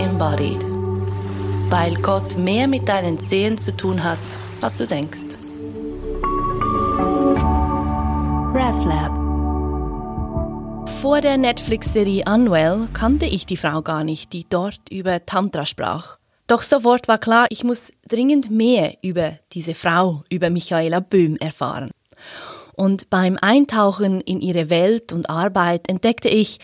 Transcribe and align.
embodied. 0.00 0.64
Weil 1.68 1.94
Gott 1.96 2.36
mehr 2.36 2.66
mit 2.66 2.88
deinen 2.88 3.20
Zehen 3.20 3.58
zu 3.58 3.76
tun 3.76 4.02
hat, 4.02 4.18
als 4.60 4.76
du 4.76 4.86
denkst. 4.86 5.36
RefLab 8.52 9.14
Vor 11.00 11.20
der 11.20 11.36
Netflix-Serie 11.36 12.24
Unwell 12.26 12.88
kannte 12.92 13.26
ich 13.26 13.46
die 13.46 13.56
Frau 13.56 13.82
gar 13.82 14.02
nicht, 14.02 14.32
die 14.32 14.46
dort 14.48 14.80
über 14.90 15.24
Tantra 15.24 15.66
sprach. 15.66 16.18
Doch 16.46 16.62
sofort 16.62 17.06
war 17.06 17.18
klar, 17.18 17.46
ich 17.50 17.62
muss 17.62 17.92
dringend 18.08 18.50
mehr 18.50 18.96
über 19.02 19.38
diese 19.52 19.74
Frau, 19.74 20.24
über 20.30 20.50
Michaela 20.50 20.98
Böhm 20.98 21.36
erfahren. 21.36 21.90
Und 22.74 23.08
beim 23.10 23.38
Eintauchen 23.40 24.20
in 24.20 24.40
ihre 24.40 24.70
Welt 24.70 25.12
und 25.12 25.30
Arbeit 25.30 25.88
entdeckte 25.88 26.28
ich, 26.28 26.58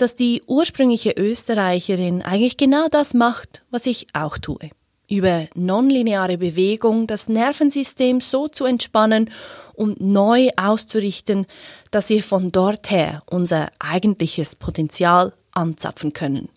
dass 0.00 0.14
die 0.14 0.42
ursprüngliche 0.46 1.12
Österreicherin 1.12 2.22
eigentlich 2.22 2.56
genau 2.56 2.88
das 2.88 3.14
macht, 3.14 3.62
was 3.70 3.86
ich 3.86 4.06
auch 4.12 4.38
tue. 4.38 4.70
Über 5.08 5.48
nonlineare 5.54 6.38
Bewegung 6.38 7.06
das 7.06 7.28
Nervensystem 7.28 8.20
so 8.20 8.48
zu 8.48 8.64
entspannen 8.64 9.30
und 9.74 10.00
neu 10.00 10.50
auszurichten, 10.56 11.46
dass 11.90 12.10
wir 12.10 12.22
von 12.22 12.52
dort 12.52 12.90
her 12.90 13.20
unser 13.28 13.70
eigentliches 13.80 14.54
Potenzial 14.54 15.32
anzapfen 15.52 16.12
können. 16.12 16.48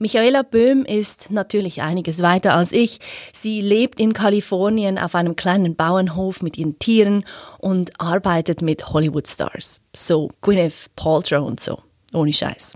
Michaela 0.00 0.42
Böhm 0.42 0.84
ist 0.84 1.32
natürlich 1.32 1.82
einiges 1.82 2.22
weiter 2.22 2.54
als 2.54 2.70
ich. 2.70 3.00
Sie 3.32 3.60
lebt 3.60 3.98
in 3.98 4.12
Kalifornien 4.12 4.96
auf 4.96 5.16
einem 5.16 5.34
kleinen 5.34 5.74
Bauernhof 5.74 6.40
mit 6.40 6.56
ihren 6.56 6.78
Tieren 6.78 7.24
und 7.58 8.00
arbeitet 8.00 8.62
mit 8.62 8.90
Hollywood-Stars. 8.90 9.80
So 9.94 10.30
Gwyneth 10.40 10.90
Paltrow 10.94 11.44
und 11.44 11.58
so. 11.58 11.78
Ohne 12.12 12.32
Scheiß. 12.32 12.74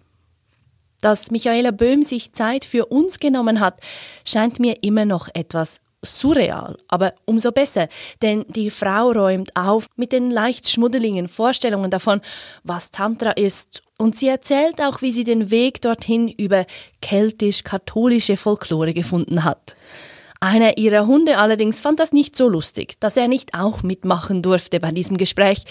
Dass 1.01 1.31
Michaela 1.31 1.71
Böhm 1.71 2.03
sich 2.03 2.33
Zeit 2.33 2.65
für 2.65 2.87
uns 2.87 3.21
genommen 3.21 3.61
hat, 3.61 3.79
scheint 4.25 4.59
mir 4.59 4.83
immer 4.83 5.05
noch 5.05 5.29
etwas 5.33 5.81
surreal, 6.05 6.77
aber 6.89 7.15
umso 7.25 7.53
besser, 7.53 7.89
denn 8.23 8.45
die 8.49 8.71
Frau 8.71 9.13
räumt 9.13 9.55
auf 9.55 9.87
mit 9.95 10.11
den 10.11 10.33
leicht 10.33 10.69
schmuddeligen 10.69 11.29
Vorstellungen 11.29 11.93
davon, 11.93 12.21
was 12.65 12.91
Tantra 12.91 13.31
ist 13.31 13.83
und 13.99 14.17
sie 14.17 14.29
erzählt 14.29 14.81
auch, 14.81 15.03
wie 15.03 15.13
sie 15.13 15.25
den 15.25 15.51
Weg 15.51 15.81
dorthin 15.83 16.29
über 16.29 16.67
keltisch-katholische 17.01 18.37
Folklore 18.37 18.95
gefunden 18.95 19.45
hat. 19.45 19.77
Einer 20.41 20.77
ihrer 20.77 21.07
Hunde 21.07 21.39
allerdings 21.39 21.81
fand 21.81 22.01
das 22.01 22.13
nicht 22.13 22.35
so 22.35 22.49
lustig, 22.49 22.99
dass 22.99 23.17
er 23.17 23.29
nicht 23.29 23.55
auch 23.55 23.85
mitmachen 23.85 24.43
durfte 24.43 24.81
bei 24.81 24.91
diesem 24.91 25.17
Gespräch 25.17 25.65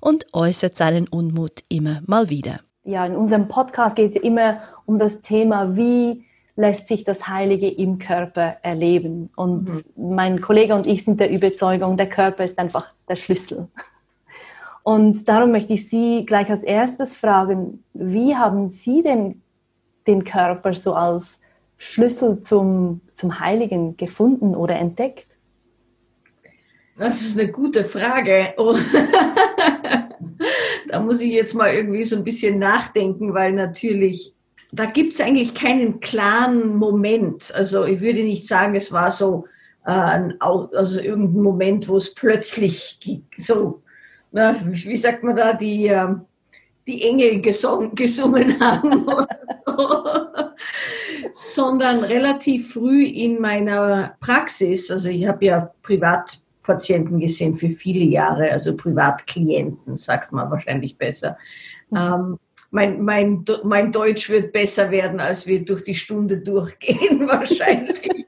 und 0.00 0.24
äußert 0.32 0.76
seinen 0.76 1.08
Unmut 1.08 1.62
immer 1.68 2.00
mal 2.06 2.30
wieder. 2.30 2.60
Ja, 2.84 3.04
in 3.04 3.16
unserem 3.16 3.48
Podcast 3.48 3.96
geht 3.96 4.16
es 4.16 4.22
immer 4.22 4.62
um 4.86 4.98
das 4.98 5.20
Thema, 5.20 5.76
wie 5.76 6.24
lässt 6.56 6.88
sich 6.88 7.04
das 7.04 7.28
Heilige 7.28 7.68
im 7.68 7.98
Körper 7.98 8.56
erleben. 8.62 9.30
Und 9.36 9.64
mhm. 9.64 10.14
mein 10.14 10.40
Kollege 10.40 10.74
und 10.74 10.86
ich 10.86 11.04
sind 11.04 11.20
der 11.20 11.30
Überzeugung, 11.30 11.96
der 11.96 12.08
Körper 12.08 12.44
ist 12.44 12.58
einfach 12.58 12.86
der 13.08 13.16
Schlüssel. 13.16 13.68
Und 14.84 15.26
darum 15.28 15.50
möchte 15.50 15.72
ich 15.72 15.88
Sie 15.88 16.26
gleich 16.26 16.50
als 16.50 16.62
erstes 16.62 17.14
fragen, 17.14 17.82
wie 17.94 18.36
haben 18.36 18.68
Sie 18.68 19.02
denn 19.02 19.40
den 20.06 20.24
Körper 20.24 20.74
so 20.74 20.92
als 20.92 21.40
Schlüssel 21.78 22.42
zum, 22.42 23.00
zum 23.14 23.40
Heiligen 23.40 23.96
gefunden 23.96 24.54
oder 24.54 24.76
entdeckt? 24.76 25.26
Das 26.98 27.22
ist 27.22 27.38
eine 27.38 27.50
gute 27.50 27.82
Frage. 27.82 28.52
Oh. 28.58 28.74
da 30.88 31.00
muss 31.00 31.22
ich 31.22 31.32
jetzt 31.32 31.54
mal 31.54 31.72
irgendwie 31.72 32.04
so 32.04 32.16
ein 32.16 32.24
bisschen 32.24 32.58
nachdenken, 32.58 33.32
weil 33.32 33.52
natürlich, 33.52 34.34
da 34.70 34.84
gibt 34.84 35.14
es 35.14 35.20
eigentlich 35.22 35.54
keinen 35.54 36.00
klaren 36.00 36.76
Moment. 36.76 37.54
Also 37.54 37.84
ich 37.84 38.02
würde 38.02 38.22
nicht 38.22 38.46
sagen, 38.46 38.74
es 38.74 38.92
war 38.92 39.10
so 39.10 39.46
äh, 39.86 40.28
also 40.38 41.00
irgendein 41.00 41.42
Moment, 41.42 41.88
wo 41.88 41.96
es 41.96 42.12
plötzlich 42.12 42.98
so 43.38 43.80
na, 44.34 44.52
wie 44.64 44.96
sagt 44.96 45.22
man 45.22 45.36
da, 45.36 45.52
die, 45.52 45.86
ähm, 45.86 46.22
die 46.88 47.02
Engel 47.04 47.40
gesungen, 47.40 47.94
gesungen 47.94 48.58
haben, 48.58 49.06
sondern 51.32 52.00
relativ 52.02 52.72
früh 52.72 53.04
in 53.04 53.40
meiner 53.40 54.16
Praxis, 54.18 54.90
also 54.90 55.08
ich 55.08 55.24
habe 55.26 55.44
ja 55.44 55.72
Privatpatienten 55.82 57.20
gesehen 57.20 57.54
für 57.54 57.70
viele 57.70 58.04
Jahre, 58.04 58.50
also 58.50 58.76
Privatklienten, 58.76 59.96
sagt 59.96 60.32
man 60.32 60.50
wahrscheinlich 60.50 60.98
besser. 60.98 61.38
Mhm. 61.90 61.96
Ähm, 61.96 62.38
mein, 62.72 63.02
mein, 63.02 63.44
mein 63.62 63.92
Deutsch 63.92 64.28
wird 64.30 64.52
besser 64.52 64.90
werden, 64.90 65.20
als 65.20 65.46
wir 65.46 65.64
durch 65.64 65.84
die 65.84 65.94
Stunde 65.94 66.38
durchgehen, 66.38 67.20
wahrscheinlich. 67.28 68.26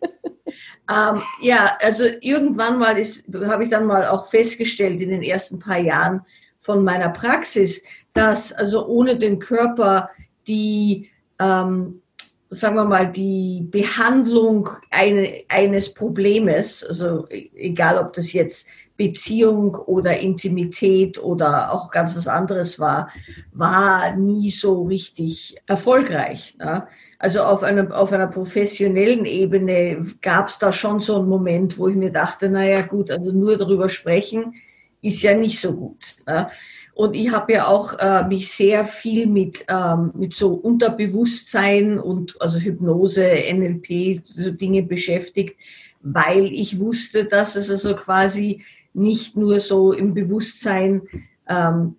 Ähm, 0.90 1.22
ja, 1.40 1.76
also 1.80 2.04
irgendwann 2.20 2.78
mal 2.78 2.94
habe 2.94 3.64
ich 3.64 3.70
dann 3.70 3.86
mal 3.86 4.06
auch 4.06 4.28
festgestellt 4.28 5.00
in 5.00 5.10
den 5.10 5.22
ersten 5.22 5.58
paar 5.58 5.78
Jahren 5.78 6.22
von 6.58 6.84
meiner 6.84 7.08
Praxis, 7.08 7.82
dass 8.12 8.52
also 8.52 8.86
ohne 8.86 9.18
den 9.18 9.38
Körper 9.38 10.10
die, 10.46 11.10
ähm, 11.40 12.02
sagen 12.50 12.76
wir 12.76 12.84
mal, 12.84 13.10
die 13.10 13.66
Behandlung 13.68 14.68
eine, 14.90 15.42
eines 15.48 15.92
Problems, 15.92 16.84
also 16.84 17.26
egal 17.28 17.98
ob 17.98 18.12
das 18.12 18.32
jetzt 18.32 18.66
Beziehung 18.96 19.74
oder 19.74 20.18
Intimität 20.18 21.22
oder 21.22 21.72
auch 21.72 21.90
ganz 21.90 22.16
was 22.16 22.26
anderes 22.26 22.78
war, 22.78 23.10
war 23.52 24.16
nie 24.16 24.50
so 24.50 24.84
richtig 24.84 25.56
erfolgreich. 25.66 26.56
Ne? 26.58 26.86
Also 27.18 27.42
auf 27.42 27.62
einer, 27.62 27.94
auf 27.96 28.12
einer 28.12 28.26
professionellen 28.26 29.24
Ebene 29.24 30.06
gab 30.22 30.48
es 30.48 30.58
da 30.58 30.72
schon 30.72 31.00
so 31.00 31.16
einen 31.16 31.28
Moment, 31.28 31.78
wo 31.78 31.88
ich 31.88 31.96
mir 31.96 32.10
dachte, 32.10 32.48
naja 32.48 32.82
gut, 32.82 33.10
also 33.10 33.32
nur 33.32 33.56
darüber 33.56 33.88
sprechen 33.88 34.54
ist 35.02 35.22
ja 35.22 35.36
nicht 35.36 35.60
so 35.60 35.74
gut. 35.74 36.16
Ne? 36.26 36.48
Und 36.94 37.14
ich 37.14 37.30
habe 37.30 37.52
ja 37.52 37.66
auch 37.66 37.98
äh, 37.98 38.26
mich 38.26 38.50
sehr 38.50 38.86
viel 38.86 39.26
mit, 39.26 39.66
ähm, 39.68 40.12
mit 40.14 40.34
so 40.34 40.54
Unterbewusstsein 40.54 41.98
und 41.98 42.40
also 42.40 42.58
Hypnose, 42.58 43.22
NLP, 43.52 44.24
so 44.24 44.50
Dinge 44.50 44.82
beschäftigt, 44.82 45.56
weil 46.00 46.46
ich 46.46 46.78
wusste, 46.80 47.26
dass 47.26 47.54
es 47.54 47.70
also 47.70 47.94
quasi 47.94 48.64
nicht 48.96 49.36
nur 49.36 49.60
so 49.60 49.92
im 49.92 50.14
Bewusstsein 50.14 51.02
ähm, 51.48 51.96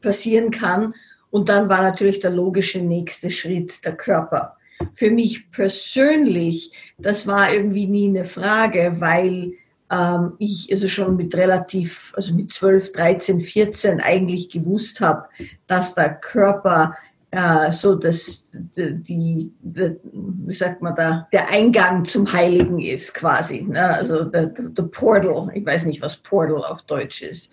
passieren 0.00 0.50
kann. 0.50 0.94
Und 1.30 1.48
dann 1.48 1.68
war 1.68 1.82
natürlich 1.82 2.20
der 2.20 2.30
logische 2.30 2.80
nächste 2.80 3.30
Schritt 3.30 3.84
der 3.84 3.96
Körper. 3.96 4.56
Für 4.92 5.10
mich 5.10 5.50
persönlich, 5.50 6.72
das 6.98 7.26
war 7.26 7.52
irgendwie 7.52 7.86
nie 7.86 8.08
eine 8.08 8.24
Frage, 8.24 8.96
weil 8.98 9.54
ähm, 9.90 10.32
ich 10.38 10.68
also 10.70 10.88
schon 10.88 11.16
mit 11.16 11.34
relativ, 11.34 12.12
also 12.16 12.34
mit 12.34 12.52
12, 12.52 12.92
13, 12.92 13.40
14 13.40 14.00
eigentlich 14.00 14.50
gewusst 14.50 15.00
habe, 15.00 15.28
dass 15.66 15.94
der 15.94 16.14
Körper 16.14 16.96
äh, 17.36 17.70
so 17.70 17.94
das, 17.94 18.50
die, 18.52 18.94
die, 19.02 19.52
wie 19.62 20.52
sagt 20.54 20.80
man 20.80 20.94
da, 20.94 21.28
der 21.32 21.50
Eingang 21.50 22.06
zum 22.06 22.32
Heiligen 22.32 22.80
ist 22.80 23.12
quasi. 23.12 23.60
Ne? 23.60 23.86
Also 23.86 24.24
der, 24.24 24.46
der 24.46 24.82
Portal, 24.84 25.50
ich 25.52 25.66
weiß 25.66 25.84
nicht, 25.84 26.00
was 26.00 26.16
Portal 26.16 26.64
auf 26.64 26.82
Deutsch 26.82 27.20
ist. 27.20 27.52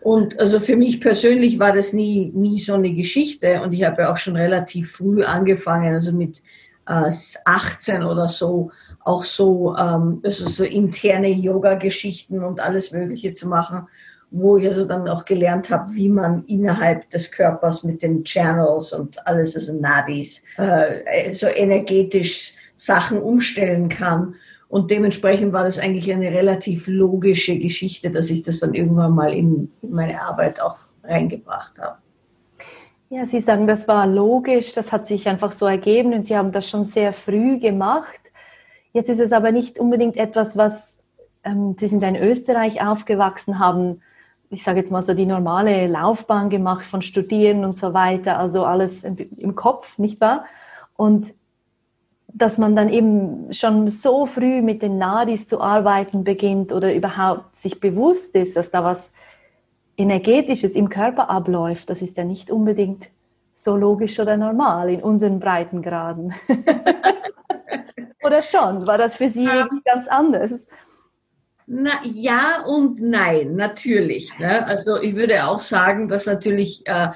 Und 0.00 0.38
also 0.38 0.60
für 0.60 0.76
mich 0.76 1.00
persönlich 1.00 1.58
war 1.58 1.72
das 1.72 1.92
nie, 1.92 2.30
nie 2.36 2.60
so 2.60 2.74
eine 2.74 2.94
Geschichte 2.94 3.60
und 3.62 3.72
ich 3.72 3.82
habe 3.82 4.02
ja 4.02 4.12
auch 4.12 4.16
schon 4.16 4.36
relativ 4.36 4.92
früh 4.92 5.24
angefangen, 5.24 5.92
also 5.92 6.12
mit 6.12 6.40
äh, 6.86 7.10
18 7.46 8.04
oder 8.04 8.28
so, 8.28 8.70
auch 9.00 9.24
so, 9.24 9.74
ähm, 9.76 10.20
also 10.22 10.48
so 10.48 10.62
interne 10.62 11.30
Yoga-Geschichten 11.30 12.44
und 12.44 12.60
alles 12.60 12.92
Mögliche 12.92 13.32
zu 13.32 13.48
machen 13.48 13.88
wo 14.30 14.56
ich 14.56 14.66
also 14.66 14.84
dann 14.84 15.08
auch 15.08 15.24
gelernt 15.24 15.70
habe, 15.70 15.92
wie 15.94 16.08
man 16.08 16.44
innerhalb 16.46 17.08
des 17.10 17.30
Körpers 17.30 17.84
mit 17.84 18.02
den 18.02 18.24
Channels 18.24 18.92
und 18.92 19.24
alles, 19.26 19.54
also 19.54 19.78
Nadis, 19.78 20.42
äh, 20.56 21.32
so 21.32 21.46
energetisch 21.46 22.54
Sachen 22.76 23.20
umstellen 23.22 23.88
kann. 23.88 24.34
Und 24.68 24.90
dementsprechend 24.90 25.52
war 25.52 25.64
das 25.64 25.78
eigentlich 25.78 26.12
eine 26.12 26.30
relativ 26.30 26.88
logische 26.88 27.56
Geschichte, 27.58 28.10
dass 28.10 28.30
ich 28.30 28.42
das 28.42 28.60
dann 28.60 28.74
irgendwann 28.74 29.14
mal 29.14 29.32
in, 29.32 29.70
in 29.80 29.90
meine 29.90 30.20
Arbeit 30.20 30.60
auch 30.60 30.76
reingebracht 31.04 31.78
habe. 31.78 31.98
Ja, 33.08 33.24
Sie 33.24 33.40
sagen, 33.40 33.68
das 33.68 33.86
war 33.86 34.06
logisch, 34.06 34.72
das 34.72 34.90
hat 34.90 35.06
sich 35.06 35.28
einfach 35.28 35.52
so 35.52 35.66
ergeben 35.66 36.12
und 36.12 36.26
Sie 36.26 36.36
haben 36.36 36.50
das 36.50 36.68
schon 36.68 36.84
sehr 36.84 37.12
früh 37.12 37.60
gemacht. 37.60 38.20
Jetzt 38.92 39.08
ist 39.08 39.20
es 39.20 39.30
aber 39.30 39.52
nicht 39.52 39.78
unbedingt 39.78 40.16
etwas, 40.16 40.56
was 40.56 40.98
ähm, 41.44 41.76
Sie 41.78 41.86
sind 41.86 42.02
in 42.02 42.16
Österreich 42.16 42.84
aufgewachsen, 42.84 43.60
haben 43.60 44.00
ich 44.56 44.62
sage 44.62 44.78
jetzt 44.78 44.90
mal 44.90 45.02
so 45.02 45.12
die 45.12 45.26
normale 45.26 45.86
Laufbahn 45.86 46.48
gemacht 46.48 46.86
von 46.86 47.02
Studieren 47.02 47.62
und 47.62 47.76
so 47.76 47.92
weiter, 47.92 48.38
also 48.38 48.64
alles 48.64 49.04
im 49.04 49.54
Kopf, 49.54 49.98
nicht 49.98 50.18
wahr? 50.22 50.46
Und 50.96 51.34
dass 52.28 52.56
man 52.56 52.74
dann 52.74 52.88
eben 52.88 53.52
schon 53.52 53.90
so 53.90 54.24
früh 54.24 54.62
mit 54.62 54.80
den 54.80 54.96
Nadis 54.96 55.46
zu 55.46 55.60
arbeiten 55.60 56.24
beginnt 56.24 56.72
oder 56.72 56.94
überhaupt 56.94 57.54
sich 57.54 57.80
bewusst 57.80 58.34
ist, 58.34 58.56
dass 58.56 58.70
da 58.70 58.82
was 58.82 59.12
Energetisches 59.98 60.74
im 60.74 60.88
Körper 60.88 61.28
abläuft, 61.28 61.90
das 61.90 62.00
ist 62.00 62.16
ja 62.16 62.24
nicht 62.24 62.50
unbedingt 62.50 63.10
so 63.52 63.76
logisch 63.76 64.18
oder 64.18 64.38
normal 64.38 64.88
in 64.88 65.02
unseren 65.02 65.38
Breitengraden. 65.38 66.32
oder 68.24 68.40
schon? 68.40 68.86
War 68.86 68.96
das 68.96 69.16
für 69.16 69.28
Sie 69.28 69.44
ähm, 69.44 69.82
ganz 69.84 70.08
anders? 70.08 70.66
Na, 71.66 71.90
ja 72.04 72.62
und 72.64 73.00
nein, 73.00 73.56
natürlich. 73.56 74.38
Ne? 74.38 74.64
Also 74.66 75.00
ich 75.00 75.16
würde 75.16 75.44
auch 75.44 75.60
sagen, 75.60 76.08
dass 76.08 76.26
natürlich, 76.26 76.86
äh, 76.86 77.08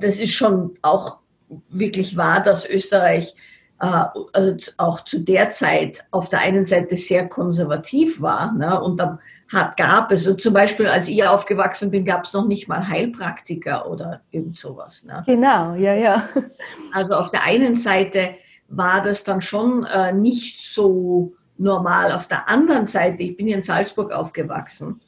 das 0.00 0.18
ist 0.18 0.32
schon 0.32 0.78
auch 0.80 1.18
wirklich 1.68 2.16
wahr, 2.16 2.42
dass 2.42 2.68
Österreich 2.68 3.34
äh, 3.80 4.04
also 4.32 4.72
auch 4.78 5.00
zu 5.04 5.20
der 5.20 5.50
Zeit 5.50 6.04
auf 6.10 6.30
der 6.30 6.40
einen 6.40 6.64
Seite 6.64 6.96
sehr 6.96 7.28
konservativ 7.28 8.22
war. 8.22 8.52
Ne? 8.52 8.80
Und 8.80 8.98
da 8.98 9.18
hat, 9.52 9.76
gab 9.76 10.10
es, 10.10 10.26
also 10.26 10.38
zum 10.38 10.54
Beispiel 10.54 10.86
als 10.86 11.08
ich 11.08 11.22
aufgewachsen 11.24 11.90
bin, 11.90 12.06
gab 12.06 12.24
es 12.24 12.32
noch 12.32 12.46
nicht 12.46 12.68
mal 12.68 12.88
Heilpraktiker 12.88 13.90
oder 13.90 14.22
irgend 14.30 14.56
sowas. 14.56 15.04
Ne? 15.04 15.22
Genau, 15.26 15.74
ja, 15.74 15.94
ja. 15.94 16.28
Also 16.92 17.14
auf 17.14 17.30
der 17.30 17.44
einen 17.44 17.76
Seite 17.76 18.36
war 18.68 19.02
das 19.02 19.24
dann 19.24 19.42
schon 19.42 19.84
äh, 19.84 20.12
nicht 20.12 20.72
so 20.72 21.34
normal. 21.62 22.12
Auf 22.12 22.28
der 22.28 22.48
anderen 22.48 22.86
Seite, 22.86 23.22
ich 23.22 23.36
bin 23.36 23.46
hier 23.46 23.56
in 23.56 23.62
Salzburg 23.62 24.12
aufgewachsen 24.12 25.00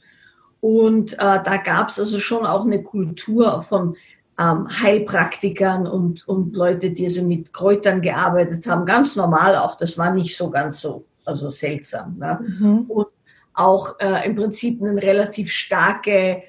und 0.60 1.12
äh, 1.14 1.16
da 1.18 1.56
gab 1.62 1.90
es 1.90 1.98
also 1.98 2.18
schon 2.18 2.46
auch 2.46 2.64
eine 2.64 2.82
Kultur 2.82 3.60
von 3.60 3.96
ähm, 4.38 4.66
Heilpraktikern 4.82 5.86
und, 5.86 6.26
und 6.26 6.56
Leute, 6.56 6.90
die 6.90 7.04
also 7.04 7.22
mit 7.22 7.52
Kräutern 7.52 8.00
gearbeitet 8.00 8.66
haben. 8.66 8.86
Ganz 8.86 9.14
normal 9.14 9.56
auch, 9.56 9.76
das 9.76 9.98
war 9.98 10.12
nicht 10.12 10.36
so 10.36 10.50
ganz 10.50 10.80
so 10.80 11.04
also 11.24 11.50
seltsam. 11.50 12.16
Ne? 12.18 12.38
Mhm. 12.40 12.80
Und 12.88 13.08
auch 13.54 13.98
äh, 14.00 14.26
im 14.26 14.34
Prinzip 14.34 14.82
eine 14.82 15.02
relativ 15.02 15.50
starke 15.50 16.42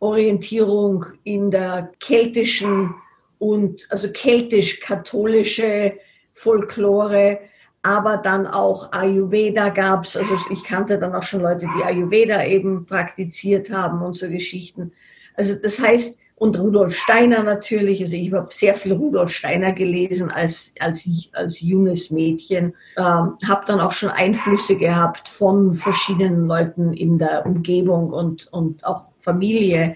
Orientierung 0.00 1.06
in 1.24 1.50
der 1.50 1.92
keltischen 2.00 2.94
und 3.38 3.86
also 3.90 4.08
keltisch-katholische 4.10 5.94
Folklore, 6.32 7.38
aber 7.82 8.16
dann 8.16 8.46
auch 8.46 8.92
Ayurveda 8.92 9.70
gab 9.70 10.04
es. 10.04 10.16
Also 10.16 10.36
ich 10.50 10.64
kannte 10.64 10.98
dann 10.98 11.14
auch 11.14 11.22
schon 11.22 11.40
Leute, 11.40 11.66
die 11.76 11.84
Ayurveda 11.84 12.44
eben 12.44 12.86
praktiziert 12.86 13.70
haben 13.70 14.02
und 14.02 14.14
so 14.14 14.28
Geschichten. 14.28 14.92
Also 15.34 15.54
das 15.54 15.80
heißt, 15.80 16.18
und 16.42 16.58
Rudolf 16.58 16.96
Steiner 16.96 17.44
natürlich. 17.44 18.00
Also 18.00 18.16
ich 18.16 18.32
habe 18.32 18.48
sehr 18.50 18.74
viel 18.74 18.94
Rudolf 18.94 19.30
Steiner 19.30 19.70
gelesen 19.70 20.28
als, 20.28 20.74
als, 20.80 21.08
als 21.34 21.60
junges 21.60 22.10
Mädchen. 22.10 22.74
Ähm, 22.96 23.36
habe 23.46 23.64
dann 23.66 23.80
auch 23.80 23.92
schon 23.92 24.08
Einflüsse 24.08 24.76
gehabt 24.76 25.28
von 25.28 25.72
verschiedenen 25.72 26.48
Leuten 26.48 26.94
in 26.94 27.16
der 27.16 27.46
Umgebung 27.46 28.10
und, 28.10 28.52
und 28.52 28.84
auch 28.84 29.12
Familie, 29.14 29.94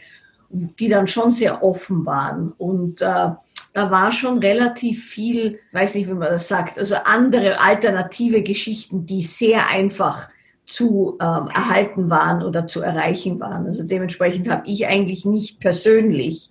die 0.49 0.88
dann 0.88 1.09
schon 1.09 1.33
sehr 1.33 1.65
offen 1.65 2.06
waren. 2.06 2.53
Und 2.53 3.00
äh, 3.00 3.31
da 3.76 3.90
war 3.90 4.11
schon 4.11 4.38
relativ 4.38 5.05
viel, 5.05 5.58
weiß 5.73 5.96
nicht, 5.96 6.08
wie 6.08 6.14
man 6.14 6.31
das 6.31 6.49
sagt, 6.49 6.78
also 6.78 6.94
andere 7.05 7.61
alternative 7.61 8.43
Geschichten, 8.43 9.05
die 9.05 9.23
sehr 9.23 9.69
einfach 9.69 10.31
zu 10.64 11.19
ähm, 11.20 11.49
erhalten 11.55 12.08
waren 12.08 12.43
oder 12.43 12.67
zu 12.67 12.81
erreichen 12.81 13.38
waren. 13.38 13.67
Also 13.67 13.82
dementsprechend 13.82 14.49
habe 14.49 14.67
ich 14.67 14.87
eigentlich 14.87 15.26
nicht 15.26 15.61
persönlich 15.61 16.50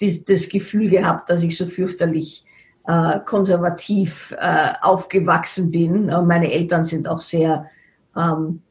die, 0.00 0.24
das 0.24 0.48
Gefühl 0.48 0.90
gehabt, 0.90 1.28
dass 1.28 1.42
ich 1.42 1.58
so 1.58 1.66
fürchterlich 1.66 2.44
äh, 2.86 3.18
konservativ 3.26 4.32
äh, 4.38 4.74
aufgewachsen 4.80 5.72
bin. 5.72 6.08
Und 6.08 6.28
meine 6.28 6.52
Eltern 6.52 6.84
sind 6.84 7.08
auch 7.08 7.18
sehr 7.18 7.66
ähm, 8.16 8.62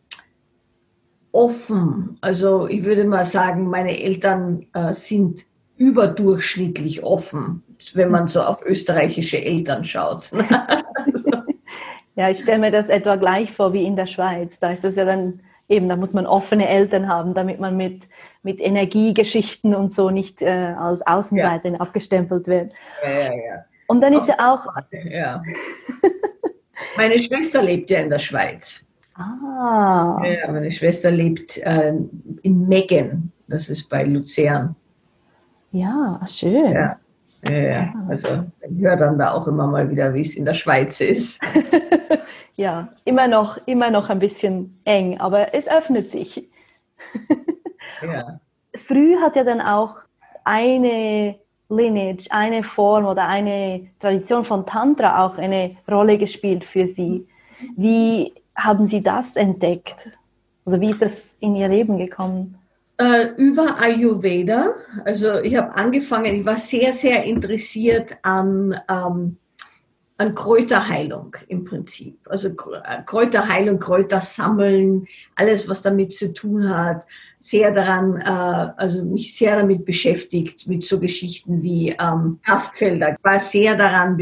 offen. 1.34 2.18
Also 2.22 2.66
ich 2.66 2.86
würde 2.86 3.04
mal 3.04 3.26
sagen, 3.26 3.68
meine 3.68 4.02
Eltern 4.02 4.68
äh, 4.72 4.94
sind 4.94 5.42
überdurchschnittlich 5.76 7.04
offen 7.04 7.64
wenn 7.94 8.10
man 8.10 8.28
so 8.28 8.42
auf 8.42 8.64
österreichische 8.66 9.44
Eltern 9.44 9.84
schaut. 9.84 10.32
ja, 12.16 12.30
ich 12.30 12.40
stelle 12.40 12.60
mir 12.60 12.72
das 12.72 12.90
etwa 12.90 13.16
gleich 13.16 13.52
vor 13.52 13.74
wie 13.74 13.86
in 13.86 13.96
der 13.96 14.08
Schweiz. 14.08 14.60
Da 14.60 14.72
ist 14.72 14.84
das 14.84 14.96
ja 14.96 15.06
dann 15.06 15.42
eben, 15.70 15.88
da 15.88 15.96
muss 15.96 16.14
man 16.14 16.26
offene 16.26 16.68
Eltern 16.68 17.08
haben, 17.08 17.34
damit 17.34 17.60
man 17.60 17.78
mit, 17.78 18.04
mit 18.44 18.60
Energiegeschichten 18.60 19.76
und 19.76 19.94
so 19.94 20.10
nicht 20.10 20.42
äh, 20.42 20.74
als 20.78 21.06
Außenseiter 21.06 21.70
ja. 21.70 21.78
abgestempelt 21.80 22.48
wird. 22.48 22.74
Ja, 23.04 23.10
ja, 23.10 23.34
ja. 23.34 23.66
Und 23.88 24.02
dann 24.02 24.14
ist 24.14 24.28
ja 24.28 24.36
auch. 24.38 24.66
Ja. 25.10 25.42
Meine 26.98 27.18
Schwester 27.18 27.62
lebt 27.62 27.90
ja 27.90 28.00
in 28.00 28.10
der 28.10 28.20
Schweiz. 28.20 28.86
Ah. 29.16 30.22
Ja, 30.24 30.52
meine 30.52 30.72
Schwester 30.72 31.12
lebt 31.12 31.58
äh, 31.58 31.94
in 32.42 32.68
Meggen, 32.68 33.32
das 33.48 33.68
ist 33.68 33.90
bei 33.90 34.04
Luzern. 34.04 34.76
Ja, 35.72 36.20
schön. 36.26 36.72
Ja. 36.72 37.00
Ja, 37.48 37.94
also 38.10 38.28
ich 38.70 38.82
höre 38.82 38.98
dann 38.98 39.18
da 39.18 39.34
auch 39.34 39.48
immer 39.48 39.68
mal 39.68 39.90
wieder, 39.90 40.14
wie 40.14 40.22
es 40.22 40.36
in 40.36 40.46
der 40.46 40.54
Schweiz 40.54 41.00
ist. 41.00 41.40
ja, 42.56 42.90
immer 43.06 43.28
noch, 43.28 43.58
immer 43.66 43.90
noch 43.90 44.10
ein 44.10 44.20
bisschen 44.20 44.80
eng, 44.84 45.20
aber 45.20 45.54
es 45.54 45.68
öffnet 45.68 46.12
sich. 46.12 46.50
ja. 48.02 48.40
Früh 48.76 49.16
hat 49.18 49.36
ja 49.38 49.44
dann 49.44 49.62
auch 49.62 49.96
eine 50.44 51.36
Lineage, 51.70 52.28
eine 52.32 52.64
Form 52.64 53.06
oder 53.06 53.28
eine 53.28 53.88
Tradition 54.00 54.44
von 54.44 54.66
Tantra 54.66 55.26
auch 55.26 55.38
eine 55.38 55.78
Rolle 55.90 56.18
gespielt 56.18 56.66
für 56.66 56.86
Sie. 56.86 57.26
Wie 57.78 58.34
haben 58.56 58.88
Sie 58.88 59.02
das 59.02 59.36
entdeckt? 59.36 60.10
Also 60.66 60.82
wie 60.82 60.90
ist 60.90 61.02
das 61.02 61.38
in 61.40 61.56
Ihr 61.56 61.70
Leben 61.70 61.98
gekommen? 61.98 62.59
Äh, 63.00 63.30
über 63.38 63.80
Ayurveda. 63.80 64.76
Also 65.06 65.40
ich 65.40 65.56
habe 65.56 65.74
angefangen, 65.74 66.36
ich 66.36 66.46
war 66.46 66.58
sehr, 66.58 66.92
sehr 66.92 67.24
interessiert 67.24 68.18
an, 68.24 68.78
ähm, 68.90 69.38
an 70.18 70.36
Kräuterheilung 70.36 71.34
im 71.48 71.64
Prinzip. 71.64 72.20
Also 72.26 72.50
äh, 72.50 73.02
Kräuterheilung, 73.06 73.80
Kräutersammeln, 73.80 75.08
alles, 75.38 75.70
was 75.70 75.82
damit 75.82 76.14
zu 76.14 76.34
tun 76.34 76.68
hat. 76.68 77.06
Sehr 77.40 77.72
daran, 77.72 78.18
äh, 78.18 78.74
also 78.76 79.06
mich 79.06 79.34
sehr 79.38 79.56
damit 79.56 79.86
beschäftigt, 79.86 80.68
mit 80.68 80.84
so 80.84 81.00
Geschichten 81.00 81.64
wie 81.64 81.96
ähm, 82.02 82.40
Kraftfelder. 82.44 83.12
Ich 83.12 83.24
war 83.24 83.40
sehr 83.40 83.78
daran 83.78 84.18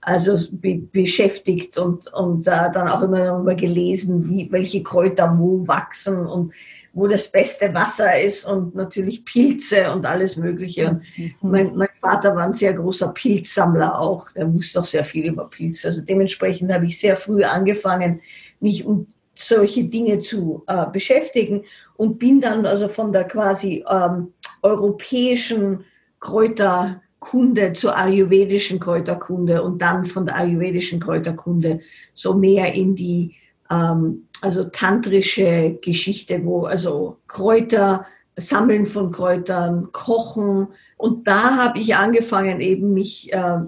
also 0.00 0.36
be 0.52 0.78
beschäftigt 0.92 1.76
und, 1.78 2.12
und 2.12 2.46
äh, 2.46 2.70
dann 2.72 2.88
auch 2.88 3.02
immer 3.02 3.18
darüber 3.18 3.54
gelesen, 3.56 4.28
wie, 4.28 4.50
welche 4.52 4.82
Kräuter 4.82 5.38
wo 5.38 5.66
wachsen 5.66 6.26
und 6.26 6.52
wo 6.92 7.06
das 7.06 7.30
beste 7.30 7.72
Wasser 7.72 8.20
ist 8.20 8.44
und 8.44 8.74
natürlich 8.74 9.24
Pilze 9.24 9.90
und 9.92 10.04
alles 10.04 10.36
Mögliche. 10.36 11.00
Mhm. 11.16 11.34
mein, 11.42 11.76
mein, 11.76 11.88
Vater 12.00 12.34
war 12.34 12.44
ein 12.44 12.54
sehr 12.54 12.72
großer 12.72 13.08
Pilzsammler 13.08 13.98
auch. 13.98 14.30
Der 14.32 14.52
wusste 14.52 14.80
auch 14.80 14.84
sehr 14.84 15.04
viel 15.04 15.26
über 15.26 15.48
Pilze. 15.48 15.88
Also 15.88 16.02
dementsprechend 16.02 16.72
habe 16.72 16.86
ich 16.86 16.98
sehr 16.98 17.16
früh 17.16 17.44
angefangen, 17.44 18.20
mich 18.60 18.84
um 18.84 19.06
solche 19.34 19.84
Dinge 19.84 20.20
zu 20.20 20.64
äh, 20.66 20.86
beschäftigen 20.92 21.64
und 21.96 22.18
bin 22.18 22.40
dann 22.40 22.66
also 22.66 22.88
von 22.88 23.12
der 23.12 23.24
quasi 23.24 23.84
ähm, 23.88 24.34
europäischen 24.60 25.84
Kräuterkunde 26.20 27.72
zur 27.72 27.96
ayurvedischen 27.96 28.78
Kräuterkunde 28.78 29.62
und 29.62 29.80
dann 29.80 30.04
von 30.04 30.26
der 30.26 30.36
ayurvedischen 30.36 31.00
Kräuterkunde 31.00 31.80
so 32.12 32.34
mehr 32.34 32.74
in 32.74 32.94
die 32.94 33.34
ähm, 33.72 34.28
also 34.40 34.64
tantrische 34.64 35.78
Geschichte, 35.80 36.44
wo 36.44 36.64
also 36.64 37.18
Kräuter, 37.26 38.06
Sammeln 38.36 38.86
von 38.86 39.10
Kräutern, 39.10 39.90
Kochen. 39.92 40.68
Und 40.96 41.26
da 41.26 41.56
habe 41.56 41.78
ich 41.78 41.94
angefangen, 41.94 42.60
eben 42.60 42.92
mich 42.92 43.32
äh, 43.32 43.58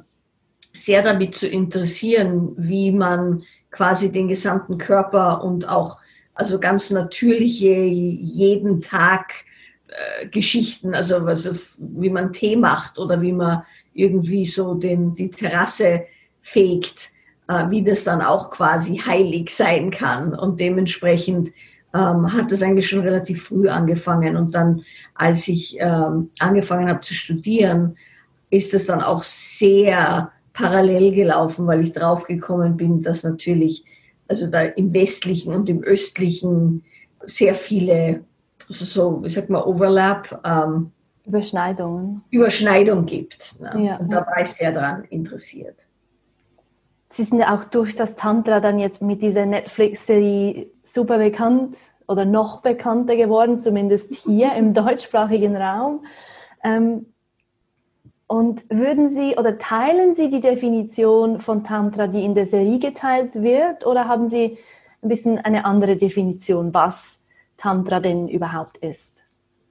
sehr 0.73 1.03
damit 1.03 1.37
zu 1.37 1.47
interessieren, 1.47 2.53
wie 2.57 2.91
man 2.91 3.43
quasi 3.71 4.11
den 4.11 4.29
gesamten 4.29 4.79
Körper 4.79 5.43
und 5.43 5.69
auch 5.69 5.99
also 6.35 6.59
ganz 6.59 6.91
natürliche 6.91 7.85
jeden 7.85 8.81
Tag 8.81 9.33
äh, 9.87 10.27
Geschichten, 10.29 10.95
also 10.95 11.25
was, 11.25 11.77
wie 11.79 12.11
man 12.11 12.33
Tee 12.33 12.57
macht 12.57 12.99
oder 12.99 13.21
wie 13.23 13.33
man 13.33 13.63
irgendwie 13.93 14.45
so 14.45 14.75
den, 14.75 15.15
die 15.15 15.31
Terrasse 15.31 16.07
fegt, 16.41 17.14
äh, 17.49 17.71
wie 17.71 17.83
das 17.83 18.05
dann 18.05 18.23
auch 18.23 18.51
quasi 18.51 18.97
heilig 18.97 19.51
sein 19.55 19.91
kann. 19.91 20.35
Und 20.35 20.61
dementsprechend 20.61 21.51
ähm, 21.95 22.33
hat 22.33 22.51
das 22.51 22.63
eigentlich 22.63 22.89
schon 22.89 23.03
relativ 23.03 23.45
früh 23.45 23.69
angefangen. 23.69 24.37
Und 24.37 24.55
dann, 24.55 24.83
als 25.15 25.47
ich 25.49 25.77
ähm, 25.79 26.31
angefangen 26.39 26.89
habe 26.89 27.01
zu 27.01 27.15
studieren, 27.15 27.97
ist 28.51 28.75
es 28.75 28.87
dann 28.87 29.03
auch 29.03 29.23
sehr 29.25 30.31
parallel 30.53 31.13
gelaufen, 31.13 31.67
weil 31.67 31.83
ich 31.83 31.93
draufgekommen 31.93 32.77
bin, 32.77 33.03
dass 33.03 33.25
natürlich 33.25 33.85
also 34.29 34.47
da 34.47 34.63
im 34.63 34.93
westlichen 34.95 35.55
und 35.55 35.69
im 35.69 35.83
östlichen 35.83 36.85
sehr 37.27 37.55
viele, 37.55 38.25
also 38.69 38.85
so, 38.85 39.25
wie 39.25 39.29
sagt 39.29 39.51
man, 39.51 39.63
Overlap, 39.63 40.41
ähm, 40.45 40.93
Überschneidungen. 41.27 42.23
Überschneidung 42.31 43.07
gibt. 43.07 43.61
Ne? 43.61 43.87
Ja. 43.87 43.97
Und 43.97 44.11
da 44.11 44.27
war 44.27 44.43
ich 44.43 44.49
sehr 44.49 44.73
daran 44.73 45.05
interessiert. 45.05 45.89
Sie 47.15 47.25
sind 47.25 47.39
ja 47.39 47.57
auch 47.57 47.65
durch 47.65 47.97
das 47.97 48.17
Tantra 48.17 48.61
dann 48.61 48.79
jetzt 48.79 49.01
mit 49.01 49.23
dieser 49.23 49.47
Netflix-Serie 49.47 50.67
super 50.83 51.19
bekannt 51.19 51.79
oder 52.07 52.25
noch 52.27 52.61
bekannter 52.61 53.17
geworden, 53.17 53.59
zumindest 53.59 54.13
hier 54.15 54.53
im 54.55 54.75
deutschsprachigen 54.83 55.57
Raum. 55.57 56.05
Ähm, 56.63 57.07
Und 58.27 58.69
würden 58.69 59.09
Sie 59.09 59.37
oder 59.37 59.59
teilen 59.59 60.15
Sie 60.15 60.29
die 60.29 60.41
Definition 60.41 61.39
von 61.39 61.63
Tantra, 61.63 62.07
die 62.09 62.25
in 62.25 62.35
der 62.35 62.47
Serie 62.47 62.79
geteilt 62.79 63.35
wird, 63.37 63.87
oder 63.87 64.09
haben 64.09 64.29
Sie 64.29 64.59
ein 65.03 65.09
bisschen 65.09 65.39
eine 65.39 65.65
andere 65.65 65.97
Definition, 65.97 66.73
was 66.75 67.21
Tantra 67.57 68.01
denn 68.01 68.29
überhaupt 68.29 68.79
ist? 68.79 69.23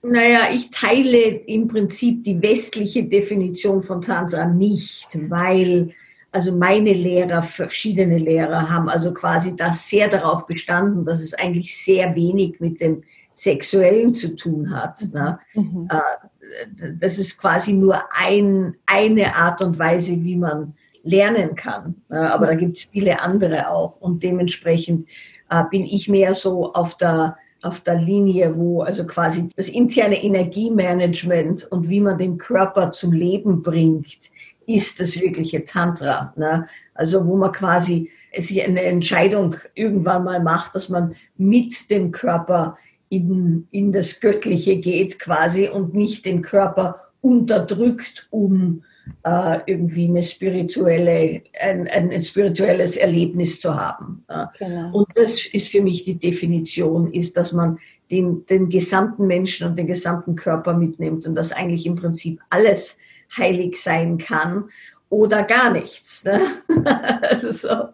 Naja, 0.03 0.49
ich 0.53 0.69
teile 0.69 1.21
im 1.21 1.67
Prinzip 1.67 2.23
die 2.23 2.41
westliche 2.41 3.03
Definition 3.03 3.81
von 3.81 4.01
Tantra 4.01 4.45
nicht, 4.45 5.07
weil 5.29 5.93
also 6.33 6.51
meine 6.51 6.93
Lehrer, 6.93 7.43
verschiedene 7.43 8.17
Lehrer 8.17 8.69
haben 8.69 8.89
also 8.89 9.13
quasi 9.13 9.55
das 9.55 9.87
sehr 9.87 10.07
darauf 10.07 10.47
bestanden, 10.47 11.05
dass 11.05 11.21
es 11.21 11.33
eigentlich 11.33 11.77
sehr 11.77 12.15
wenig 12.15 12.59
mit 12.59 12.81
dem 12.81 13.03
Sexuellen 13.33 14.09
zu 14.09 14.35
tun 14.35 14.71
hat. 14.71 15.01
Ne? 15.13 15.39
Mhm. 15.53 15.87
Äh, 15.89 16.95
das 16.99 17.17
ist 17.17 17.39
quasi 17.39 17.73
nur 17.73 17.99
ein, 18.15 18.75
eine 18.85 19.35
Art 19.35 19.61
und 19.61 19.79
Weise, 19.79 20.23
wie 20.23 20.35
man 20.35 20.73
lernen 21.03 21.55
kann. 21.55 21.95
Aber 22.09 22.47
da 22.47 22.55
gibt 22.55 22.77
es 22.77 22.83
viele 22.91 23.21
andere 23.21 23.69
auch. 23.69 23.99
Und 23.99 24.23
dementsprechend 24.23 25.07
äh, 25.49 25.63
bin 25.69 25.83
ich 25.83 26.07
mehr 26.07 26.33
so 26.33 26.73
auf 26.73 26.97
der, 26.97 27.37
auf 27.61 27.79
der 27.81 27.95
Linie, 27.95 28.55
wo 28.55 28.81
also 28.81 29.05
quasi 29.05 29.49
das 29.55 29.69
interne 29.69 30.23
Energiemanagement 30.23 31.65
und 31.71 31.89
wie 31.89 32.01
man 32.01 32.17
den 32.17 32.37
Körper 32.37 32.91
zum 32.91 33.11
Leben 33.11 33.63
bringt, 33.63 34.31
ist 34.67 34.99
das 34.99 35.19
wirkliche 35.19 35.65
Tantra. 35.65 36.33
Ne? 36.35 36.67
Also 36.93 37.25
wo 37.25 37.35
man 37.37 37.51
quasi 37.51 38.09
sich 38.37 38.63
eine 38.63 38.81
Entscheidung 38.81 39.55
irgendwann 39.75 40.23
mal 40.23 40.41
macht, 40.41 40.75
dass 40.75 40.89
man 40.89 41.15
mit 41.37 41.89
dem 41.89 42.11
Körper 42.11 42.77
in, 43.09 43.67
in 43.71 43.91
das 43.91 44.19
Göttliche 44.19 44.77
geht 44.77 45.19
quasi 45.19 45.67
und 45.67 45.93
nicht 45.93 46.25
den 46.25 46.41
Körper 46.41 46.99
unterdrückt, 47.21 48.27
um 48.31 48.83
äh, 49.23 49.59
irgendwie 49.65 50.07
eine 50.07 50.23
spirituelle, 50.23 51.43
ein, 51.61 51.87
ein, 51.87 52.21
spirituelles 52.21 52.95
Erlebnis 52.95 53.59
zu 53.59 53.75
haben. 53.75 54.23
Genau. 54.57 54.91
Und 54.91 55.07
das 55.15 55.45
ist 55.45 55.69
für 55.69 55.81
mich 55.81 56.03
die 56.03 56.17
Definition, 56.17 57.11
ist, 57.11 57.35
dass 57.37 57.53
man 57.53 57.77
den, 58.09 58.45
den 58.45 58.69
gesamten 58.69 59.27
Menschen 59.27 59.67
und 59.67 59.77
den 59.77 59.87
gesamten 59.87 60.35
Körper 60.35 60.73
mitnimmt 60.73 61.25
und 61.25 61.35
dass 61.35 61.51
eigentlich 61.51 61.85
im 61.85 61.95
Prinzip 61.95 62.39
alles 62.49 62.97
heilig 63.37 63.81
sein 63.81 64.17
kann 64.17 64.69
oder 65.09 65.43
gar 65.43 65.71
nichts. 65.71 66.23
Ne? 66.23 66.41
so. 67.51 67.89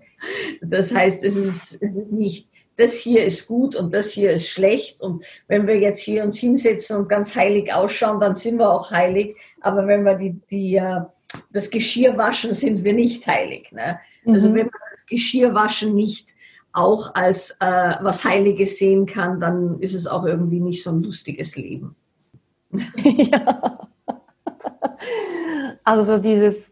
Das 0.61 0.93
heißt, 0.93 1.23
es 1.23 1.35
ist, 1.35 1.81
es 1.81 1.95
ist 1.95 2.13
nicht 2.13 2.49
das 2.79 2.93
hier 2.93 3.25
ist 3.25 3.45
gut 3.47 3.75
und 3.75 3.93
das 3.93 4.11
hier 4.11 4.31
ist 4.31 4.47
schlecht. 4.47 5.01
Und 5.01 5.25
wenn 5.49 5.67
wir 5.67 5.77
jetzt 5.77 5.99
hier 5.99 6.23
uns 6.23 6.37
hinsetzen 6.37 6.95
und 6.95 7.09
ganz 7.09 7.35
heilig 7.35 7.73
ausschauen, 7.73 8.21
dann 8.21 8.37
sind 8.37 8.57
wir 8.57 8.71
auch 8.71 8.89
heilig. 8.89 9.35
Aber 9.59 9.85
wenn 9.85 10.03
wir 10.05 10.15
die, 10.15 10.39
die, 10.49 10.77
äh, 10.77 11.01
das 11.51 11.69
Geschirr 11.69 12.17
waschen, 12.17 12.53
sind 12.53 12.83
wir 12.85 12.93
nicht 12.93 13.27
heilig. 13.27 13.69
Ne? 13.73 13.99
Also 14.25 14.49
mhm. 14.49 14.55
wenn 14.55 14.65
man 14.67 14.81
das 14.91 15.05
Geschirr 15.05 15.53
waschen 15.53 15.93
nicht 15.93 16.33
auch 16.71 17.13
als 17.15 17.51
äh, 17.59 17.95
was 18.01 18.23
Heiliges 18.23 18.77
sehen 18.77 19.05
kann, 19.05 19.41
dann 19.41 19.79
ist 19.81 19.93
es 19.93 20.07
auch 20.07 20.25
irgendwie 20.25 20.61
nicht 20.61 20.81
so 20.81 20.91
ein 20.91 21.03
lustiges 21.03 21.57
Leben. 21.57 21.95
ja. 22.71 23.89
Also 25.89 26.03
so 26.03 26.19
dieses 26.19 26.71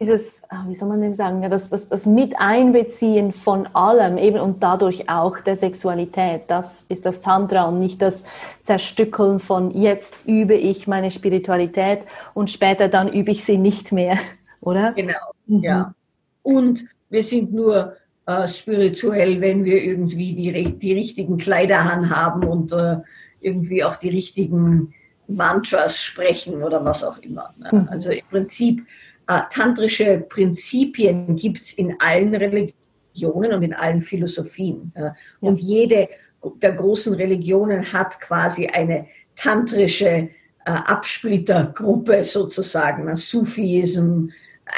dieses, 0.00 0.42
ah, 0.48 0.64
wie 0.66 0.74
soll 0.74 0.88
man 0.88 1.02
dem 1.02 1.12
sagen, 1.12 1.42
das, 1.48 1.68
das, 1.68 1.88
das 1.88 2.06
Miteinbeziehen 2.06 3.32
von 3.32 3.66
allem 3.74 4.16
eben 4.16 4.40
und 4.40 4.62
dadurch 4.62 5.10
auch 5.10 5.38
der 5.40 5.54
Sexualität, 5.54 6.44
das 6.48 6.86
ist 6.88 7.04
das 7.04 7.20
Tantra 7.20 7.68
und 7.68 7.78
nicht 7.78 8.00
das 8.00 8.24
Zerstückeln 8.62 9.38
von 9.38 9.70
jetzt 9.70 10.26
übe 10.26 10.54
ich 10.54 10.88
meine 10.88 11.10
Spiritualität 11.10 12.06
und 12.32 12.50
später 12.50 12.88
dann 12.88 13.12
übe 13.12 13.30
ich 13.30 13.44
sie 13.44 13.58
nicht 13.58 13.92
mehr, 13.92 14.16
oder? 14.62 14.94
Genau, 14.94 15.12
mhm. 15.46 15.58
ja. 15.62 15.94
Und 16.42 16.86
wir 17.10 17.22
sind 17.22 17.52
nur 17.52 17.92
äh, 18.24 18.48
spirituell, 18.48 19.42
wenn 19.42 19.64
wir 19.66 19.84
irgendwie 19.84 20.34
die, 20.34 20.78
die 20.78 20.92
richtigen 20.94 21.36
Kleider 21.36 21.80
anhaben 21.80 22.44
und 22.44 22.72
äh, 22.72 22.96
irgendwie 23.42 23.84
auch 23.84 23.96
die 23.96 24.08
richtigen 24.08 24.94
Mantras 25.28 26.02
sprechen 26.02 26.62
oder 26.62 26.84
was 26.84 27.02
auch 27.02 27.18
immer. 27.18 27.54
Ne? 27.58 27.70
Mhm. 27.72 27.88
Also 27.88 28.10
im 28.10 28.26
Prinzip 28.30 28.86
äh, 29.26 29.40
tantrische 29.50 30.24
Prinzipien 30.28 31.36
gibt 31.36 31.62
es 31.62 31.72
in 31.72 31.96
allen 32.00 32.34
Religionen 32.34 33.52
und 33.52 33.62
in 33.62 33.74
allen 33.74 34.00
Philosophien. 34.00 34.92
Äh, 34.94 35.10
und 35.40 35.60
jede 35.60 36.08
der 36.56 36.72
großen 36.72 37.14
Religionen 37.14 37.92
hat 37.92 38.20
quasi 38.20 38.66
eine 38.66 39.06
tantrische 39.36 40.06
äh, 40.06 40.30
Absplittergruppe 40.64 42.24
sozusagen, 42.24 43.06
ne? 43.06 43.16
Sufism, 43.16 44.28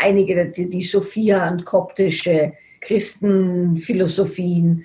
einige, 0.00 0.47
die, 0.47 0.69
die 0.69 0.83
Sophia 0.83 1.49
und 1.50 1.65
koptische 1.65 2.53
Christenphilosophien, 2.81 4.85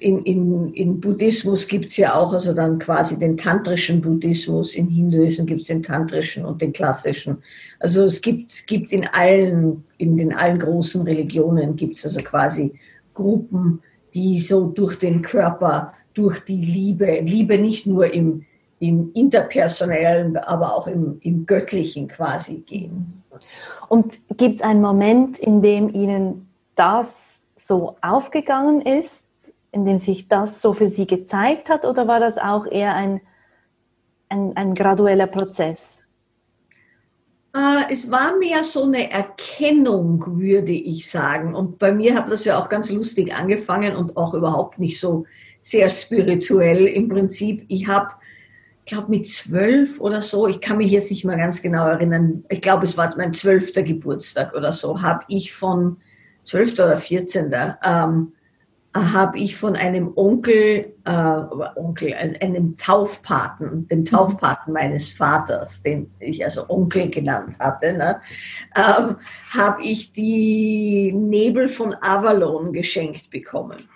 in, 0.00 0.22
in, 0.24 0.74
in 0.74 1.00
Buddhismus 1.00 1.66
gibt 1.66 1.86
es 1.86 1.96
ja 1.96 2.14
auch 2.14 2.32
also 2.32 2.52
dann 2.52 2.78
quasi 2.78 3.18
den 3.18 3.38
tantrischen 3.38 4.02
Buddhismus, 4.02 4.74
in 4.74 4.86
Hinduismus 4.86 5.46
gibt 5.46 5.62
es 5.62 5.68
den 5.68 5.82
tantrischen 5.82 6.44
und 6.44 6.60
den 6.60 6.72
klassischen. 6.72 7.42
Also 7.80 8.04
es 8.04 8.20
gibt, 8.20 8.66
gibt 8.66 8.92
in 8.92 9.06
allen, 9.08 9.84
in 9.96 10.16
den 10.18 10.34
allen 10.34 10.58
großen 10.58 11.02
Religionen 11.02 11.76
gibt 11.76 11.96
es 11.96 12.04
also 12.04 12.20
quasi 12.20 12.72
Gruppen, 13.14 13.80
die 14.12 14.38
so 14.40 14.66
durch 14.66 14.98
den 14.98 15.22
Körper, 15.22 15.94
durch 16.12 16.40
die 16.40 16.62
Liebe, 16.62 17.20
Liebe 17.20 17.56
nicht 17.56 17.86
nur 17.86 18.12
im, 18.12 18.44
im 18.78 19.10
interpersonellen, 19.14 20.36
aber 20.36 20.76
auch 20.76 20.86
im, 20.86 21.18
im 21.22 21.46
göttlichen 21.46 22.08
quasi 22.08 22.58
gehen. 22.58 23.22
Und 23.88 24.18
gibt 24.36 24.56
es 24.56 24.62
einen 24.62 24.82
Moment, 24.82 25.38
in 25.38 25.62
dem 25.62 25.88
Ihnen 25.94 26.48
das 26.74 27.50
so 27.56 27.96
aufgegangen 28.02 28.82
ist, 28.82 29.31
in 29.72 29.84
dem 29.86 29.98
sich 29.98 30.28
das 30.28 30.62
so 30.62 30.72
für 30.72 30.88
Sie 30.88 31.06
gezeigt 31.06 31.68
hat 31.68 31.84
oder 31.84 32.06
war 32.06 32.20
das 32.20 32.38
auch 32.38 32.66
eher 32.66 32.94
ein, 32.94 33.20
ein, 34.28 34.52
ein 34.54 34.74
gradueller 34.74 35.26
Prozess? 35.26 36.02
Äh, 37.54 37.92
es 37.92 38.10
war 38.10 38.36
mehr 38.36 38.64
so 38.64 38.84
eine 38.84 39.10
Erkennung, 39.10 40.38
würde 40.38 40.72
ich 40.72 41.10
sagen. 41.10 41.54
Und 41.54 41.78
bei 41.78 41.90
mir 41.92 42.14
hat 42.14 42.30
das 42.30 42.44
ja 42.44 42.58
auch 42.58 42.68
ganz 42.68 42.90
lustig 42.90 43.34
angefangen 43.34 43.96
und 43.96 44.16
auch 44.16 44.34
überhaupt 44.34 44.78
nicht 44.78 45.00
so 45.00 45.24
sehr 45.62 45.88
spirituell 45.90 46.86
im 46.86 47.08
Prinzip. 47.08 47.64
Ich 47.68 47.86
habe, 47.86 48.10
ich 48.84 48.92
glaube 48.92 49.10
mit 49.10 49.26
zwölf 49.26 50.00
oder 50.00 50.20
so, 50.20 50.48
ich 50.48 50.60
kann 50.60 50.78
mich 50.78 50.90
jetzt 50.90 51.10
nicht 51.10 51.24
mehr 51.24 51.36
ganz 51.36 51.62
genau 51.62 51.86
erinnern, 51.86 52.44
ich 52.48 52.60
glaube 52.60 52.84
es 52.84 52.96
war 52.96 53.14
mein 53.16 53.32
zwölfter 53.32 53.82
Geburtstag 53.82 54.54
oder 54.54 54.72
so, 54.72 55.00
habe 55.00 55.24
ich 55.28 55.52
von 55.52 55.98
zwölfter 56.42 56.86
oder 56.86 56.96
vierzehnter 56.96 57.78
ähm, 57.84 58.32
habe 58.94 59.38
ich 59.38 59.56
von 59.56 59.74
einem 59.74 60.12
Onkel, 60.16 60.94
äh, 61.04 61.10
Onkel, 61.76 62.12
also 62.12 62.38
einem 62.40 62.76
Taufpaten, 62.76 63.88
dem 63.88 64.00
mhm. 64.00 64.04
Taufpaten 64.04 64.72
meines 64.72 65.10
Vaters, 65.10 65.82
den 65.82 66.10
ich 66.20 66.44
also 66.44 66.68
Onkel 66.68 67.08
genannt 67.08 67.56
hatte, 67.58 67.94
ne, 67.94 68.20
ähm, 68.76 69.16
habe 69.50 69.82
ich 69.82 70.12
die 70.12 71.12
Nebel 71.12 71.68
von 71.68 71.94
Avalon 72.02 72.72
geschenkt 72.72 73.30
bekommen. 73.30 73.88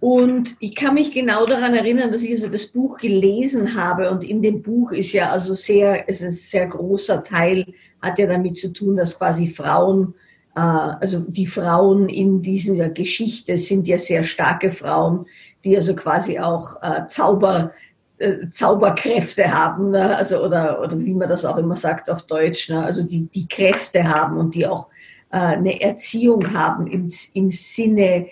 Und 0.00 0.56
ich 0.60 0.74
kann 0.74 0.94
mich 0.94 1.12
genau 1.12 1.44
daran 1.44 1.74
erinnern, 1.74 2.10
dass 2.10 2.22
ich 2.22 2.30
also 2.30 2.48
das 2.48 2.68
Buch 2.68 2.96
gelesen 2.96 3.74
habe 3.74 4.10
und 4.10 4.24
in 4.24 4.40
dem 4.40 4.62
Buch 4.62 4.92
ist 4.92 5.12
ja 5.12 5.30
also 5.30 5.52
sehr, 5.52 6.08
ist 6.08 6.22
ein 6.22 6.32
sehr 6.32 6.66
großer 6.66 7.22
Teil, 7.22 7.66
hat 8.00 8.18
ja 8.18 8.26
damit 8.26 8.56
zu 8.56 8.72
tun, 8.72 8.96
dass 8.96 9.18
quasi 9.18 9.46
Frauen 9.46 10.14
also 10.54 11.20
die 11.28 11.46
Frauen 11.46 12.08
in 12.08 12.42
dieser 12.42 12.88
Geschichte 12.88 13.56
sind 13.56 13.86
ja 13.86 13.98
sehr 13.98 14.24
starke 14.24 14.72
Frauen, 14.72 15.26
die 15.64 15.76
also 15.76 15.94
quasi 15.94 16.38
auch 16.38 16.82
äh, 16.82 17.06
Zauber, 17.06 17.72
äh, 18.18 18.48
Zauberkräfte 18.50 19.52
haben, 19.52 19.90
ne? 19.90 20.16
also 20.16 20.44
oder, 20.44 20.80
oder 20.82 20.98
wie 20.98 21.14
man 21.14 21.28
das 21.28 21.44
auch 21.44 21.56
immer 21.56 21.76
sagt 21.76 22.10
auf 22.10 22.22
Deutsch, 22.22 22.68
ne? 22.68 22.82
also 22.82 23.04
die, 23.04 23.26
die 23.26 23.46
Kräfte 23.46 24.04
haben 24.04 24.36
und 24.38 24.54
die 24.54 24.66
auch 24.66 24.88
eine 25.32 25.80
Erziehung 25.80 26.52
haben 26.54 26.88
im, 26.88 27.08
im 27.34 27.50
Sinne 27.50 28.26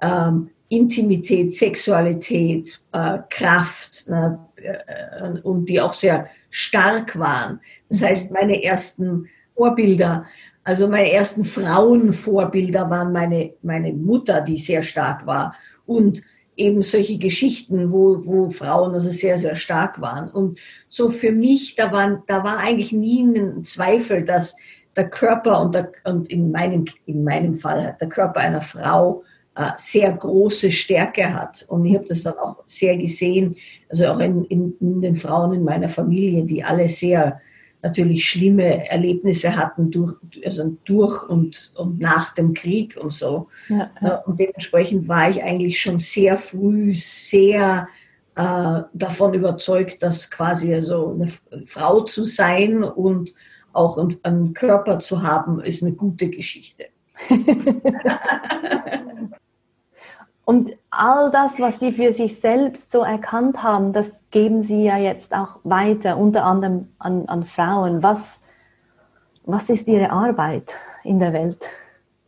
ähm, 0.00 0.50
Intimität, 0.68 1.52
Sexualität, 1.52 2.80
äh, 2.92 3.18
Kraft 3.28 4.08
ne? 4.08 4.38
und 5.42 5.68
die 5.68 5.80
auch 5.80 5.94
sehr 5.94 6.28
stark 6.50 7.18
waren. 7.18 7.60
Das 7.88 8.02
heißt, 8.02 8.30
meine 8.30 8.62
ersten 8.62 9.28
Vorbilder 9.56 10.26
also 10.64 10.88
meine 10.88 11.12
ersten 11.12 11.44
Frauenvorbilder 11.44 12.88
waren 12.90 13.12
meine, 13.12 13.52
meine 13.62 13.92
Mutter, 13.92 14.40
die 14.40 14.58
sehr 14.58 14.82
stark 14.82 15.26
war 15.26 15.54
und 15.86 16.22
eben 16.56 16.82
solche 16.82 17.18
Geschichten, 17.18 17.92
wo, 17.92 18.24
wo 18.24 18.48
Frauen 18.48 18.94
also 18.94 19.10
sehr, 19.10 19.36
sehr 19.38 19.56
stark 19.56 20.00
waren. 20.00 20.30
Und 20.30 20.58
so 20.88 21.10
für 21.10 21.32
mich, 21.32 21.74
da, 21.74 21.92
waren, 21.92 22.22
da 22.26 22.44
war 22.44 22.58
eigentlich 22.58 22.92
nie 22.92 23.22
ein 23.22 23.64
Zweifel, 23.64 24.24
dass 24.24 24.56
der 24.96 25.10
Körper 25.10 25.60
und, 25.60 25.74
der, 25.74 25.92
und 26.04 26.30
in, 26.30 26.50
meinem, 26.50 26.84
in 27.06 27.24
meinem 27.24 27.54
Fall 27.54 27.96
der 28.00 28.08
Körper 28.08 28.40
einer 28.40 28.60
Frau 28.60 29.24
äh, 29.56 29.70
sehr 29.76 30.12
große 30.12 30.70
Stärke 30.70 31.34
hat. 31.34 31.64
Und 31.68 31.84
ich 31.84 31.94
habe 31.94 32.06
das 32.06 32.22
dann 32.22 32.34
auch 32.34 32.62
sehr 32.66 32.96
gesehen, 32.96 33.56
also 33.88 34.06
auch 34.06 34.20
in, 34.20 34.44
in, 34.44 34.74
in 34.80 35.00
den 35.00 35.14
Frauen 35.14 35.52
in 35.52 35.64
meiner 35.64 35.88
Familie, 35.88 36.44
die 36.44 36.62
alle 36.62 36.88
sehr 36.88 37.40
natürlich 37.84 38.24
schlimme 38.24 38.88
Erlebnisse 38.88 39.54
hatten 39.54 39.90
durch, 39.90 40.14
also 40.44 40.76
durch 40.84 41.22
und, 41.28 41.70
und 41.76 42.00
nach 42.00 42.34
dem 42.34 42.54
Krieg 42.54 42.96
und 43.00 43.12
so. 43.12 43.48
Ja, 43.68 43.90
ja. 44.00 44.16
Und 44.22 44.40
dementsprechend 44.40 45.06
war 45.06 45.28
ich 45.28 45.42
eigentlich 45.42 45.78
schon 45.78 45.98
sehr 45.98 46.38
früh 46.38 46.94
sehr 46.94 47.86
äh, 48.36 48.80
davon 48.94 49.34
überzeugt, 49.34 50.02
dass 50.02 50.30
quasi 50.30 50.74
also 50.74 51.12
eine 51.12 51.30
Frau 51.66 52.00
zu 52.00 52.24
sein 52.24 52.82
und 52.82 53.34
auch 53.74 53.98
einen 54.22 54.54
Körper 54.54 54.98
zu 54.98 55.22
haben, 55.22 55.60
ist 55.60 55.82
eine 55.82 55.92
gute 55.92 56.30
Geschichte. 56.30 56.86
Und 60.44 60.72
all 60.90 61.30
das, 61.30 61.58
was 61.58 61.80
Sie 61.80 61.92
für 61.92 62.12
sich 62.12 62.38
selbst 62.38 62.92
so 62.92 63.02
erkannt 63.02 63.62
haben, 63.62 63.92
das 63.92 64.24
geben 64.30 64.62
Sie 64.62 64.84
ja 64.84 64.98
jetzt 64.98 65.34
auch 65.34 65.58
weiter, 65.64 66.18
unter 66.18 66.44
anderem 66.44 66.88
an, 66.98 67.26
an 67.26 67.44
Frauen. 67.46 68.02
Was, 68.02 68.42
was 69.46 69.70
ist 69.70 69.88
Ihre 69.88 70.10
Arbeit 70.10 70.74
in 71.02 71.18
der 71.18 71.32
Welt? 71.32 71.64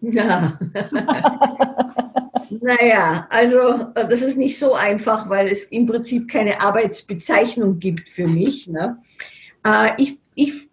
Ja. 0.01 0.59
naja, 2.61 3.27
also 3.29 3.85
das 3.95 4.23
ist 4.23 4.39
nicht 4.39 4.59
so 4.59 4.75
einfach, 4.75 5.29
weil 5.29 5.49
es 5.49 5.65
im 5.65 5.87
Prinzip 5.87 6.31
keine 6.31 6.61
Arbeitsbezeichnung 6.61 7.79
gibt 7.79 8.09
für 8.09 8.29
mich. 8.29 8.67
Ne? 8.67 8.99
Äh, 9.65 9.91
ich, 9.99 10.19
ich 10.35 10.66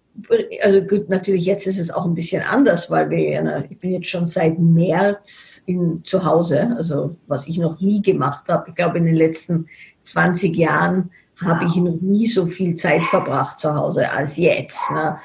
also 0.61 0.81
gut, 0.81 1.09
natürlich 1.09 1.45
jetzt 1.45 1.65
ist 1.65 1.79
es 1.79 1.89
auch 1.91 2.05
ein 2.05 2.13
bisschen 2.13 2.43
anders, 2.43 2.89
weil 2.91 3.09
wir, 3.09 3.65
ich 3.69 3.77
bin 3.79 3.93
jetzt 3.93 4.07
schon 4.07 4.25
seit 4.25 4.59
März 4.59 5.61
in, 5.65 6.03
zu 6.03 6.23
Hause, 6.23 6.73
also 6.77 7.15
was 7.27 7.47
ich 7.47 7.57
noch 7.57 7.79
nie 7.79 8.01
gemacht 8.01 8.47
habe. 8.47 8.69
Ich 8.69 8.75
glaube, 8.75 8.99
in 8.99 9.05
den 9.05 9.15
letzten 9.15 9.67
20 10.01 10.55
Jahren 10.55 11.09
habe 11.43 11.65
ich 11.65 11.75
noch 11.75 11.99
nie 12.01 12.27
so 12.27 12.45
viel 12.45 12.75
Zeit 12.75 13.05
verbracht 13.07 13.59
zu 13.59 13.73
Hause 13.73 14.11
als 14.11 14.37
jetzt. 14.37 14.79
Ne? 14.91 15.17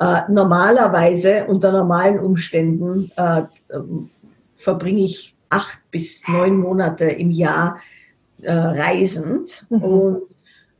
Äh, 0.00 0.22
normalerweise 0.28 1.46
unter 1.46 1.70
normalen 1.70 2.18
Umständen 2.18 3.10
äh, 3.16 3.42
verbringe 4.56 5.04
ich 5.04 5.34
acht 5.48 5.78
bis 5.90 6.22
neun 6.26 6.58
Monate 6.58 7.04
im 7.04 7.30
Jahr 7.30 7.78
äh, 8.40 8.52
reisend 8.52 9.66
mhm. 9.70 9.82
und 9.82 10.22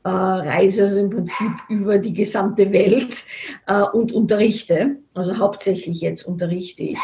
äh, 0.04 0.09
reise 0.09 0.85
also 0.85 1.00
im 1.00 1.11
Prinzip 1.11 1.52
über 1.68 1.99
die 1.99 2.14
gesamte 2.14 2.73
Welt 2.73 3.25
äh, 3.66 3.82
und 3.82 4.12
unterrichte. 4.12 4.97
Also 5.14 5.38
hauptsächlich 5.38 6.00
jetzt 6.00 6.25
unterrichte 6.25 6.82
ich. 6.82 6.99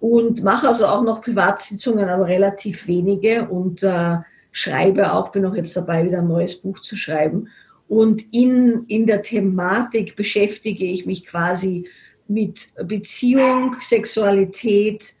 Und 0.00 0.44
mache 0.44 0.68
also 0.68 0.86
auch 0.86 1.02
noch 1.02 1.22
Privatsitzungen, 1.22 2.08
aber 2.08 2.26
relativ 2.26 2.86
wenige 2.86 3.48
und 3.48 3.82
äh, 3.82 4.18
schreibe 4.52 5.12
auch, 5.12 5.30
bin 5.30 5.44
auch 5.44 5.54
jetzt 5.54 5.76
dabei, 5.76 6.04
wieder 6.04 6.18
ein 6.18 6.28
neues 6.28 6.56
Buch 6.56 6.78
zu 6.80 6.96
schreiben. 6.96 7.48
Und 7.88 8.22
in, 8.32 8.84
in 8.86 9.06
der 9.06 9.22
Thematik 9.22 10.14
beschäftige 10.14 10.84
ich 10.84 11.06
mich 11.06 11.26
quasi 11.26 11.88
mit 12.28 12.68
Beziehung, 12.84 13.74
Sexualität 13.80 15.14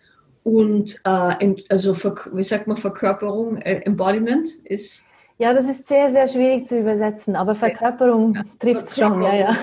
und 0.44 1.00
äh, 1.04 1.54
also 1.68 1.96
wie 2.32 2.42
sagt 2.42 2.68
man 2.68 2.76
Verkörperung, 2.76 3.56
Embodiment 3.56 4.48
ist 4.64 5.02
ja, 5.38 5.54
das 5.54 5.66
ist 5.66 5.86
sehr, 5.86 6.10
sehr 6.10 6.26
schwierig 6.26 6.66
zu 6.66 6.80
übersetzen, 6.80 7.36
aber 7.36 7.54
Verkörperung 7.54 8.34
ja, 8.34 8.42
trifft 8.58 8.88
es 8.88 8.96
schon, 8.96 9.22
ja, 9.22 9.34
ja. 9.34 9.56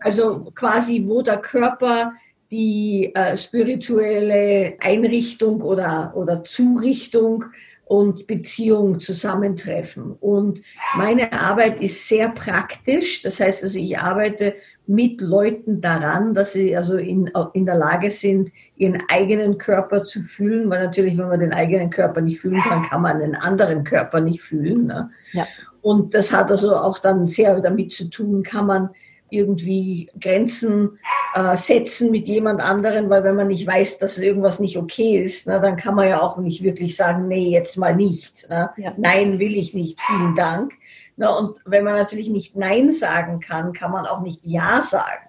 Also 0.00 0.50
quasi, 0.54 1.04
wo 1.08 1.22
der 1.22 1.38
Körper 1.38 2.12
die 2.50 3.12
äh, 3.14 3.36
spirituelle 3.36 4.74
Einrichtung 4.80 5.60
oder, 5.60 6.12
oder 6.14 6.44
Zurichtung 6.44 7.44
und 7.88 8.26
Beziehung 8.26 8.98
zusammentreffen. 8.98 10.12
Und 10.20 10.60
meine 10.94 11.32
Arbeit 11.32 11.82
ist 11.82 12.06
sehr 12.06 12.28
praktisch. 12.28 13.22
Das 13.22 13.40
heißt 13.40 13.62
also, 13.62 13.78
ich 13.78 13.98
arbeite 13.98 14.56
mit 14.86 15.22
Leuten 15.22 15.80
daran, 15.80 16.34
dass 16.34 16.52
sie 16.52 16.76
also 16.76 16.98
in, 16.98 17.30
in 17.54 17.64
der 17.64 17.76
Lage 17.76 18.10
sind, 18.10 18.52
ihren 18.76 18.98
eigenen 19.10 19.56
Körper 19.56 20.04
zu 20.04 20.20
fühlen, 20.20 20.68
weil 20.68 20.84
natürlich, 20.84 21.16
wenn 21.16 21.28
man 21.28 21.40
den 21.40 21.54
eigenen 21.54 21.88
Körper 21.88 22.20
nicht 22.20 22.40
fühlen 22.40 22.60
kann, 22.60 22.82
kann 22.82 23.00
man 23.00 23.22
einen 23.22 23.36
anderen 23.36 23.84
Körper 23.84 24.20
nicht 24.20 24.42
fühlen. 24.42 24.86
Ne? 24.86 25.10
Ja. 25.32 25.46
Und 25.80 26.14
das 26.14 26.30
hat 26.30 26.50
also 26.50 26.76
auch 26.76 26.98
dann 26.98 27.24
sehr 27.24 27.58
damit 27.60 27.92
zu 27.92 28.10
tun, 28.10 28.42
kann 28.42 28.66
man 28.66 28.90
irgendwie 29.30 30.10
Grenzen 30.20 30.98
äh, 31.34 31.56
setzen 31.56 32.10
mit 32.10 32.28
jemand 32.28 32.60
anderen, 32.60 33.10
weil 33.10 33.24
wenn 33.24 33.36
man 33.36 33.48
nicht 33.48 33.66
weiß, 33.66 33.98
dass 33.98 34.18
irgendwas 34.18 34.60
nicht 34.60 34.76
okay 34.76 35.22
ist, 35.22 35.46
na, 35.46 35.58
dann 35.58 35.76
kann 35.76 35.94
man 35.94 36.08
ja 36.08 36.20
auch 36.20 36.38
nicht 36.38 36.62
wirklich 36.62 36.96
sagen, 36.96 37.28
nee, 37.28 37.50
jetzt 37.50 37.76
mal 37.76 37.94
nicht. 37.94 38.48
Ja. 38.50 38.72
Nein, 38.96 39.38
will 39.38 39.56
ich 39.56 39.74
nicht, 39.74 40.00
vielen 40.00 40.34
Dank. 40.34 40.72
Na, 41.16 41.30
und 41.30 41.56
wenn 41.64 41.84
man 41.84 41.94
natürlich 41.94 42.28
nicht 42.28 42.56
Nein 42.56 42.90
sagen 42.90 43.40
kann, 43.40 43.72
kann 43.72 43.90
man 43.90 44.06
auch 44.06 44.22
nicht 44.22 44.40
Ja 44.44 44.82
sagen. 44.82 45.28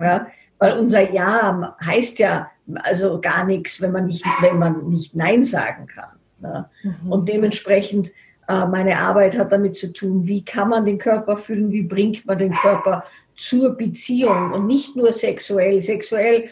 Ja? 0.00 0.26
Weil 0.58 0.78
unser 0.78 1.10
Ja 1.10 1.76
heißt 1.84 2.18
ja 2.18 2.50
also 2.82 3.20
gar 3.20 3.44
nichts, 3.44 3.80
wenn 3.80 3.92
man 3.92 4.06
nicht, 4.06 4.24
wenn 4.40 4.58
man 4.58 4.88
nicht 4.88 5.14
Nein 5.14 5.44
sagen 5.44 5.86
kann. 5.86 6.66
Mhm. 6.82 7.12
Und 7.12 7.28
dementsprechend 7.28 8.12
äh, 8.48 8.66
meine 8.66 8.98
Arbeit 8.98 9.38
hat 9.38 9.52
damit 9.52 9.76
zu 9.76 9.92
tun, 9.92 10.26
wie 10.26 10.44
kann 10.44 10.68
man 10.68 10.84
den 10.84 10.98
Körper 10.98 11.36
fühlen, 11.36 11.70
wie 11.70 11.82
bringt 11.82 12.26
man 12.26 12.38
den 12.38 12.54
Körper 12.54 13.04
zur 13.40 13.70
Beziehung 13.70 14.52
und 14.52 14.66
nicht 14.66 14.94
nur 14.96 15.12
sexuell. 15.12 15.80
Sexuell, 15.80 16.50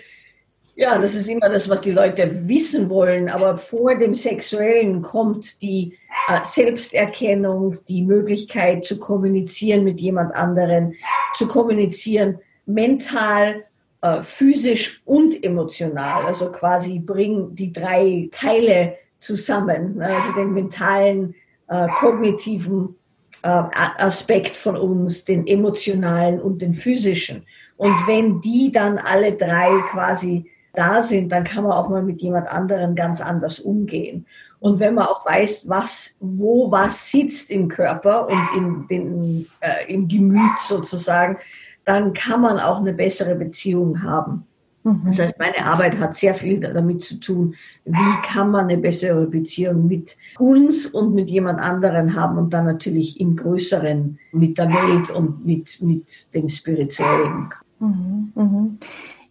ja, 0.74 0.98
das 0.98 1.14
ist 1.14 1.28
immer 1.28 1.48
das, 1.50 1.68
was 1.68 1.82
die 1.82 1.90
Leute 1.90 2.48
wissen 2.48 2.88
wollen, 2.88 3.28
aber 3.28 3.56
vor 3.56 3.94
dem 3.94 4.14
Sexuellen 4.14 5.02
kommt 5.02 5.60
die 5.60 5.98
äh, 6.28 6.40
Selbsterkennung, 6.44 7.76
die 7.88 8.02
Möglichkeit 8.02 8.86
zu 8.86 8.98
kommunizieren 8.98 9.84
mit 9.84 10.00
jemand 10.00 10.34
anderen, 10.34 10.94
zu 11.34 11.46
kommunizieren 11.46 12.38
mental, 12.64 13.64
äh, 14.00 14.22
physisch 14.22 15.02
und 15.04 15.44
emotional. 15.44 16.24
Also 16.24 16.50
quasi 16.50 17.00
bringen 17.00 17.54
die 17.54 17.72
drei 17.72 18.28
Teile 18.32 18.96
zusammen, 19.18 19.96
ne? 19.96 20.16
also 20.16 20.32
den 20.32 20.54
mentalen, 20.54 21.34
äh, 21.68 21.86
kognitiven 21.96 22.97
Aspekt 23.42 24.56
von 24.56 24.76
uns, 24.76 25.24
den 25.24 25.46
emotionalen 25.46 26.40
und 26.40 26.60
den 26.60 26.74
physischen. 26.74 27.44
Und 27.76 28.06
wenn 28.06 28.40
die 28.40 28.72
dann 28.72 28.98
alle 28.98 29.32
drei 29.34 29.80
quasi 29.88 30.50
da 30.74 31.02
sind, 31.02 31.30
dann 31.30 31.44
kann 31.44 31.64
man 31.64 31.72
auch 31.72 31.88
mal 31.88 32.02
mit 32.02 32.20
jemand 32.20 32.48
anderem 32.48 32.94
ganz 32.94 33.20
anders 33.20 33.60
umgehen. 33.60 34.26
Und 34.60 34.80
wenn 34.80 34.94
man 34.94 35.06
auch 35.06 35.24
weiß, 35.24 35.68
was, 35.68 36.16
wo 36.18 36.70
was 36.72 37.10
sitzt 37.10 37.50
im 37.50 37.68
Körper 37.68 38.26
und 38.26 38.48
in 38.56 38.88
den, 38.88 39.46
äh, 39.60 39.92
im 39.92 40.08
Gemüt 40.08 40.58
sozusagen, 40.58 41.38
dann 41.84 42.12
kann 42.12 42.40
man 42.40 42.58
auch 42.58 42.80
eine 42.80 42.92
bessere 42.92 43.36
Beziehung 43.36 44.02
haben. 44.02 44.47
Mhm. 44.88 45.02
Das 45.06 45.18
heißt, 45.18 45.38
meine 45.38 45.64
Arbeit 45.64 45.98
hat 45.98 46.14
sehr 46.14 46.34
viel 46.34 46.60
damit 46.60 47.02
zu 47.02 47.20
tun, 47.20 47.54
wie 47.84 48.22
kann 48.22 48.50
man 48.50 48.64
eine 48.64 48.78
bessere 48.78 49.26
Beziehung 49.26 49.86
mit 49.86 50.16
uns 50.38 50.86
und 50.86 51.14
mit 51.14 51.30
jemand 51.30 51.60
anderen 51.60 52.14
haben 52.14 52.38
und 52.38 52.54
dann 52.54 52.66
natürlich 52.66 53.20
im 53.20 53.36
Größeren 53.36 54.18
mit 54.32 54.56
der 54.56 54.68
Welt 54.68 55.10
und 55.10 55.44
mit, 55.44 55.82
mit 55.82 56.34
dem 56.34 56.48
Spirituellen. 56.48 57.50
Mhm. 57.78 58.32
Mhm. 58.34 58.78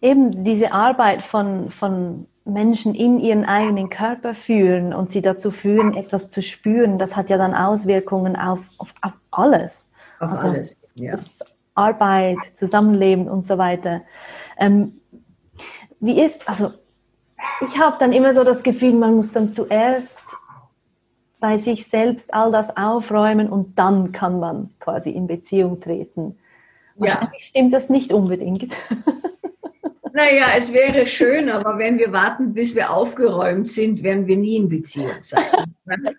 Eben 0.00 0.44
diese 0.44 0.72
Arbeit 0.72 1.22
von, 1.22 1.70
von 1.70 2.26
Menschen 2.44 2.94
in 2.94 3.18
ihren 3.18 3.44
eigenen 3.44 3.90
Körper 3.90 4.34
führen 4.34 4.94
und 4.94 5.10
sie 5.10 5.22
dazu 5.22 5.50
führen, 5.50 5.94
etwas 5.94 6.30
zu 6.30 6.40
spüren, 6.40 6.98
das 6.98 7.16
hat 7.16 7.30
ja 7.30 7.36
dann 7.36 7.54
Auswirkungen 7.54 8.36
auf, 8.36 8.60
auf, 8.78 8.94
auf 9.02 9.12
alles. 9.32 9.90
Auf 10.20 10.30
also 10.30 10.48
alles, 10.48 10.76
ja. 10.94 11.16
Arbeit, 11.74 12.38
Zusammenleben 12.54 13.28
und 13.28 13.46
so 13.46 13.58
weiter. 13.58 14.02
Ähm, 14.56 14.92
wie 16.00 16.20
ist, 16.20 16.48
also 16.48 16.72
ich 17.66 17.78
habe 17.78 17.96
dann 17.98 18.12
immer 18.12 18.34
so 18.34 18.44
das 18.44 18.62
Gefühl, 18.62 18.94
man 18.94 19.14
muss 19.14 19.32
dann 19.32 19.52
zuerst 19.52 20.20
bei 21.40 21.56
sich 21.58 21.86
selbst 21.86 22.34
all 22.34 22.50
das 22.50 22.76
aufräumen 22.76 23.48
und 23.48 23.78
dann 23.78 24.12
kann 24.12 24.40
man 24.40 24.70
quasi 24.80 25.10
in 25.10 25.26
Beziehung 25.26 25.80
treten. 25.80 26.36
Ja. 26.96 27.30
stimmt 27.38 27.72
das 27.72 27.88
nicht 27.88 28.12
unbedingt. 28.12 28.74
Naja, 30.18 30.46
es 30.56 30.72
wäre 30.72 31.06
schön, 31.06 31.48
aber 31.48 31.78
wenn 31.78 31.96
wir 31.96 32.12
warten, 32.12 32.52
bis 32.52 32.74
wir 32.74 32.90
aufgeräumt 32.90 33.68
sind, 33.68 34.02
werden 34.02 34.26
wir 34.26 34.36
nie 34.36 34.56
in 34.56 34.68
Beziehung 34.68 35.10
sein. 35.20 35.44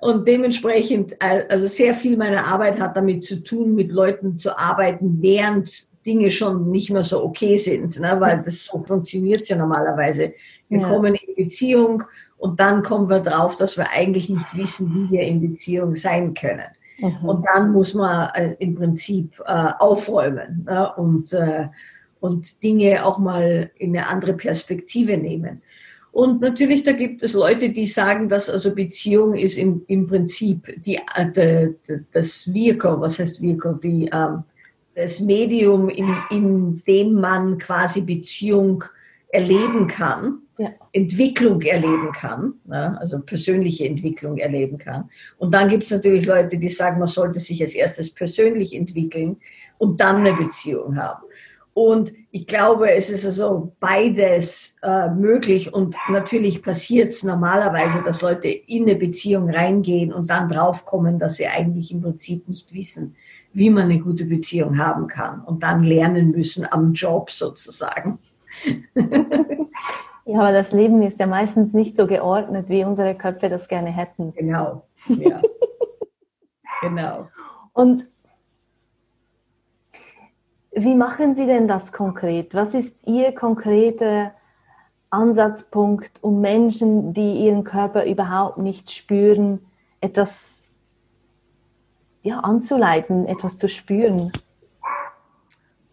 Und 0.00 0.28
dementsprechend, 0.28 1.20
also 1.20 1.66
sehr 1.66 1.94
viel 1.94 2.16
meiner 2.16 2.46
Arbeit 2.46 2.78
hat 2.78 2.96
damit 2.96 3.24
zu 3.24 3.42
tun, 3.42 3.74
mit 3.74 3.90
Leuten 3.90 4.38
zu 4.38 4.56
arbeiten, 4.56 5.20
während 5.20 5.88
Dinge 6.04 6.30
schon 6.30 6.70
nicht 6.70 6.90
mehr 6.90 7.04
so 7.04 7.22
okay 7.24 7.56
sind, 7.56 7.98
ne? 8.00 8.16
weil 8.18 8.42
das 8.42 8.66
so 8.66 8.80
funktioniert 8.80 9.46
ja 9.48 9.56
normalerweise. 9.56 10.34
Wir 10.68 10.80
ja. 10.80 10.88
kommen 10.88 11.14
in 11.14 11.34
Beziehung 11.34 12.02
und 12.38 12.58
dann 12.58 12.82
kommen 12.82 13.08
wir 13.08 13.20
drauf, 13.20 13.56
dass 13.56 13.76
wir 13.76 13.90
eigentlich 13.90 14.28
nicht 14.28 14.56
wissen, 14.56 14.92
wie 14.94 15.16
wir 15.16 15.22
in 15.22 15.40
Beziehung 15.40 15.94
sein 15.94 16.34
können. 16.34 16.68
Mhm. 16.98 17.28
Und 17.28 17.46
dann 17.46 17.72
muss 17.72 17.94
man 17.94 18.30
äh, 18.34 18.56
im 18.58 18.74
Prinzip 18.74 19.40
äh, 19.46 19.68
aufräumen 19.78 20.64
ne? 20.64 20.92
und, 20.96 21.32
äh, 21.32 21.68
und 22.20 22.62
Dinge 22.62 23.04
auch 23.04 23.18
mal 23.18 23.70
in 23.78 23.96
eine 23.96 24.08
andere 24.08 24.34
Perspektive 24.34 25.16
nehmen. 25.16 25.62
Und 26.12 26.42
natürlich, 26.42 26.84
da 26.84 26.92
gibt 26.92 27.22
es 27.22 27.32
Leute, 27.32 27.70
die 27.70 27.86
sagen, 27.86 28.28
dass 28.28 28.50
also 28.50 28.74
Beziehung 28.74 29.34
ist 29.34 29.56
im, 29.56 29.82
im 29.86 30.06
Prinzip 30.06 30.82
die, 30.84 31.00
äh, 31.16 31.70
das 32.12 32.52
Vehicle, 32.52 33.00
was 33.00 33.18
heißt 33.18 33.40
Vehicle, 33.40 33.80
die, 33.82 34.10
ähm, 34.12 34.44
das 34.94 35.20
Medium, 35.20 35.88
in, 35.88 36.14
in 36.30 36.82
dem 36.86 37.14
man 37.14 37.58
quasi 37.58 38.02
Beziehung 38.02 38.84
erleben 39.28 39.86
kann, 39.86 40.42
ja. 40.58 40.70
Entwicklung 40.92 41.62
erleben 41.62 42.12
kann, 42.12 42.54
ne? 42.66 42.98
also 43.00 43.20
persönliche 43.20 43.86
Entwicklung 43.86 44.36
erleben 44.36 44.76
kann. 44.76 45.10
Und 45.38 45.54
dann 45.54 45.68
gibt 45.68 45.84
es 45.84 45.90
natürlich 45.90 46.26
Leute, 46.26 46.58
die 46.58 46.68
sagen, 46.68 46.98
man 46.98 47.08
sollte 47.08 47.40
sich 47.40 47.62
als 47.62 47.74
erstes 47.74 48.10
persönlich 48.10 48.74
entwickeln 48.74 49.38
und 49.78 50.00
dann 50.00 50.16
eine 50.16 50.34
Beziehung 50.34 50.96
haben. 50.96 51.22
Und 51.74 52.12
ich 52.30 52.46
glaube, 52.46 52.92
es 52.92 53.08
ist 53.08 53.24
also 53.24 53.72
beides 53.80 54.76
äh, 54.82 55.08
möglich 55.08 55.72
und 55.72 55.96
natürlich 56.10 56.62
passiert 56.62 57.14
es 57.14 57.22
normalerweise, 57.22 58.02
dass 58.04 58.20
Leute 58.20 58.48
in 58.48 58.82
eine 58.82 58.96
Beziehung 58.96 59.48
reingehen 59.48 60.12
und 60.12 60.28
dann 60.28 60.50
draufkommen, 60.50 61.18
dass 61.18 61.36
sie 61.36 61.46
eigentlich 61.46 61.90
im 61.90 62.02
Prinzip 62.02 62.46
nicht 62.46 62.74
wissen, 62.74 63.16
wie 63.52 63.70
man 63.70 63.84
eine 63.84 64.00
gute 64.00 64.24
Beziehung 64.24 64.78
haben 64.78 65.06
kann 65.06 65.42
und 65.42 65.62
dann 65.62 65.82
lernen 65.82 66.30
müssen 66.30 66.66
am 66.70 66.92
Job 66.92 67.30
sozusagen. 67.30 68.18
Ja, 70.24 70.38
aber 70.38 70.52
das 70.52 70.72
Leben 70.72 71.02
ist 71.02 71.18
ja 71.18 71.26
meistens 71.26 71.72
nicht 71.72 71.96
so 71.96 72.06
geordnet, 72.06 72.68
wie 72.68 72.84
unsere 72.84 73.14
Köpfe 73.16 73.48
das 73.48 73.66
gerne 73.68 73.90
hätten. 73.90 74.32
Genau. 74.34 74.86
Ja. 75.08 75.40
genau. 76.80 77.28
Und 77.72 78.04
wie 80.70 80.94
machen 80.94 81.34
Sie 81.34 81.46
denn 81.46 81.66
das 81.66 81.92
konkret? 81.92 82.54
Was 82.54 82.72
ist 82.72 82.96
Ihr 83.04 83.34
konkreter 83.34 84.32
Ansatzpunkt, 85.10 86.22
um 86.22 86.40
Menschen, 86.40 87.12
die 87.12 87.44
ihren 87.44 87.64
Körper 87.64 88.06
überhaupt 88.06 88.56
nicht 88.56 88.90
spüren, 88.90 89.60
etwas 90.00 90.61
ja, 92.22 92.38
anzuleiten, 92.40 93.26
etwas 93.26 93.56
zu 93.56 93.68
spüren? 93.68 94.32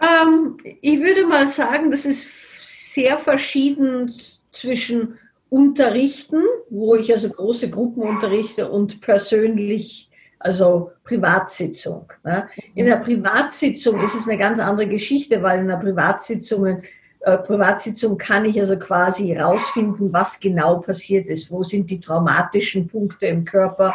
Ähm, 0.01 0.57
ich 0.81 0.99
würde 0.99 1.25
mal 1.25 1.47
sagen, 1.47 1.91
das 1.91 2.05
ist 2.05 2.93
sehr 2.93 3.17
verschieden 3.17 4.11
zwischen 4.51 5.17
Unterrichten, 5.49 6.43
wo 6.69 6.95
ich 6.95 7.11
also 7.11 7.29
große 7.29 7.69
Gruppen 7.69 8.03
unterrichte, 8.03 8.69
und 8.69 9.01
persönlich, 9.01 10.09
also 10.37 10.91
Privatsitzung. 11.03 12.11
Ne? 12.23 12.47
In 12.75 12.85
der 12.85 12.97
Privatsitzung 12.97 13.99
ist 14.01 14.15
es 14.15 14.27
eine 14.27 14.37
ganz 14.37 14.59
andere 14.59 14.87
Geschichte, 14.87 15.41
weil 15.41 15.59
in 15.59 15.67
der 15.67 15.77
Privatsitzung, 15.77 16.83
äh, 17.21 17.37
Privatsitzung 17.39 18.17
kann 18.17 18.45
ich 18.45 18.59
also 18.59 18.77
quasi 18.77 19.27
herausfinden, 19.29 20.13
was 20.13 20.39
genau 20.39 20.77
passiert 20.77 21.27
ist. 21.27 21.51
Wo 21.51 21.63
sind 21.63 21.89
die 21.89 21.99
traumatischen 21.99 22.87
Punkte 22.87 23.25
im 23.25 23.43
Körper? 23.43 23.93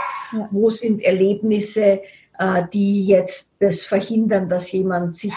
Wo 0.50 0.68
sind 0.70 1.02
Erlebnisse, 1.02 2.02
die 2.72 3.06
jetzt 3.06 3.50
das 3.60 3.82
verhindern, 3.82 4.48
dass 4.48 4.72
jemand 4.72 5.16
sich 5.16 5.32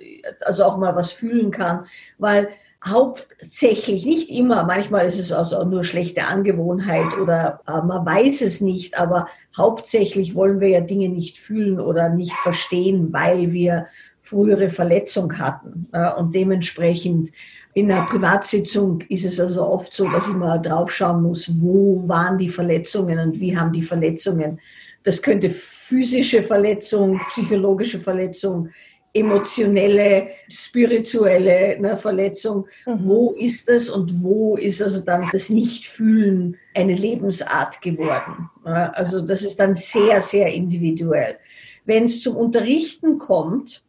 äh, 0.00 0.22
also 0.44 0.64
auch 0.64 0.76
mal 0.76 0.94
was 0.96 1.12
fühlen 1.12 1.50
kann? 1.50 1.86
Weil 2.18 2.48
hauptsächlich, 2.86 4.04
nicht 4.04 4.30
immer, 4.30 4.64
manchmal 4.64 5.06
ist 5.06 5.18
es 5.18 5.32
also 5.32 5.64
nur 5.64 5.84
schlechte 5.84 6.26
Angewohnheit 6.26 7.16
oder 7.18 7.60
äh, 7.66 7.80
man 7.80 8.04
weiß 8.04 8.42
es 8.42 8.60
nicht, 8.60 8.98
aber 8.98 9.28
hauptsächlich 9.56 10.34
wollen 10.34 10.60
wir 10.60 10.68
ja 10.68 10.80
Dinge 10.80 11.08
nicht 11.08 11.38
fühlen 11.38 11.80
oder 11.80 12.10
nicht 12.10 12.34
verstehen, 12.34 13.12
weil 13.12 13.52
wir 13.52 13.86
frühere 14.20 14.68
Verletzung 14.68 15.38
hatten. 15.38 15.88
Äh, 15.92 16.12
und 16.14 16.34
dementsprechend 16.34 17.30
in 17.72 17.90
einer 17.90 18.06
Privatsitzung 18.06 19.00
ist 19.08 19.24
es 19.24 19.40
also 19.40 19.66
oft 19.66 19.92
so, 19.92 20.08
dass 20.08 20.28
ich 20.28 20.34
mal 20.34 20.58
draufschauen 20.58 21.22
muss, 21.22 21.50
wo 21.60 22.06
waren 22.06 22.38
die 22.38 22.48
Verletzungen 22.48 23.18
und 23.18 23.40
wie 23.40 23.56
haben 23.56 23.72
die 23.72 23.82
Verletzungen. 23.82 24.60
Das 25.04 25.22
könnte 25.22 25.50
physische 25.50 26.42
Verletzung, 26.42 27.20
psychologische 27.28 28.00
Verletzung, 28.00 28.70
emotionelle, 29.12 30.28
spirituelle 30.48 31.80
ne, 31.80 31.96
Verletzung. 31.96 32.66
Mhm. 32.86 32.98
Wo 33.04 33.30
ist 33.32 33.68
das 33.68 33.88
und 33.88 34.22
wo 34.22 34.56
ist 34.56 34.82
also 34.82 35.00
dann 35.00 35.28
das 35.30 35.50
Nichtfühlen 35.50 36.56
eine 36.74 36.94
Lebensart 36.94 37.80
geworden? 37.80 38.50
Also 38.64 39.20
das 39.20 39.42
ist 39.42 39.60
dann 39.60 39.76
sehr, 39.76 40.20
sehr 40.20 40.52
individuell. 40.52 41.36
Wenn 41.84 42.04
es 42.04 42.22
zum 42.22 42.36
Unterrichten 42.36 43.18
kommt, 43.18 43.84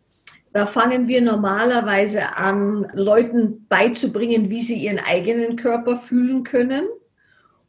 da 0.54 0.66
fangen 0.66 1.08
wir 1.08 1.22
normalerweise 1.22 2.38
an, 2.38 2.88
Leuten 2.94 3.66
beizubringen, 3.68 4.50
wie 4.50 4.62
sie 4.62 4.76
ihren 4.76 5.00
eigenen 5.00 5.56
Körper 5.56 5.98
fühlen 5.98 6.44
können 6.44 6.88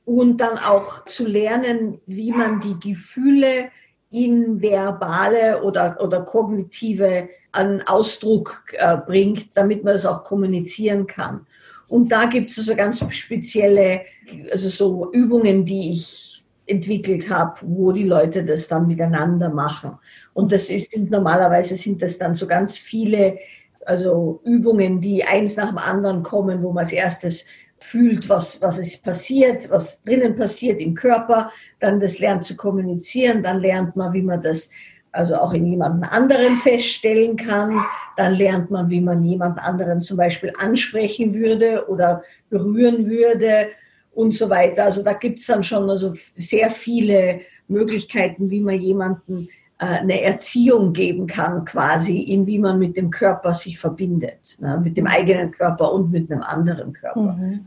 und 0.07 0.39
dann 0.39 0.57
auch 0.57 1.05
zu 1.05 1.27
lernen, 1.27 2.01
wie 2.07 2.31
man 2.31 2.61
die 2.61 2.79
Gefühle 2.79 3.71
in 4.11 4.63
verbale 4.63 5.63
oder, 5.63 5.99
oder 6.01 6.23
kognitive 6.23 7.29
an 7.51 7.83
Ausdruck 7.87 8.63
äh, 8.75 8.97
bringt, 8.97 9.57
damit 9.57 9.83
man 9.83 9.95
das 9.95 10.07
auch 10.07 10.23
kommunizieren 10.23 11.07
kann. 11.07 11.45
Und 11.89 12.11
da 12.11 12.27
gibt 12.27 12.53
es 12.53 12.59
also 12.59 12.77
ganz 12.77 13.05
spezielle, 13.13 14.03
also 14.51 14.69
so 14.69 15.13
Übungen, 15.13 15.65
die 15.65 15.93
ich 15.93 16.45
entwickelt 16.67 17.29
habe, 17.29 17.61
wo 17.63 17.91
die 17.91 18.05
Leute 18.05 18.45
das 18.45 18.69
dann 18.69 18.87
miteinander 18.87 19.51
machen. 19.51 19.99
Und 20.35 20.53
das 20.53 20.71
ist, 20.71 20.93
sind 20.93 21.11
normalerweise 21.11 21.77
sind 21.77 22.01
das 22.01 22.17
dann 22.17 22.35
so 22.35 22.47
ganz 22.47 22.79
viele, 22.79 23.39
also 23.85 24.41
Übungen, 24.45 25.01
die 25.01 25.25
eins 25.25 25.57
nach 25.57 25.69
dem 25.69 25.79
anderen 25.79 26.23
kommen, 26.23 26.63
wo 26.63 26.73
man 26.73 26.85
als 26.85 26.93
erstes 26.93 27.47
fühlt, 27.79 28.29
was, 28.29 28.61
was 28.63 28.79
ist 28.79 29.05
passiert, 29.05 29.71
was 29.71 30.03
drinnen 30.03 30.37
passiert 30.37 30.81
im 30.81 30.95
Körper, 30.95 31.53
dann 31.81 32.01
das 32.01 32.19
lernt 32.19 32.45
zu 32.45 32.57
kommunizieren, 32.57 33.43
dann 33.43 33.61
lernt 33.61 33.97
man, 33.97 34.13
wie 34.13 34.23
man 34.23 34.41
das 34.41 34.71
also 35.17 35.37
auch 35.37 35.53
in 35.55 35.67
jemand 35.67 36.05
anderen 36.13 36.57
feststellen 36.57 37.37
kann. 37.37 37.83
Dann 38.17 38.35
lernt 38.35 38.71
man, 38.71 38.91
wie 38.91 39.01
man 39.01 39.25
jemand 39.25 39.59
anderen 39.59 40.03
zum 40.03 40.17
Beispiel 40.17 40.53
ansprechen 40.61 41.35
würde 41.35 41.89
oder 41.89 42.23
berühren 42.51 43.07
würde 43.07 43.69
und 44.13 44.33
so 44.33 44.51
weiter. 44.51 44.85
Also 44.85 45.03
da 45.03 45.15
gibt 45.15 45.41
es 45.41 45.47
dann 45.47 45.63
schon 45.63 45.89
also 45.89 46.13
sehr 46.15 46.71
viele 46.71 47.41
Möglichkeiten, 47.69 48.51
wie 48.51 48.61
man 48.61 48.79
jemanden 48.79 49.49
eine 49.79 50.23
Erziehung 50.23 50.93
geben 50.93 51.27
kann, 51.27 51.65
quasi, 51.65 52.21
in 52.21 52.47
wie 52.47 52.59
man 52.59 52.79
mit 52.79 52.97
dem 52.97 53.11
Körper 53.11 53.53
sich 53.53 53.79
verbindet, 53.79 54.57
ne? 54.61 54.81
mit 54.83 54.97
dem 54.97 55.07
eigenen 55.07 55.51
Körper 55.51 55.93
und 55.93 56.11
mit 56.11 56.31
einem 56.31 56.43
anderen 56.43 56.93
Körper. 56.95 57.35
Mhm. 57.35 57.67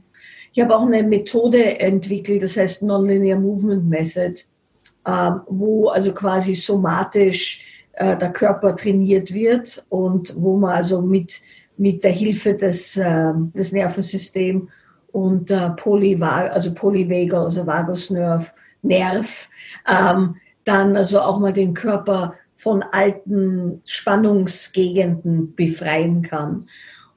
Ich 0.51 0.59
habe 0.59 0.75
auch 0.75 0.85
eine 0.85 1.03
Methode 1.03 1.79
entwickelt, 1.79 2.41
das 2.41 2.57
heißt 2.57 2.81
Nonlinear 2.81 3.39
Movement 3.39 3.87
Method 3.87 4.41
ähm, 5.09 5.41
wo 5.47 5.87
also 5.89 6.13
quasi 6.13 6.53
somatisch 6.53 7.61
äh, 7.93 8.17
der 8.17 8.31
Körper 8.31 8.75
trainiert 8.75 9.33
wird 9.33 9.85
und 9.89 10.33
wo 10.37 10.57
man 10.57 10.71
also 10.71 11.01
mit, 11.01 11.41
mit 11.77 12.03
der 12.03 12.11
Hilfe 12.11 12.53
des, 12.53 12.97
ähm, 12.97 13.51
des 13.55 13.71
Nervensystems 13.71 14.69
und 15.11 15.49
äh, 15.51 15.69
Polyvagal, 15.71 16.49
also 16.49 16.73
Polyvagal, 16.73 17.45
also 17.45 17.65
Vagusnerv, 17.65 18.53
Nerv, 18.81 19.49
ähm, 19.87 20.35
dann 20.69 20.95
also 20.95 21.19
auch 21.19 21.39
mal 21.39 21.51
den 21.51 21.73
Körper 21.73 22.35
von 22.53 22.83
alten 22.83 23.81
Spannungsgegenden 23.85 25.55
befreien 25.55 26.21
kann. 26.21 26.67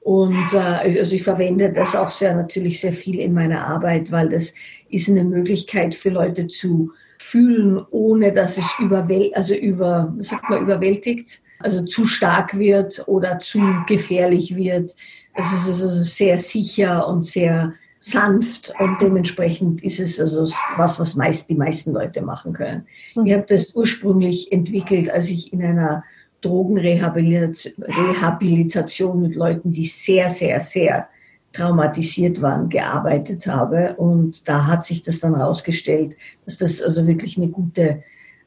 Und 0.01 0.53
äh, 0.53 0.57
also 0.57 1.15
ich 1.15 1.23
verwende 1.23 1.71
das 1.71 1.95
auch 1.95 2.09
sehr 2.09 2.35
natürlich 2.35 2.81
sehr 2.81 2.93
viel 2.93 3.19
in 3.19 3.33
meiner 3.33 3.65
Arbeit, 3.65 4.11
weil 4.11 4.29
das 4.29 4.53
ist 4.89 5.07
eine 5.07 5.23
Möglichkeit 5.23 5.95
für 5.95 6.09
Leute 6.09 6.47
zu 6.47 6.91
fühlen, 7.19 7.79
ohne 7.91 8.31
dass 8.31 8.57
es 8.57 8.65
überwäl 8.79 9.31
also 9.33 9.53
über, 9.53 10.13
sagt 10.19 10.49
man, 10.49 10.63
überwältigt, 10.63 11.41
also 11.59 11.85
zu 11.85 12.05
stark 12.05 12.57
wird 12.57 13.03
oder 13.07 13.39
zu 13.39 13.61
gefährlich 13.87 14.55
wird. 14.55 14.93
Es 15.35 15.53
ist 15.53 15.67
also 15.67 15.87
sehr 15.87 16.37
sicher 16.37 17.07
und 17.07 17.25
sehr 17.25 17.73
sanft 18.05 18.73
und 18.79 19.01
dementsprechend 19.01 19.83
ist 19.83 19.99
es 19.99 20.17
also 20.19 20.47
was, 20.75 20.99
was 20.99 21.15
meist 21.15 21.49
die 21.49 21.55
meisten 21.55 21.93
Leute 21.93 22.21
machen 22.21 22.53
können. 22.53 22.85
Ich 23.23 23.31
habe 23.31 23.45
das 23.47 23.73
ursprünglich 23.75 24.51
entwickelt, 24.51 25.09
als 25.09 25.29
ich 25.29 25.53
in 25.53 25.63
einer 25.63 26.03
Drogenrehabilitation 26.41 29.21
mit 29.21 29.35
Leuten, 29.35 29.71
die 29.71 29.85
sehr, 29.85 30.27
sehr, 30.29 30.59
sehr 30.59 31.07
traumatisiert 31.53 32.41
waren, 32.41 32.67
gearbeitet 32.67 33.47
habe. 33.47 33.93
Und 33.95 34.49
da 34.49 34.67
hat 34.67 34.83
sich 34.83 35.03
das 35.03 35.21
dann 35.21 35.37
herausgestellt, 35.37 36.17
dass 36.45 36.57
das 36.57 36.81
also 36.81 37.07
wirklich 37.07 37.37
eine 37.37 37.47
gute 37.47 38.03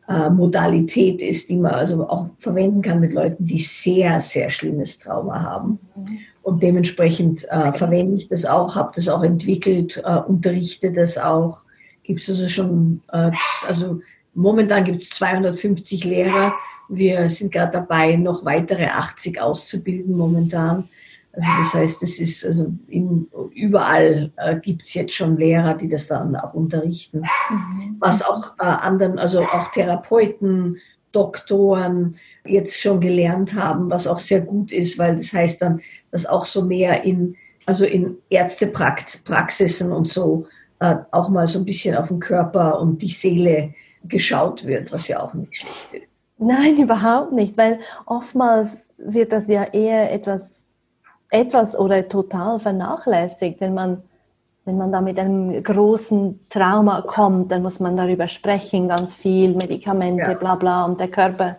äh, 0.07 0.29
Modalität 0.29 1.23
ist, 1.23 1.49
die 1.49 1.57
man 1.57 1.73
also 1.73 2.07
auch 2.07 2.29
verwenden 2.39 2.83
kann 2.83 3.01
mit 3.01 3.15
Leuten, 3.15 3.47
die 3.47 3.61
sehr, 3.61 4.21
sehr 4.21 4.51
schlimmes 4.51 4.99
Trauma 4.99 5.43
haben. 5.43 5.79
Und 6.47 6.63
dementsprechend 6.63 7.45
äh, 7.51 7.73
verwende 7.73 8.19
ich 8.19 8.29
das 8.29 8.45
auch, 8.45 8.77
habe 8.77 8.93
das 8.95 9.09
auch 9.09 9.25
entwickelt, 9.25 10.01
äh, 10.05 10.17
unterrichte 10.19 10.93
das 10.93 11.19
auch. 11.19 11.65
Gibt 12.05 12.21
es 12.21 12.29
also 12.29 12.47
schon, 12.47 13.01
äh, 13.11 13.33
also 13.67 14.01
momentan 14.33 14.85
gibt 14.85 15.03
es 15.03 15.11
250 15.11 16.05
Lehrer. 16.05 16.55
Wir 16.89 17.29
sind 17.31 17.51
gerade 17.51 17.73
dabei, 17.73 18.15
noch 18.15 18.45
weitere 18.45 18.85
80 18.85 19.41
auszubilden 19.41 20.17
momentan. 20.17 20.89
Also 21.33 21.49
das 21.59 21.75
heißt, 21.75 22.03
es 22.05 22.21
ist 22.21 22.47
also 22.47 22.73
in, 22.87 23.27
überall 23.53 24.31
äh, 24.37 24.55
gibt 24.61 24.85
es 24.85 24.95
jetzt 24.95 25.15
schon 25.15 25.37
Lehrer, 25.37 25.75
die 25.75 25.89
das 25.89 26.07
dann 26.07 26.37
auch 26.37 26.55
unterrichten. 26.55 27.25
Mhm. 27.51 27.97
Was 27.99 28.23
auch 28.23 28.55
äh, 28.61 28.63
anderen, 28.63 29.19
also 29.19 29.43
auch 29.43 29.73
Therapeuten, 29.73 30.77
Doktoren 31.17 32.17
jetzt 32.45 32.79
schon 32.79 33.01
gelernt 33.01 33.55
haben, 33.55 33.91
was 33.91 34.07
auch 34.07 34.19
sehr 34.19 34.43
gut 34.43 34.71
ist, 34.71 34.99
weil 34.99 35.17
das 35.17 35.33
heißt 35.33 35.63
dann, 35.63 35.81
dass 36.11 36.27
auch 36.27 36.45
so 36.45 36.63
mehr 36.63 37.05
in, 37.05 37.37
also 37.65 37.87
in 37.87 38.19
Ärztepraxisen 38.29 39.93
und 39.93 40.09
so 40.09 40.47
äh, 40.81 40.97
auch 41.13 41.31
mal 41.31 41.47
so 41.47 41.59
ein 41.59 41.65
bisschen 41.65 41.97
auf 41.97 42.09
den 42.09 42.21
Körper 42.21 42.79
und 42.79 43.01
die 43.01 43.09
Seele 43.09 43.73
geschaut 44.05 44.67
wird, 44.67 44.93
was 44.93 45.09
ja 45.09 45.21
auch 45.21 45.33
nicht 45.33 45.57
schlecht 45.57 45.95
ist. 45.95 46.03
Nein, 46.39 46.77
überhaupt 46.83 47.33
nicht, 47.33 47.57
weil 47.57 47.81
oftmals 48.05 48.91
wird 48.99 49.33
das 49.33 49.49
ja 49.49 49.65
eher 49.65 50.13
etwas, 50.13 50.75
etwas 51.31 51.79
oder 51.79 52.07
total 52.09 52.59
vernachlässigt, 52.59 53.61
wenn 53.63 53.73
man 53.73 54.03
wenn 54.67 54.77
man 54.77 54.91
da 54.91 55.01
mit 55.01 55.19
einem 55.19 55.63
großen 55.63 56.41
Trauma 56.51 57.01
kommt, 57.03 57.53
dann 57.53 57.63
muss 57.63 57.79
man 57.79 57.97
darüber 57.97 58.27
sprechen, 58.27 58.89
ganz 58.89 59.15
viel, 59.15 59.55
Medikamente, 59.55 60.33
ja. 60.33 60.35
bla 60.35 60.57
bla, 60.57 60.85
und 60.85 60.99
der 60.99 61.09
Körper, 61.09 61.57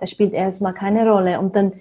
der 0.00 0.06
spielt 0.06 0.32
erstmal 0.32 0.72
keine 0.72 1.10
Rolle. 1.10 1.40
Und 1.40 1.56
dann 1.56 1.72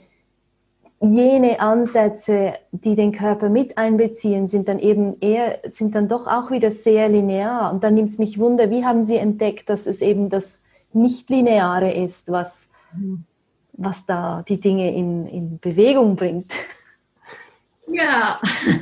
jene 1.00 1.60
Ansätze, 1.60 2.54
die 2.72 2.96
den 2.96 3.12
Körper 3.12 3.48
mit 3.50 3.78
einbeziehen, 3.78 4.48
sind 4.48 4.68
dann 4.68 4.80
eben 4.80 5.18
eher, 5.22 5.60
sind 5.70 5.94
dann 5.94 6.08
doch 6.08 6.26
auch 6.26 6.50
wieder 6.50 6.72
sehr 6.72 7.10
linear. 7.10 7.72
Und 7.72 7.84
dann 7.84 7.94
nimmt 7.94 8.10
es 8.10 8.18
mich 8.18 8.40
wunder, 8.40 8.72
wie 8.72 8.84
haben 8.84 9.06
Sie 9.06 9.18
entdeckt, 9.18 9.70
dass 9.70 9.86
es 9.86 10.02
eben 10.02 10.30
das 10.30 10.62
Nicht-Lineare 10.94 11.94
ist, 11.94 12.32
was, 12.32 12.70
mhm. 12.92 13.24
was 13.74 14.08
da 14.08 14.44
die 14.50 14.60
Dinge 14.60 14.96
in, 14.96 15.28
in 15.28 15.60
Bewegung 15.60 16.16
bringt? 16.16 16.52
Ja, 17.92 18.40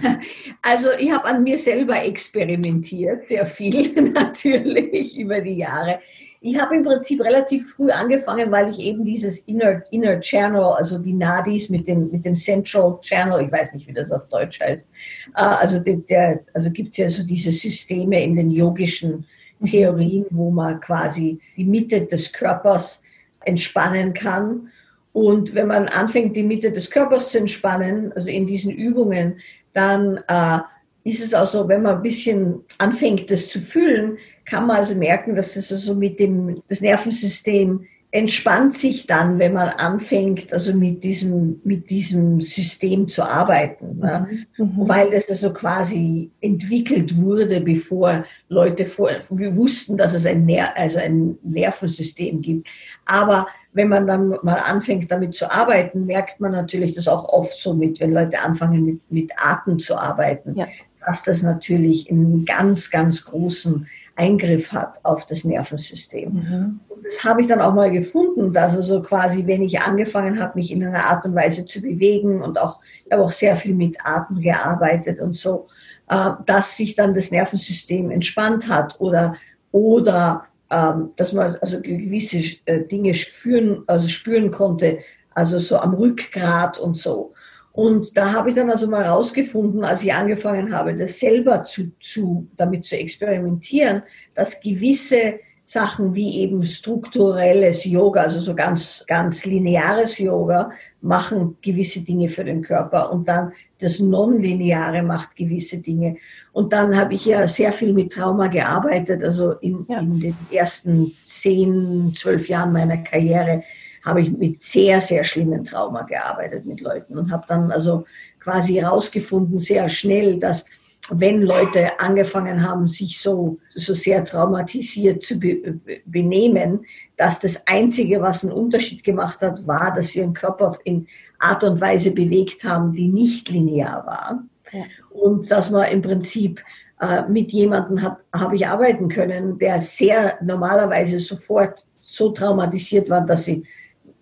also 0.62 0.90
ich 1.00 1.12
habe 1.12 1.26
an 1.26 1.44
mir 1.44 1.58
selber 1.58 2.04
experimentiert, 2.04 3.28
sehr 3.28 3.46
viel 3.46 3.94
natürlich 4.14 5.18
über 5.18 5.42
die 5.42 5.58
Jahre. 5.58 6.00
Ich 6.40 6.60
habe 6.60 6.76
im 6.76 6.84
Prinzip 6.84 7.24
relativ 7.24 7.72
früh 7.72 7.90
angefangen, 7.90 8.52
weil 8.52 8.70
ich 8.70 8.80
eben 8.80 9.04
dieses 9.04 9.40
Inner, 9.40 9.82
Inner 9.92 10.20
Channel, 10.20 10.64
also 10.64 11.00
die 11.00 11.14
Nadis 11.14 11.70
mit 11.70 11.88
dem, 11.88 12.12
mit 12.12 12.26
dem 12.26 12.36
Central 12.36 13.00
Channel, 13.02 13.46
ich 13.46 13.52
weiß 13.52 13.74
nicht, 13.74 13.88
wie 13.88 13.94
das 13.94 14.12
auf 14.12 14.28
Deutsch 14.28 14.60
heißt, 14.60 14.90
äh, 15.36 15.42
also, 15.42 15.80
der, 15.80 16.42
also 16.54 16.70
gibt 16.72 16.92
es 16.92 16.98
ja 16.98 17.10
so 17.10 17.24
diese 17.24 17.52
Systeme 17.52 18.24
in 18.24 18.36
den 18.36 18.52
yogischen 18.52 19.26
Theorien, 19.66 20.26
wo 20.30 20.52
man 20.52 20.80
quasi 20.80 21.40
die 21.56 21.66
Mitte 21.66 22.06
des 22.06 22.32
Körpers 22.32 23.02
entspannen 23.46 24.14
kann 24.14 24.70
und 25.18 25.56
wenn 25.56 25.66
man 25.66 25.88
anfängt, 25.88 26.36
die 26.36 26.44
Mitte 26.44 26.72
des 26.72 26.92
Körpers 26.92 27.32
zu 27.32 27.40
entspannen, 27.40 28.14
also 28.14 28.30
in 28.30 28.46
diesen 28.46 28.72
Übungen, 28.72 29.40
dann 29.74 30.20
äh, 30.28 30.60
ist 31.06 31.24
es 31.24 31.34
auch 31.34 31.48
so, 31.48 31.68
wenn 31.68 31.82
man 31.82 31.96
ein 31.96 32.02
bisschen 32.04 32.60
anfängt, 32.78 33.32
das 33.32 33.50
zu 33.50 33.60
fühlen, 33.60 34.20
kann 34.46 34.68
man 34.68 34.78
also 34.78 34.94
merken, 34.94 35.36
dass 35.36 35.56
das 35.56 35.72
also 35.72 35.96
mit 35.96 36.20
dem 36.20 36.62
das 36.68 36.82
Nervensystem 36.82 37.88
entspannt 38.12 38.76
sich 38.76 39.08
dann, 39.08 39.40
wenn 39.40 39.54
man 39.54 39.70
anfängt, 39.70 40.54
also 40.54 40.76
mit 40.76 41.04
diesem, 41.04 41.62
mit 41.64 41.90
diesem 41.90 42.40
System 42.40 43.08
zu 43.08 43.24
arbeiten. 43.24 43.98
Ne? 43.98 44.46
Mhm. 44.58 44.88
Weil 44.88 45.10
das 45.10 45.32
also 45.32 45.52
quasi 45.52 46.30
entwickelt 46.42 47.18
wurde, 47.18 47.60
bevor 47.60 48.24
Leute 48.50 48.86
vor, 48.86 49.10
wir 49.32 49.56
wussten, 49.56 49.98
dass 49.98 50.14
es 50.14 50.28
ein, 50.28 50.46
Ner 50.46 50.78
also 50.78 51.00
ein 51.00 51.40
Nervensystem 51.42 52.42
gibt. 52.42 52.70
Aber 53.08 53.48
wenn 53.74 53.90
man 53.90 54.08
dann 54.08 54.30
mal 54.42 54.60
anfängt, 54.60 55.12
damit 55.12 55.36
zu 55.36 55.52
arbeiten, 55.52 56.06
merkt 56.06 56.40
man 56.40 56.52
natürlich 56.52 56.94
das 56.94 57.08
auch 57.08 57.30
oft 57.30 57.54
so 57.54 57.74
mit, 57.74 58.00
wenn 58.00 58.14
Leute 58.14 58.40
anfangen, 58.40 58.86
mit, 58.86 59.12
mit 59.12 59.32
Atem 59.38 59.80
zu 59.80 59.98
arbeiten, 59.98 60.56
ja. 60.56 60.68
dass 61.06 61.24
das 61.24 61.44
natürlich 61.44 62.10
einen 62.10 62.46
ganz, 62.46 62.90
ganz 62.90 63.26
großen 63.26 63.88
Eingriff 64.16 64.74
hat 64.74 65.00
auf 65.04 65.26
das 65.28 65.44
Nervensystem. 65.44 66.34
Mhm. 66.34 66.80
Und 66.90 67.06
das 67.06 67.24
habe 67.24 67.42
ich 67.42 67.48
dann 67.48 67.62
auch 67.62 67.74
mal 67.74 67.92
gefunden, 67.92 68.52
dass 68.52 68.76
also 68.76 69.02
quasi, 69.02 69.46
wenn 69.46 69.62
ich 69.62 69.80
angefangen 69.80 70.40
habe, 70.40 70.54
mich 70.56 70.72
in 70.72 70.84
einer 70.84 71.06
Art 71.06 71.24
und 71.26 71.36
Weise 71.36 71.66
zu 71.66 71.82
bewegen 71.82 72.42
und 72.42 72.60
auch, 72.60 72.80
ich 73.06 73.12
habe 73.12 73.24
auch 73.24 73.32
sehr 73.32 73.56
viel 73.56 73.76
mit 73.76 73.96
Atem 74.04 74.42
gearbeitet 74.42 75.20
und 75.20 75.36
so, 75.36 75.68
äh, 76.10 76.32
dass 76.46 76.76
sich 76.76 76.96
dann 76.96 77.14
das 77.14 77.30
Nervensystem 77.30 78.10
entspannt 78.10 78.68
hat 78.68 79.00
oder, 79.00 79.36
oder 79.72 80.46
ähm, 80.70 81.12
dass 81.16 81.34
man 81.34 81.56
also 81.62 81.82
gewisse 81.82 82.60
äh, 82.66 82.82
Dinge 82.86 83.14
spüren, 83.14 83.84
also 83.88 84.08
spüren 84.08 84.52
konnte, 84.52 85.00
also 85.34 85.60
so 85.60 85.78
am 85.78 85.94
Rückgrat 85.94 86.80
und 86.80 86.96
so. 86.96 87.34
Und 87.72 88.18
da 88.18 88.34
habe 88.34 88.50
ich 88.50 88.56
dann 88.56 88.72
also 88.72 88.88
mal 88.88 89.04
rausgefunden, 89.04 89.84
als 89.84 90.02
ich 90.02 90.12
angefangen 90.12 90.76
habe, 90.76 90.96
das 90.96 91.20
selber 91.20 91.64
zu, 91.64 91.92
zu, 92.00 92.48
damit 92.58 92.86
zu 92.86 92.98
experimentieren, 92.98 94.02
dass 94.34 94.62
gewisse 94.62 95.36
Sachen 95.64 96.16
wie 96.16 96.40
eben 96.40 96.66
strukturelles 96.66 97.86
Yoga, 97.86 98.22
also 98.22 98.40
so 98.40 98.56
ganz, 98.56 99.04
ganz 99.06 99.46
lineares 99.46 100.18
Yoga, 100.18 100.72
machen 101.02 101.58
gewisse 101.62 102.02
Dinge 102.02 102.30
für 102.30 102.44
den 102.44 102.62
Körper 102.62 103.12
und 103.12 103.28
dann 103.28 103.52
das 103.80 104.00
Nonlineare 104.00 105.04
macht 105.04 105.36
gewisse 105.36 105.80
Dinge. 105.80 106.18
Und 106.52 106.74
dann 106.74 106.98
habe 106.98 107.14
ich 107.14 107.26
ja 107.26 107.48
sehr 107.48 107.72
viel 107.72 107.94
mit 107.94 108.14
Trauma 108.14 108.48
gearbeitet, 108.48 109.24
also 109.24 109.52
in, 109.54 109.86
ja. 109.88 110.00
in 110.00 110.20
den 110.20 110.38
ersten 110.52 111.14
zehn, 111.24 112.14
zwölf 112.14 112.50
Jahren 112.50 112.74
meiner 112.74 112.98
Karriere 112.98 113.64
habe 114.08 114.22
ich 114.22 114.32
mit 114.32 114.64
sehr, 114.64 115.02
sehr 115.02 115.24
schlimmen 115.24 115.66
Trauma 115.66 116.04
gearbeitet 116.04 116.66
mit 116.66 116.80
Leuten 116.80 117.18
und 117.18 117.32
habe 117.32 117.44
dann 117.48 117.72
also 117.72 118.06
quasi 118.40 118.76
herausgefunden 118.76 119.60
sehr 119.60 119.90
schnell, 119.90 120.40
dass 120.40 120.66
wenn 121.10 121.42
Leute 121.42 122.00
angefangen 122.00 122.68
haben, 122.68 122.88
sich 122.88 123.20
so, 123.20 123.60
so 123.70 123.94
sehr 123.94 124.26
traumatisiert 124.26 125.24
zu 125.24 125.40
be 125.40 125.80
benehmen, 126.06 126.86
dass 127.16 127.40
das 127.40 127.66
Einzige, 127.68 128.22
was 128.22 128.44
einen 128.44 128.54
Unterschied 128.54 129.04
gemacht 129.04 129.42
hat, 129.42 129.66
war, 129.66 129.94
dass 129.96 130.10
sie 130.10 130.20
ihren 130.20 130.34
Körper 130.34 130.78
in 130.84 131.08
Art 131.40 131.64
und 131.64 131.80
Weise 131.80 132.12
bewegt 132.12 132.64
haben, 132.64 132.94
die 132.94 133.08
nicht 133.08 133.50
linear 133.50 134.06
war. 134.06 134.44
Ja. 134.72 134.84
Und 135.12 135.50
dass 135.50 135.70
man 135.70 135.90
im 135.92 136.02
Prinzip 136.02 136.64
äh, 137.00 137.24
mit 137.30 137.52
jemandem 137.52 138.02
habe 138.34 138.56
ich 138.56 138.68
arbeiten 138.68 139.08
können, 139.08 139.58
der 139.60 139.80
sehr 139.80 140.38
normalerweise 140.42 141.20
sofort 141.20 141.86
so 142.00 142.32
traumatisiert 142.32 143.10
war, 143.10 143.22
dass 143.22 143.46
sie 143.46 143.64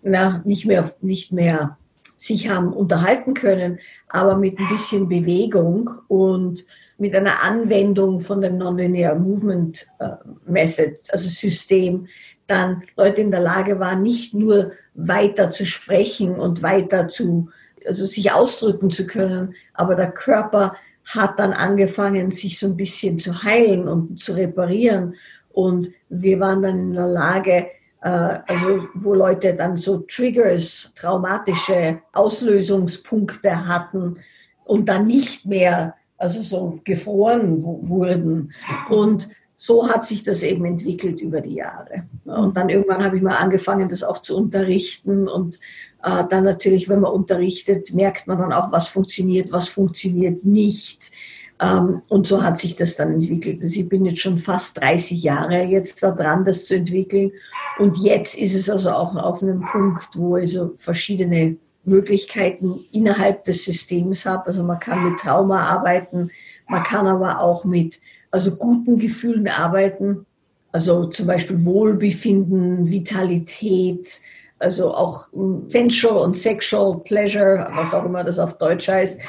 na, 0.04 0.42
nicht 0.46 0.66
mehr, 0.66 0.94
nicht 1.02 1.32
mehr 1.32 1.78
sich 2.18 2.50
haben 2.50 2.74
unterhalten 2.74 3.34
können, 3.34 3.80
aber 4.10 4.38
mit 4.38 4.58
ein 4.60 4.68
bisschen 4.70 5.10
Bewegung 5.10 5.90
und 6.08 6.66
mit 6.98 7.16
einer 7.16 7.44
Anwendung 7.44 8.20
von 8.20 8.42
dem 8.42 8.58
Nonlinear 8.58 9.16
Movement 9.16 9.86
äh, 10.00 10.10
Method, 10.46 10.94
also 11.10 11.28
System, 11.28 12.08
dann 12.48 12.84
Leute 12.96 13.22
in 13.22 13.32
der 13.32 13.42
Lage 13.42 13.80
waren, 13.80 14.04
nicht 14.04 14.34
nur 14.34 14.72
weiter 14.94 15.52
zu 15.52 15.66
sprechen 15.66 16.36
und 16.36 16.62
weiter 16.62 17.08
zu, 17.08 17.50
also 17.86 18.06
sich 18.06 18.32
ausdrücken 18.32 18.90
zu 18.92 19.08
können, 19.08 19.56
aber 19.74 19.96
der 19.96 20.12
Körper 20.12 20.76
hat 21.06 21.40
dann 21.40 21.54
angefangen, 21.54 22.32
sich 22.32 22.60
so 22.60 22.68
ein 22.68 22.78
bisschen 22.78 23.18
zu 23.18 23.44
heilen 23.44 23.88
und 23.88 24.20
zu 24.20 24.34
reparieren. 24.34 25.16
Und 25.52 25.92
wir 26.10 26.40
waren 26.40 26.64
dann 26.64 26.80
in 26.80 26.94
der 26.94 27.08
Lage, 27.08 27.68
also 28.10 28.88
wo 28.94 29.14
Leute 29.14 29.56
dann 29.56 29.78
so 29.78 30.00
Triggers, 30.00 30.92
traumatische 30.96 32.02
Auslösungspunkte 32.14 33.68
hatten 33.68 34.18
und 34.64 34.88
dann 34.88 35.08
nicht 35.08 35.46
mehr 35.46 35.96
also 36.18 36.42
so 36.42 36.80
gefroren 36.84 37.64
wurden. 37.64 38.54
Und 38.90 39.30
so 39.56 39.90
hat 39.90 40.06
sich 40.06 40.24
das 40.24 40.44
eben 40.44 40.66
entwickelt 40.66 41.22
über 41.22 41.42
die 41.42 41.56
Jahre. 41.56 42.04
Und 42.26 42.56
dann 42.58 42.70
irgendwann 42.70 43.04
habe 43.04 43.18
ich 43.18 43.24
mal 43.24 43.38
angefangen, 43.38 43.90
das 43.90 44.04
auch 44.04 44.20
zu 44.20 44.38
unterrichten. 44.38 45.28
Und 45.28 45.60
äh, 46.04 46.24
dann 46.30 46.44
natürlich, 46.44 46.90
wenn 46.90 47.00
man 47.00 47.14
unterrichtet, 47.14 47.94
merkt 47.94 48.28
man 48.28 48.38
dann 48.38 48.54
auch, 48.54 48.72
was 48.72 48.90
funktioniert, 48.90 49.52
was 49.52 49.70
funktioniert 49.70 50.46
nicht. 50.46 51.12
Ähm, 51.62 52.02
und 52.10 52.28
so 52.28 52.44
hat 52.44 52.60
sich 52.60 52.76
das 52.76 52.96
dann 52.96 53.14
entwickelt. 53.14 53.62
Also 53.62 53.80
ich 53.80 53.88
bin 53.88 54.06
jetzt 54.06 54.22
schon 54.22 54.38
fast 54.38 54.80
30 54.80 55.24
Jahre 55.24 55.64
jetzt 55.64 56.04
da 56.04 56.12
dran, 56.12 56.44
das 56.44 56.66
zu 56.66 56.76
entwickeln. 56.76 57.32
Und 57.80 57.98
jetzt 57.98 58.38
ist 58.38 58.56
es 58.56 58.70
also 58.70 58.92
auch 58.92 59.16
auf 59.16 59.42
einem 59.42 59.62
Punkt, 59.62 60.10
wo 60.16 60.36
also 60.36 60.74
verschiedene 60.76 61.58
Möglichkeiten 61.86 62.80
innerhalb 62.92 63.44
des 63.46 63.64
Systems 63.64 64.26
habe. 64.26 64.48
Also 64.48 64.64
man 64.64 64.80
kann 64.80 65.04
mit 65.04 65.20
Trauma 65.20 65.62
arbeiten, 65.62 66.32
man 66.68 66.84
kann 66.84 67.08
aber 67.08 67.40
auch 67.40 67.64
mit 67.64 68.00
also 68.32 68.56
guten 68.56 68.98
Gefühlen 68.98 69.48
arbeiten. 69.48 70.26
Also 70.72 71.06
zum 71.06 71.28
Beispiel 71.28 71.64
Wohlbefinden, 71.64 72.90
Vitalität, 72.90 74.20
also 74.60 74.94
auch 74.94 75.30
Sensual 75.68 76.18
und 76.18 76.38
Sexual 76.38 77.00
Pleasure, 77.00 77.70
was 77.76 77.94
auch 77.94 78.04
immer 78.04 78.24
das 78.24 78.40
auf 78.40 78.58
Deutsch 78.58 78.88
heißt. 78.88 79.20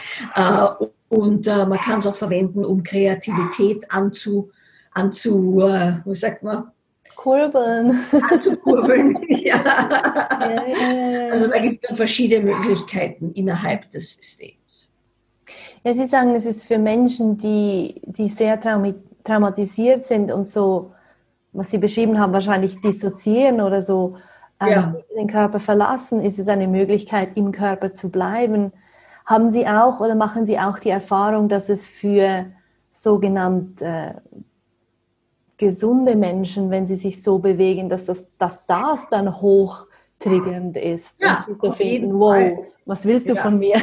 Und 1.08 1.46
äh, 1.46 1.64
man 1.64 1.78
kann 1.78 1.98
es 2.00 2.06
auch 2.06 2.14
verwenden, 2.14 2.64
um 2.64 2.82
Kreativität 2.82 3.90
anzu, 3.90 4.50
anzu 4.92 5.60
äh, 5.60 5.98
wie 6.04 6.14
sagt 6.14 6.42
man? 6.42 6.70
Kurbeln. 7.14 7.92
Anzukurbeln, 8.30 9.16
ja. 9.28 9.56
Ja, 10.40 10.66
ja, 10.66 11.30
also 11.30 11.48
da 11.48 11.58
gibt 11.58 11.88
es 11.88 11.96
verschiedene 11.96 12.52
Möglichkeiten 12.52 13.32
innerhalb 13.32 13.88
des 13.90 14.14
Systems. 14.14 14.90
Ja, 15.84 15.94
Sie 15.94 16.06
sagen, 16.06 16.34
es 16.34 16.46
ist 16.46 16.64
für 16.64 16.78
Menschen, 16.78 17.38
die, 17.38 18.00
die 18.04 18.28
sehr 18.28 18.60
traumatisiert 19.24 20.04
sind 20.04 20.32
und 20.32 20.48
so, 20.48 20.92
was 21.52 21.70
Sie 21.70 21.78
beschrieben 21.78 22.18
haben, 22.18 22.32
wahrscheinlich 22.32 22.80
dissoziieren 22.80 23.60
oder 23.60 23.80
so, 23.80 24.16
ähm, 24.60 24.96
den 25.16 25.28
Körper 25.28 25.60
verlassen, 25.60 26.22
ist 26.22 26.38
es 26.38 26.48
eine 26.48 26.66
Möglichkeit, 26.66 27.36
im 27.36 27.52
Körper 27.52 27.92
zu 27.92 28.10
bleiben. 28.10 28.72
Haben 29.26 29.50
Sie 29.50 29.66
auch 29.66 30.00
oder 30.00 30.14
machen 30.14 30.46
Sie 30.46 30.58
auch 30.58 30.78
die 30.78 30.90
Erfahrung, 30.90 31.48
dass 31.48 31.68
es 31.68 31.88
für 31.88 32.46
sogenannte 32.90 33.84
äh, 33.84 34.14
gesunde 35.58 36.16
Menschen, 36.16 36.70
wenn 36.70 36.86
sie 36.86 36.96
sich 36.96 37.22
so 37.22 37.38
bewegen, 37.38 37.88
dass 37.88 38.06
das, 38.06 38.26
dass 38.38 38.66
das 38.66 39.08
dann 39.08 39.40
hochtriggernd 39.40 40.76
ist? 40.76 41.20
Ja, 41.20 41.46
so 41.60 41.72
finden, 41.72 42.18
wow, 42.18 42.34
Fall. 42.34 42.58
was 42.84 43.04
willst 43.04 43.28
du 43.28 43.34
ja. 43.34 43.42
von 43.42 43.58
mir? 43.58 43.80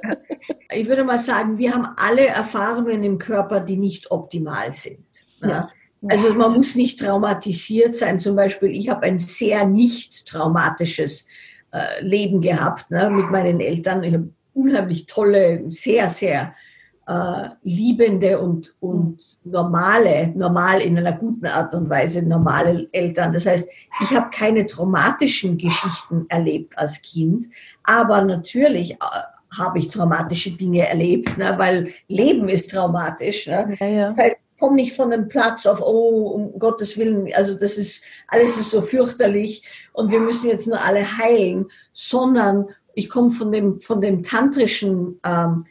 ich 0.72 0.88
würde 0.88 1.04
mal 1.04 1.18
sagen, 1.18 1.58
wir 1.58 1.74
haben 1.74 1.88
alle 2.02 2.26
Erfahrungen 2.26 3.02
im 3.02 3.18
Körper, 3.18 3.60
die 3.60 3.76
nicht 3.76 4.10
optimal 4.10 4.72
sind. 4.72 5.06
Ja. 5.42 5.68
Also 6.08 6.34
man 6.34 6.54
muss 6.54 6.76
nicht 6.76 6.98
traumatisiert 6.98 7.94
sein. 7.94 8.18
Zum 8.18 8.34
Beispiel, 8.34 8.70
ich 8.70 8.88
habe 8.88 9.02
ein 9.02 9.18
sehr 9.18 9.66
nicht 9.66 10.26
traumatisches 10.26 11.26
äh, 11.72 12.02
Leben 12.02 12.40
gehabt 12.40 12.90
ne, 12.90 13.10
mit 13.10 13.30
meinen 13.30 13.60
Eltern. 13.60 14.02
Ich 14.02 14.14
habe 14.14 14.30
unheimlich 14.54 15.06
tolle, 15.06 15.62
sehr, 15.68 16.08
sehr 16.08 16.54
äh, 17.06 17.48
liebende 17.62 18.38
und, 18.38 18.74
und 18.80 19.20
normale, 19.44 20.28
normal 20.28 20.80
in 20.80 20.96
einer 20.96 21.12
guten 21.12 21.46
Art 21.46 21.74
und 21.74 21.90
Weise, 21.90 22.22
normale 22.22 22.88
Eltern. 22.92 23.32
Das 23.32 23.46
heißt, 23.46 23.68
ich 24.00 24.10
habe 24.14 24.30
keine 24.30 24.66
traumatischen 24.66 25.58
Geschichten 25.58 26.26
erlebt 26.28 26.78
als 26.78 27.02
Kind, 27.02 27.46
aber 27.82 28.22
natürlich 28.22 28.92
äh, 28.92 28.96
habe 29.58 29.80
ich 29.80 29.88
traumatische 29.88 30.52
Dinge 30.52 30.86
erlebt, 30.86 31.36
ne, 31.36 31.54
weil 31.56 31.92
Leben 32.06 32.48
ist 32.48 32.70
traumatisch. 32.70 33.48
Ne? 33.48 33.76
Ja, 33.80 33.86
ja. 33.86 34.08
Das 34.10 34.18
heißt, 34.18 34.36
komm 34.60 34.74
nicht 34.76 34.94
von 34.94 35.10
dem 35.10 35.26
Platz 35.26 35.66
auf, 35.66 35.80
oh, 35.80 36.28
um 36.28 36.58
Gottes 36.58 36.96
Willen, 36.96 37.28
also 37.34 37.54
das 37.54 37.76
ist, 37.76 38.04
alles 38.28 38.58
ist 38.58 38.70
so 38.70 38.82
fürchterlich 38.82 39.64
und 39.94 40.12
wir 40.12 40.20
müssen 40.20 40.48
jetzt 40.48 40.68
nur 40.68 40.80
alle 40.80 41.18
heilen, 41.18 41.66
sondern 41.92 42.68
ich 43.00 43.08
komme 43.08 43.30
von 43.30 43.50
dem, 43.50 43.80
von 43.80 44.00
dem 44.02 44.22
tantrischen 44.22 45.18
ähm, 45.24 45.64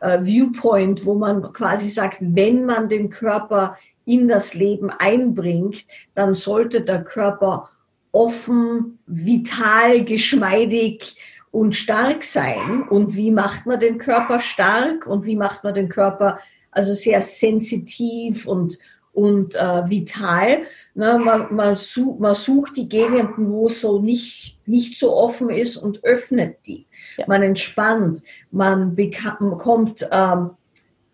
äh, 0.00 0.18
Viewpoint, 0.22 1.04
wo 1.04 1.14
man 1.14 1.52
quasi 1.52 1.90
sagt, 1.90 2.18
wenn 2.20 2.64
man 2.64 2.88
den 2.88 3.10
Körper 3.10 3.76
in 4.06 4.28
das 4.28 4.54
Leben 4.54 4.90
einbringt, 4.90 5.86
dann 6.14 6.34
sollte 6.34 6.80
der 6.80 7.04
Körper 7.04 7.68
offen, 8.12 8.98
vital, 9.06 10.04
geschmeidig 10.04 11.16
und 11.50 11.74
stark 11.74 12.24
sein. 12.24 12.88
Und 12.88 13.14
wie 13.14 13.30
macht 13.30 13.66
man 13.66 13.80
den 13.80 13.98
Körper 13.98 14.40
stark 14.40 15.06
und 15.06 15.26
wie 15.26 15.36
macht 15.36 15.64
man 15.64 15.74
den 15.74 15.90
Körper 15.90 16.38
also 16.70 16.94
sehr 16.94 17.20
sensitiv 17.20 18.46
und, 18.46 18.78
und 19.14 19.54
äh, 19.54 19.88
vital. 19.88 20.62
Ne, 20.94 21.18
man, 21.18 21.54
man, 21.54 21.76
such, 21.76 22.18
man 22.18 22.34
sucht 22.34 22.76
die 22.76 22.88
Gegenden, 22.88 23.50
wo 23.50 23.66
es 23.66 23.80
so 23.80 24.00
nicht, 24.00 24.60
nicht 24.66 24.98
so 24.98 25.16
offen 25.16 25.50
ist 25.50 25.76
und 25.76 26.04
öffnet 26.04 26.58
die. 26.66 26.86
Ja. 27.16 27.24
Man 27.26 27.42
entspannt, 27.42 28.22
man 28.50 28.94
bekommt 28.94 30.08
ähm, 30.10 30.50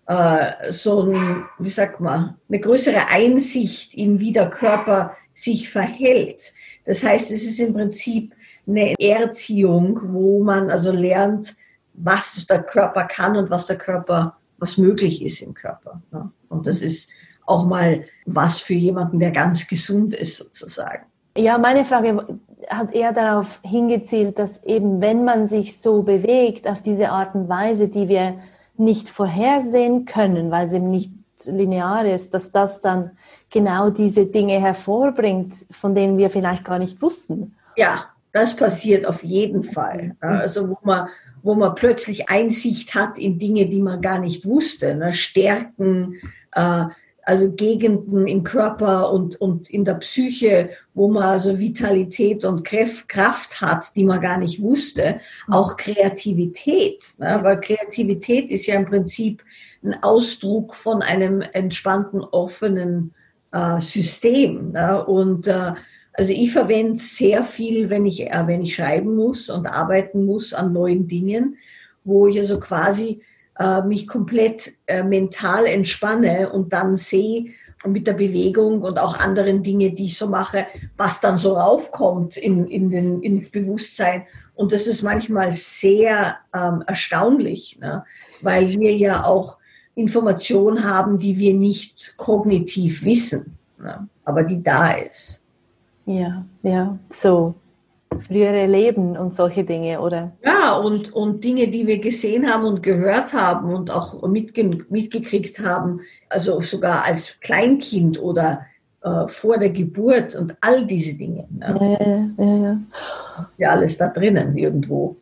äh, 0.06 0.70
so 0.70 1.02
ein, 1.02 1.44
wie 1.58 1.70
sagt 1.70 2.00
man, 2.00 2.36
eine 2.48 2.60
größere 2.60 3.08
Einsicht 3.10 3.94
in 3.94 4.18
wie 4.18 4.32
der 4.32 4.50
Körper 4.50 5.16
sich 5.32 5.70
verhält. 5.70 6.52
Das 6.84 7.02
heißt, 7.02 7.30
es 7.30 7.44
ist 7.44 7.60
im 7.60 7.72
Prinzip 7.72 8.34
eine 8.66 8.94
Erziehung, 8.98 9.98
wo 10.02 10.42
man 10.42 10.70
also 10.70 10.92
lernt, 10.92 11.54
was 11.94 12.46
der 12.46 12.62
Körper 12.62 13.04
kann 13.04 13.36
und 13.36 13.50
was 13.50 13.66
der 13.66 13.78
Körper 13.78 14.36
was 14.60 14.76
möglich 14.76 15.24
ist 15.24 15.40
im 15.42 15.54
Körper. 15.54 16.02
Ne? 16.12 16.30
Und 16.48 16.66
das 16.66 16.82
ist 16.82 17.10
auch 17.50 17.66
mal 17.66 18.04
was 18.26 18.60
für 18.60 18.74
jemanden, 18.74 19.18
der 19.18 19.30
ganz 19.30 19.66
gesund 19.66 20.14
ist 20.14 20.36
sozusagen. 20.36 21.04
Ja, 21.36 21.58
meine 21.58 21.84
Frage 21.84 22.38
hat 22.68 22.94
eher 22.94 23.12
darauf 23.12 23.60
hingezielt, 23.62 24.38
dass 24.38 24.64
eben 24.64 25.00
wenn 25.00 25.24
man 25.24 25.46
sich 25.46 25.78
so 25.78 26.02
bewegt 26.02 26.68
auf 26.68 26.82
diese 26.82 27.10
Art 27.10 27.34
und 27.34 27.48
Weise, 27.48 27.88
die 27.88 28.08
wir 28.08 28.38
nicht 28.76 29.08
vorhersehen 29.08 30.04
können, 30.04 30.50
weil 30.50 30.68
sie 30.68 30.76
eben 30.76 30.90
nicht 30.90 31.12
linear 31.44 32.04
ist, 32.04 32.34
dass 32.34 32.52
das 32.52 32.80
dann 32.80 33.12
genau 33.50 33.90
diese 33.90 34.26
Dinge 34.26 34.60
hervorbringt, 34.60 35.54
von 35.70 35.94
denen 35.94 36.18
wir 36.18 36.30
vielleicht 36.30 36.64
gar 36.64 36.78
nicht 36.78 37.00
wussten. 37.00 37.54
Ja, 37.76 38.06
das 38.32 38.54
passiert 38.54 39.06
auf 39.06 39.24
jeden 39.24 39.64
Fall. 39.64 40.16
Also 40.20 40.68
wo 40.68 40.78
man 40.82 41.08
wo 41.42 41.54
man 41.54 41.74
plötzlich 41.74 42.28
Einsicht 42.28 42.94
hat 42.94 43.18
in 43.18 43.38
Dinge, 43.38 43.66
die 43.66 43.80
man 43.80 44.00
gar 44.00 44.18
nicht 44.18 44.46
wusste. 44.46 44.94
Ne? 44.94 45.12
Stärken, 45.12 46.16
äh, 46.52 46.84
also 47.24 47.50
Gegenden 47.52 48.26
im 48.26 48.42
Körper 48.44 49.12
und, 49.12 49.40
und 49.40 49.70
in 49.70 49.84
der 49.84 49.94
Psyche, 49.94 50.70
wo 50.94 51.08
man 51.08 51.24
also 51.24 51.58
Vitalität 51.58 52.44
und 52.44 52.64
Kraft 52.64 53.60
hat, 53.60 53.94
die 53.96 54.04
man 54.04 54.20
gar 54.20 54.38
nicht 54.38 54.60
wusste. 54.60 55.20
Mhm. 55.46 55.54
Auch 55.54 55.76
Kreativität, 55.76 57.04
ne? 57.18 57.40
weil 57.42 57.60
Kreativität 57.60 58.50
ist 58.50 58.66
ja 58.66 58.74
im 58.74 58.86
Prinzip 58.86 59.42
ein 59.82 60.02
Ausdruck 60.02 60.74
von 60.74 61.02
einem 61.02 61.40
entspannten, 61.40 62.20
offenen 62.20 63.14
äh, 63.52 63.80
System. 63.80 64.72
Ne? 64.72 65.04
Und 65.04 65.46
äh, 65.46 65.72
also 66.12 66.32
ich 66.32 66.52
verwende 66.52 66.98
sehr 66.98 67.44
viel, 67.44 67.88
wenn 67.90 68.06
ich, 68.06 68.30
äh, 68.30 68.46
wenn 68.46 68.62
ich 68.62 68.74
schreiben 68.74 69.16
muss 69.16 69.48
und 69.48 69.66
arbeiten 69.66 70.26
muss 70.26 70.52
an 70.52 70.72
neuen 70.72 71.08
Dingen, 71.08 71.56
wo 72.04 72.26
ich 72.26 72.38
also 72.38 72.58
quasi 72.58 73.22
äh, 73.60 73.82
mich 73.82 74.08
komplett 74.08 74.72
äh, 74.86 75.02
mental 75.02 75.66
entspanne 75.66 76.50
und 76.50 76.72
dann 76.72 76.96
sehe 76.96 77.50
mit 77.86 78.06
der 78.06 78.14
Bewegung 78.14 78.80
und 78.80 78.98
auch 78.98 79.20
anderen 79.20 79.62
Dinge, 79.62 79.92
die 79.92 80.06
ich 80.06 80.16
so 80.16 80.28
mache, 80.28 80.66
was 80.96 81.20
dann 81.20 81.36
so 81.36 81.54
raufkommt 81.54 82.36
in, 82.36 82.66
in 82.66 82.90
den, 82.90 83.22
ins 83.22 83.50
Bewusstsein. 83.50 84.24
Und 84.54 84.72
das 84.72 84.86
ist 84.86 85.02
manchmal 85.02 85.52
sehr 85.52 86.36
ähm, 86.54 86.82
erstaunlich, 86.86 87.78
ne? 87.80 88.04
weil 88.42 88.68
wir 88.70 88.96
ja 88.96 89.24
auch 89.24 89.58
Informationen 89.94 90.84
haben, 90.84 91.18
die 91.18 91.36
wir 91.38 91.54
nicht 91.54 92.16
kognitiv 92.16 93.04
wissen, 93.04 93.58
ne? 93.78 94.08
aber 94.24 94.42
die 94.42 94.62
da 94.62 94.92
ist. 94.92 95.42
Ja, 96.06 96.44
ja, 96.62 96.98
so 97.10 97.54
frühere 98.18 98.66
Leben 98.66 99.16
und 99.16 99.34
solche 99.34 99.64
Dinge, 99.64 100.00
oder? 100.00 100.32
Ja, 100.44 100.74
und, 100.76 101.12
und 101.12 101.42
Dinge, 101.44 101.68
die 101.68 101.86
wir 101.86 101.98
gesehen 101.98 102.52
haben 102.52 102.64
und 102.64 102.82
gehört 102.82 103.32
haben 103.32 103.72
und 103.72 103.90
auch 103.90 104.26
mitge 104.26 104.64
mitgekriegt 104.88 105.60
haben, 105.60 106.00
also 106.28 106.60
sogar 106.60 107.04
als 107.04 107.38
Kleinkind 107.40 108.20
oder 108.20 108.66
äh, 109.02 109.28
vor 109.28 109.58
der 109.58 109.70
Geburt 109.70 110.34
und 110.34 110.56
all 110.60 110.84
diese 110.86 111.14
Dinge. 111.14 111.46
Ne? 111.50 112.32
Ja, 112.38 112.44
ja, 112.44 112.56
ja. 112.56 112.78
Ja, 113.58 113.70
alles 113.70 113.96
da 113.96 114.08
drinnen 114.08 114.56
irgendwo. 114.56 115.16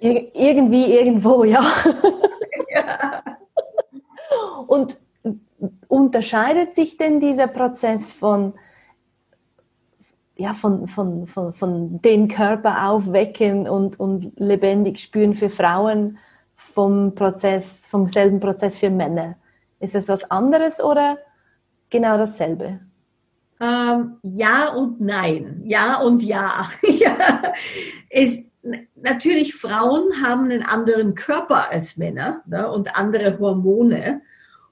Ir 0.00 0.26
irgendwie, 0.34 0.96
irgendwo, 0.96 1.44
ja. 1.44 1.64
ja. 2.74 3.22
Und 4.66 4.98
unterscheidet 5.88 6.74
sich 6.74 6.98
denn 6.98 7.20
dieser 7.20 7.46
Prozess 7.46 8.12
von 8.12 8.52
ja, 10.36 10.52
von, 10.52 10.86
von, 10.86 11.26
von, 11.26 11.52
von 11.52 12.00
den 12.02 12.28
Körper 12.28 12.88
aufwecken 12.88 13.68
und, 13.68 13.98
und 13.98 14.38
lebendig 14.38 14.98
spüren 15.00 15.34
für 15.34 15.48
Frauen 15.50 16.18
vom 16.54 17.14
Prozess, 17.14 17.86
vom 17.86 18.06
selben 18.06 18.40
Prozess 18.40 18.78
für 18.78 18.90
Männer. 18.90 19.36
Ist 19.80 19.94
es 19.94 20.08
was 20.08 20.30
anderes 20.30 20.82
oder 20.82 21.18
genau 21.90 22.18
dasselbe? 22.18 22.80
Ähm, 23.60 24.18
ja 24.22 24.68
und 24.74 25.00
nein. 25.00 25.62
Ja 25.64 26.00
und 26.00 26.22
ja. 26.22 26.50
ja. 26.82 27.42
Natürlich, 28.96 29.54
Frauen 29.54 30.22
haben 30.24 30.50
einen 30.50 30.64
anderen 30.64 31.14
Körper 31.14 31.70
als 31.70 31.96
Männer 31.96 32.42
ne, 32.46 32.70
und 32.70 32.98
andere 32.98 33.38
Hormone. 33.38 34.22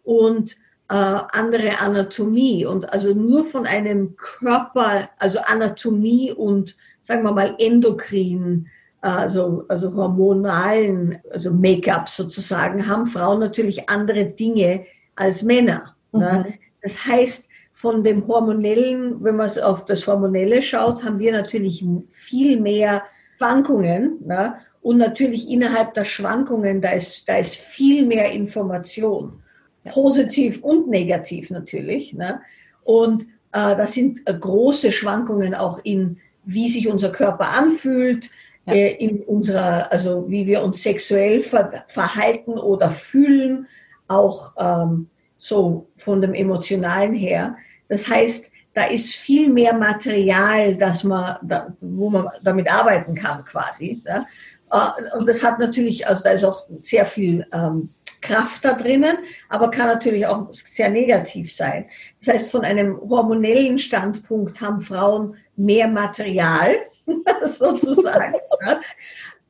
Und 0.03 0.57
äh, 0.89 0.95
andere 0.95 1.79
Anatomie 1.81 2.67
und 2.67 2.93
also 2.93 3.15
nur 3.15 3.45
von 3.45 3.67
einem 3.67 4.17
Körper, 4.17 5.09
also 5.19 5.39
Anatomie 5.47 6.33
und 6.33 6.77
sagen 7.01 7.23
wir 7.23 7.33
mal 7.33 7.55
endokrin, 7.59 8.67
also, 9.01 9.65
also 9.69 9.95
hormonalen, 9.95 11.19
also 11.31 11.53
Make-up 11.53 12.09
sozusagen, 12.09 12.89
haben 12.89 13.07
Frauen 13.07 13.41
natürlich 13.41 13.89
andere 13.91 14.27
Dinge 14.27 14.87
als 15.15 15.43
Männer. 15.43 15.95
Ne? 16.13 16.19
Mhm. 16.19 16.51
Ne? 16.51 16.55
Das 16.83 17.05
heißt, 17.05 17.49
von 17.73 18.03
dem 18.03 18.27
hormonellen, 18.27 19.23
wenn 19.23 19.37
man 19.37 19.51
auf 19.61 19.85
das 19.85 20.07
Hormonelle 20.07 20.63
schaut, 20.63 21.03
haben 21.03 21.19
wir 21.19 21.33
natürlich 21.33 21.85
viel 22.09 22.61
mehr 22.61 23.03
Schwankungen. 23.37 24.19
Ne? 24.25 24.55
Und 24.81 24.99
natürlich 24.99 25.51
innerhalb 25.51 25.93
der 25.95 26.05
Schwankungen, 26.05 26.81
da 26.81 26.91
ist, 26.91 27.29
da 27.29 27.39
ist 27.39 27.57
viel 27.57 28.07
mehr 28.07 28.31
Information 28.33 29.44
positiv 29.93 30.63
und 30.63 30.89
negativ 30.89 31.51
natürlich. 31.51 32.13
Ne? 32.13 32.41
Und 32.83 33.25
äh, 33.53 33.77
das 33.77 33.93
sind 33.93 34.21
äh, 34.27 34.35
große 34.35 34.93
Schwankungen 34.93 35.55
auch 35.55 35.79
in, 35.85 36.19
wie 36.45 36.69
sich 36.69 36.89
unser 36.89 37.11
Körper 37.11 37.49
anfühlt, 37.49 38.31
ja. 38.67 38.75
äh, 38.75 38.93
in 38.95 39.21
unserer, 39.23 39.91
also 39.93 40.29
wie 40.29 40.47
wir 40.47 40.63
uns 40.63 40.83
sexuell 40.83 41.41
ver 41.41 41.85
verhalten 41.89 42.53
oder 42.53 42.91
fühlen, 42.91 43.67
auch 44.09 44.55
ähm, 44.59 45.09
so 45.37 45.89
von 45.97 46.21
dem 46.21 46.35
Emotionalen 46.35 47.15
her. 47.15 47.57
Das 47.89 48.09
heißt, 48.09 48.51
da 48.75 48.85
ist 48.87 49.15
viel 49.15 49.49
mehr 49.51 49.75
Material, 49.75 50.75
dass 50.75 51.05
man, 51.05 51.37
da, 51.43 51.75
wo 51.81 52.11
man 52.11 52.29
damit 52.43 52.71
arbeiten 52.73 53.15
kann 53.15 53.45
quasi. 53.45 54.03
Ja. 54.05 54.27
Äh, 54.73 55.17
und 55.17 55.27
das 55.27 55.43
hat 55.43 55.59
natürlich, 55.59 56.07
also 56.07 56.25
da 56.25 56.31
ist 56.31 56.45
auch 56.45 56.67
sehr 56.81 57.07
viel 57.07 57.47
ähm, 57.53 57.91
Kraft 58.25 58.65
da 58.65 58.75
drinnen, 58.75 59.19
aber 59.49 59.71
kann 59.71 59.87
natürlich 59.87 60.27
auch 60.27 60.53
sehr 60.53 60.91
negativ 60.91 61.55
sein. 61.55 61.87
Das 62.21 62.35
heißt, 62.35 62.51
von 62.51 62.65
einem 62.65 63.01
hormonellen 63.01 63.79
Standpunkt 63.79 64.61
haben 64.61 64.81
Frauen 64.81 65.37
mehr 65.57 65.87
Material, 65.89 66.75
sozusagen. 67.45 68.35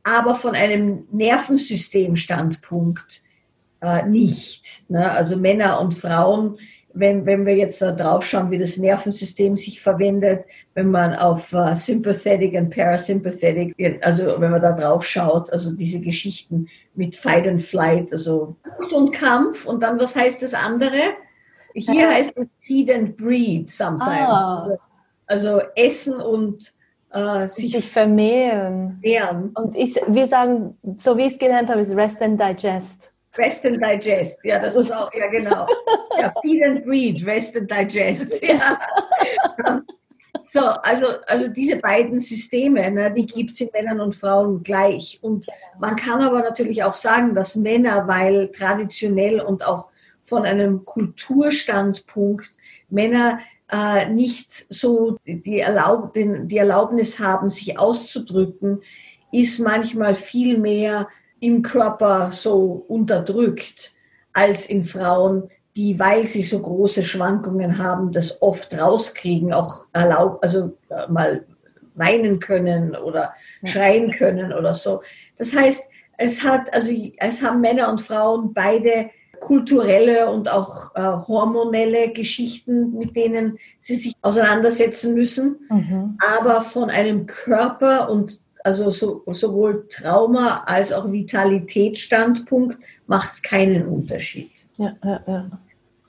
Aber 0.07 0.35
von 0.35 0.55
einem 0.55 1.09
Nervensystemstandpunkt 1.13 3.23
äh, 3.81 4.03
nicht. 4.03 4.83
Ne? 4.91 5.11
Also 5.11 5.39
Männer 5.39 5.81
und 5.81 5.95
Frauen 5.95 6.59
wenn, 6.95 7.27
wenn 7.27 7.45
wir 7.45 7.57
jetzt 7.57 7.83
da 7.83 7.91
drauf 7.91 8.25
schauen, 8.25 8.51
wie 8.51 8.59
das 8.59 8.77
Nervensystem 8.77 9.57
sich 9.57 9.83
verwendet, 9.83 10.45
wenn 10.75 10.91
man 10.91 11.15
auf 11.15 11.53
uh, 11.53 11.75
Sympathetic 11.75 12.55
und 12.55 12.71
Parasympathetic, 12.71 14.05
also 14.05 14.41
wenn 14.41 14.53
man 14.53 14.63
da 14.63 14.73
drauf 14.73 15.05
schaut, 15.05 15.53
also 15.53 15.73
diese 15.73 16.01
Geschichten 16.01 16.69
mit 16.95 17.17
Fight 17.17 17.49
and 17.49 17.61
Flight, 17.61 18.13
also 18.13 18.57
Flucht 18.77 18.93
und 18.93 19.13
Kampf 19.13 19.67
und 19.67 19.83
dann, 19.83 19.99
was 19.99 20.15
heißt 20.15 20.43
das 20.43 20.55
andere? 20.55 21.15
Hier 21.75 22.09
heißt 22.09 22.39
es 22.39 22.47
Feed 22.61 22.93
and 22.93 23.17
Breed 23.17 23.69
sometimes. 23.69 24.09
Ah. 24.11 24.57
Also, 24.57 24.79
also, 25.27 25.61
Essen 25.75 26.21
und 26.21 26.73
uh, 27.13 27.49
sich, 27.49 27.73
sich, 27.73 27.91
vermehren. 27.91 29.01
vermehren. 29.03 29.51
Und 29.55 29.75
ich, 29.75 29.97
wir 30.07 30.29
sagen, 30.29 30.79
so 30.99 31.17
wie 31.17 31.23
ich 31.23 31.33
es 31.33 31.39
gelernt 31.39 31.69
habe, 31.69 31.81
ist 31.81 31.97
Rest 31.97 32.23
and 32.23 32.41
Digest. 32.41 33.14
Rest 33.37 33.67
and 33.67 33.81
Digest, 33.83 34.39
ja, 34.45 34.59
das 34.59 34.77
ist 34.77 34.93
auch, 34.93 35.13
ja 35.15 35.27
genau. 35.29 35.67
Ja, 36.19 36.33
Feed 36.43 36.63
and 36.63 36.85
Breed, 36.85 37.25
Rest 37.27 37.57
and 37.57 37.71
Digest, 37.71 38.43
ja. 38.47 38.79
So, 40.41 40.61
also, 40.61 41.07
also 41.27 41.49
diese 41.49 41.77
beiden 41.77 42.21
Systeme, 42.21 42.91
ne, 42.91 43.13
die 43.13 43.27
gibt 43.27 43.53
es 43.53 43.61
in 43.61 43.71
Männern 43.73 44.01
und 44.01 44.15
Frauen 44.15 44.63
gleich. 44.63 45.19
Und 45.23 45.47
man 45.79 45.97
kann 45.97 46.23
aber 46.23 46.43
natürlich 46.43 46.83
auch 46.85 46.95
sagen, 46.95 47.35
dass 47.35 47.57
Männer, 47.57 48.07
weil 48.07 48.51
traditionell 48.51 49.41
und 49.41 49.67
auch 49.67 49.91
von 50.21 50.45
einem 50.45 50.85
Kulturstandpunkt 50.85 52.51
Männer 52.91 53.39
äh, 53.71 54.09
nicht 54.09 54.67
so 54.73 55.17
die, 55.27 55.61
Erlaub, 55.61 56.15
den, 56.15 56.49
die 56.49 56.59
Erlaubnis 56.59 57.19
haben, 57.19 57.51
sich 57.51 57.79
auszudrücken, 57.79 58.83
ist 59.33 59.59
manchmal 59.59 60.15
viel 60.15 60.59
mehr 60.59 61.09
im 61.47 61.63
Körper 61.63 62.31
so 62.31 62.85
unterdrückt 62.89 63.93
als 64.33 64.67
in 64.67 64.83
Frauen, 64.83 65.51
die, 65.77 65.99
weil 65.99 66.25
sie 66.25 66.43
so 66.43 66.61
große 66.61 67.05
Schwankungen 67.05 67.79
haben, 67.79 68.13
das 68.13 68.41
oft 68.43 68.79
rauskriegen, 68.79 69.53
auch 69.53 69.87
erlaubt, 69.93 70.43
also 70.43 70.77
äh, 70.89 71.11
mal 71.11 71.45
weinen 71.95 72.39
können 72.39 72.97
oder 72.97 73.35
schreien 73.65 74.11
können 74.13 74.53
oder 74.53 74.75
so. 74.75 75.03
Das 75.39 75.55
heißt, 75.55 75.89
es 76.19 76.43
hat, 76.43 76.73
also 76.73 76.93
es 77.19 77.43
haben 77.43 77.61
Männer 77.61 77.89
und 77.89 78.03
Frauen 78.03 78.53
beide 78.53 79.11
kulturelle 79.41 80.31
und 80.31 80.51
auch 80.51 80.95
äh, 80.95 81.03
hormonelle 81.03 82.13
Geschichten, 82.13 82.97
mit 82.97 83.15
denen 83.15 83.59
sie 83.79 83.97
sich 83.97 84.15
auseinandersetzen 84.23 85.15
müssen. 85.15 85.57
Mhm. 85.69 86.19
Aber 86.35 86.63
von 86.63 86.89
einem 86.91 87.27
Körper 87.27 88.11
und 88.11 88.41
also 88.65 88.91
so, 88.91 89.23
sowohl 89.27 89.87
Trauma 89.89 90.65
als 90.67 90.91
auch 90.91 91.13
Vitalitätsstandpunkt 91.13 92.79
macht 93.07 93.35
es 93.35 93.43
keinen 93.43 93.87
Unterschied. 93.87 94.51
Ja, 94.79 94.97
ja, 95.05 95.23
ja. 95.27 95.51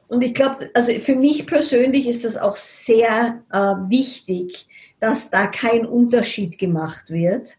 Und 0.08 0.22
ich 0.22 0.34
glaube, 0.34 0.70
also 0.74 0.94
für 0.94 1.16
mich 1.16 1.46
persönlich 1.46 2.08
ist 2.08 2.26
das 2.26 2.38
auch 2.38 2.56
sehr 2.56 3.42
äh, 3.52 3.58
wichtig, 3.58 4.68
dass 5.00 5.30
da 5.30 5.48
kein 5.48 5.86
Unterschied 5.86 6.58
gemacht 6.58 7.10
wird, 7.10 7.58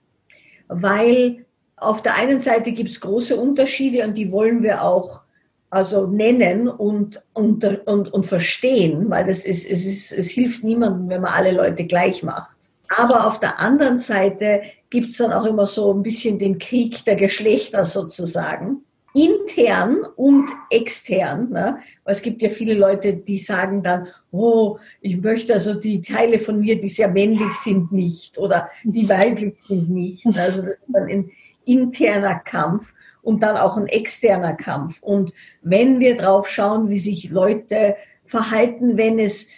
weil 0.69 1.45
auf 1.77 2.03
der 2.03 2.17
einen 2.17 2.41
Seite 2.41 2.73
gibt 2.73 2.91
es 2.91 3.01
große 3.01 3.37
Unterschiede 3.37 4.05
und 4.07 4.15
die 4.15 4.33
wollen 4.33 4.63
wir 4.63 4.83
auch 4.83 5.23
also 5.69 6.07
nennen 6.07 6.69
und, 6.69 7.23
und, 7.35 7.65
und, 7.87 8.13
und 8.13 8.25
verstehen, 8.25 9.11
weil 9.11 9.27
das 9.27 9.45
ist, 9.45 9.69
es, 9.69 9.85
ist, 9.85 10.13
es 10.13 10.31
hilft 10.31 10.65
niemandem, 10.65 11.09
wenn 11.09 11.21
man 11.21 11.35
alle 11.35 11.53
Leute 11.53 11.85
gleich 11.85 12.23
macht. 12.23 12.56
Aber 12.89 13.27
auf 13.27 13.41
der 13.41 13.61
anderen 13.61 13.99
Seite 13.99 14.63
gibt 14.91 15.11
es 15.11 15.17
dann 15.17 15.33
auch 15.33 15.45
immer 15.45 15.67
so 15.67 15.93
ein 15.93 16.03
bisschen 16.03 16.39
den 16.39 16.59
Krieg 16.59 17.05
der 17.05 17.17
Geschlechter 17.17 17.85
sozusagen. 17.85 18.83
Intern 19.15 20.05
und 20.17 20.51
extern. 20.69 21.51
Ne? 21.51 21.79
Weil 22.05 22.15
es 22.15 22.21
gibt 22.21 22.43
ja 22.43 22.51
viele 22.51 22.75
Leute, 22.75 23.15
die 23.15 23.39
sagen 23.39 23.83
dann, 23.83 24.09
oh, 24.31 24.79
ich 25.01 25.21
möchte 25.21 25.55
also 25.55 25.75
die 25.75 26.03
Teile 26.03 26.39
von 26.39 26.61
mir, 26.61 26.79
die 26.79 26.91
sehr 26.91 27.09
männlich 27.09 27.55
sind, 27.55 27.93
nicht 27.93 28.37
oder 28.37 28.69
die 28.85 29.09
weiblich 29.09 29.59
sind 29.59 29.89
nicht. 29.89 30.27
Also 30.27 30.63
das 30.63 30.71
ist 30.73 30.79
dann 30.89 31.09
ein 31.09 31.31
interner 31.65 32.37
Kampf 32.37 32.93
und 33.23 33.43
dann 33.43 33.57
auch 33.57 33.77
ein 33.77 33.87
externer 33.87 34.53
Kampf. 34.53 35.03
Und 35.03 35.33
wenn 35.63 35.99
wir 35.99 36.17
drauf 36.17 36.47
schauen, 36.49 36.91
wie 36.91 36.99
sich 36.99 37.31
Leute 37.31 37.97
verhalten, 38.25 38.99
wenn 38.99 39.19
es 39.19 39.49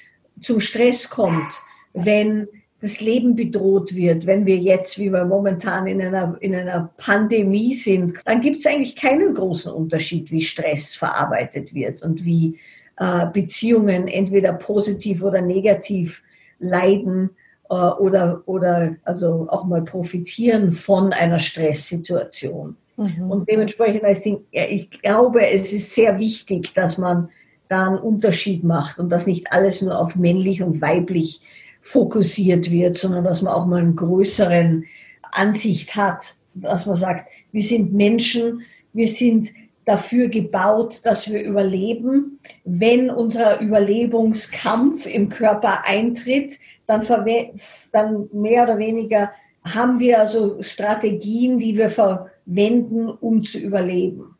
zum 0.41 0.61
Stress 0.61 1.11
kommt, 1.11 1.53
wenn 1.93 2.47
das 2.81 3.01
Leben 3.01 3.35
bedroht 3.35 3.95
wird, 3.95 4.26
wenn 4.26 4.47
wir 4.47 4.57
jetzt, 4.57 4.99
wie 4.99 5.11
wir 5.11 5.24
momentan 5.24 5.87
in 5.87 6.01
einer, 6.01 6.37
in 6.41 6.55
einer 6.55 6.91
Pandemie 6.97 7.74
sind, 7.74 8.18
dann 8.24 8.41
gibt 8.41 8.61
es 8.61 8.66
eigentlich 8.66 8.95
keinen 8.95 9.35
großen 9.35 9.72
Unterschied, 9.72 10.31
wie 10.31 10.43
Stress 10.43 10.95
verarbeitet 10.95 11.74
wird 11.74 12.03
und 12.03 12.24
wie 12.24 12.59
äh, 12.99 13.26
Beziehungen 13.33 14.07
entweder 14.07 14.53
positiv 14.53 15.22
oder 15.22 15.41
negativ 15.41 16.22
leiden 16.61 17.31
äh, 17.68 17.74
oder, 17.74 18.43
oder 18.47 18.95
also 19.03 19.49
auch 19.51 19.64
mal 19.64 19.83
profitieren 19.83 20.70
von 20.70 21.12
einer 21.12 21.41
Stresssituation. 21.41 22.76
Mhm. 22.97 23.31
Und 23.31 23.49
dementsprechend, 23.49 24.03
ich 24.53 24.91
glaube, 25.03 25.49
es 25.49 25.72
ist 25.72 25.95
sehr 25.95 26.18
wichtig, 26.18 26.74
dass 26.74 26.97
man 26.97 27.29
da 27.68 27.87
einen 27.89 27.99
Unterschied 27.99 28.64
macht 28.64 28.99
und 28.99 29.11
dass 29.11 29.26
nicht 29.26 29.53
alles 29.53 29.83
nur 29.83 29.99
auf 29.99 30.16
männlich 30.16 30.62
und 30.62 30.81
weiblich 30.81 31.41
fokussiert 31.81 32.70
wird, 32.70 32.97
sondern 32.97 33.24
dass 33.24 33.43
man 33.43 33.53
auch 33.53 33.66
mal 33.66 33.81
einen 33.81 33.97
größeren 33.97 34.85
Ansicht 35.33 35.97
hat, 35.97 36.35
dass 36.55 36.87
man 36.87 36.97
sagt, 36.97 37.29
wir 37.53 37.62
sind 37.62 37.93
Menschen, 37.93 38.62
wir 38.93 39.09
sind 39.09 39.51
dafür 39.85 40.29
gebaut, 40.29 41.01
dass 41.05 41.31
wir 41.31 41.43
überleben. 41.43 42.39
Wenn 42.64 43.11
unser 43.11 43.61
Überlebungskampf 43.61 45.07
im 45.07 45.29
Körper 45.31 45.87
eintritt, 45.87 46.59
dann, 46.87 47.07
dann 47.93 48.29
mehr 48.33 48.64
oder 48.64 48.79
weniger 48.79 49.31
haben 49.64 49.99
wir 49.99 50.20
also 50.20 50.62
Strategien, 50.62 51.59
die 51.59 51.76
wir 51.76 51.91
verwenden, 51.91 53.09
um 53.09 53.43
zu 53.43 53.59
überleben. 53.59 54.37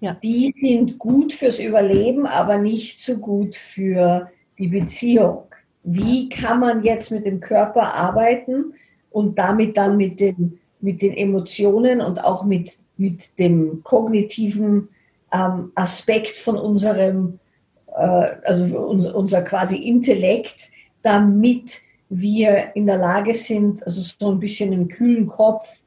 Ja. 0.00 0.16
Die 0.22 0.54
sind 0.56 0.98
gut 0.98 1.32
fürs 1.32 1.58
Überleben, 1.58 2.26
aber 2.26 2.58
nicht 2.58 3.00
so 3.00 3.18
gut 3.18 3.54
für 3.54 4.30
die 4.58 4.68
Beziehung 4.68 5.44
wie 5.86 6.28
kann 6.28 6.58
man 6.58 6.82
jetzt 6.82 7.12
mit 7.12 7.24
dem 7.24 7.38
Körper 7.38 7.94
arbeiten 7.94 8.74
und 9.10 9.38
damit 9.38 9.76
dann 9.76 9.96
mit 9.96 10.18
den, 10.18 10.58
mit 10.80 11.00
den 11.00 11.12
Emotionen 11.12 12.00
und 12.00 12.22
auch 12.24 12.44
mit, 12.44 12.72
mit 12.96 13.38
dem 13.38 13.82
kognitiven 13.84 14.88
ähm, 15.32 15.70
Aspekt 15.76 16.36
von 16.36 16.56
unserem, 16.56 17.38
äh, 17.86 18.00
also 18.44 18.78
unser, 18.78 19.14
unser 19.14 19.42
quasi 19.42 19.76
Intellekt, 19.76 20.70
damit 21.02 21.78
wir 22.08 22.74
in 22.74 22.86
der 22.86 22.98
Lage 22.98 23.36
sind, 23.36 23.80
also 23.84 24.00
so 24.00 24.32
ein 24.32 24.40
bisschen 24.40 24.72
einen 24.72 24.88
kühlen 24.88 25.26
Kopf 25.26 25.82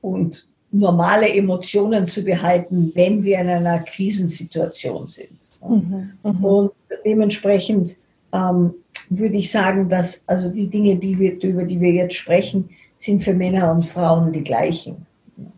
und 0.00 0.48
normale 0.72 1.28
Emotionen 1.28 2.08
zu 2.08 2.24
behalten, 2.24 2.90
wenn 2.94 3.22
wir 3.22 3.38
in 3.38 3.48
einer 3.48 3.78
Krisensituation 3.78 5.06
sind. 5.06 5.38
Mhm, 5.64 6.12
mhm. 6.24 6.44
und 6.44 6.72
dementsprechend 7.04 7.96
ähm, 8.36 8.74
würde 9.08 9.36
ich 9.36 9.50
sagen, 9.50 9.88
dass 9.88 10.24
also 10.26 10.50
die 10.52 10.68
Dinge, 10.68 10.96
die 10.96 11.18
wir, 11.18 11.40
über 11.42 11.64
die 11.64 11.80
wir 11.80 11.92
jetzt 11.92 12.16
sprechen, 12.16 12.70
sind 12.98 13.22
für 13.22 13.34
Männer 13.34 13.70
und 13.72 13.84
Frauen 13.84 14.32
die 14.32 14.42
gleichen. 14.42 15.06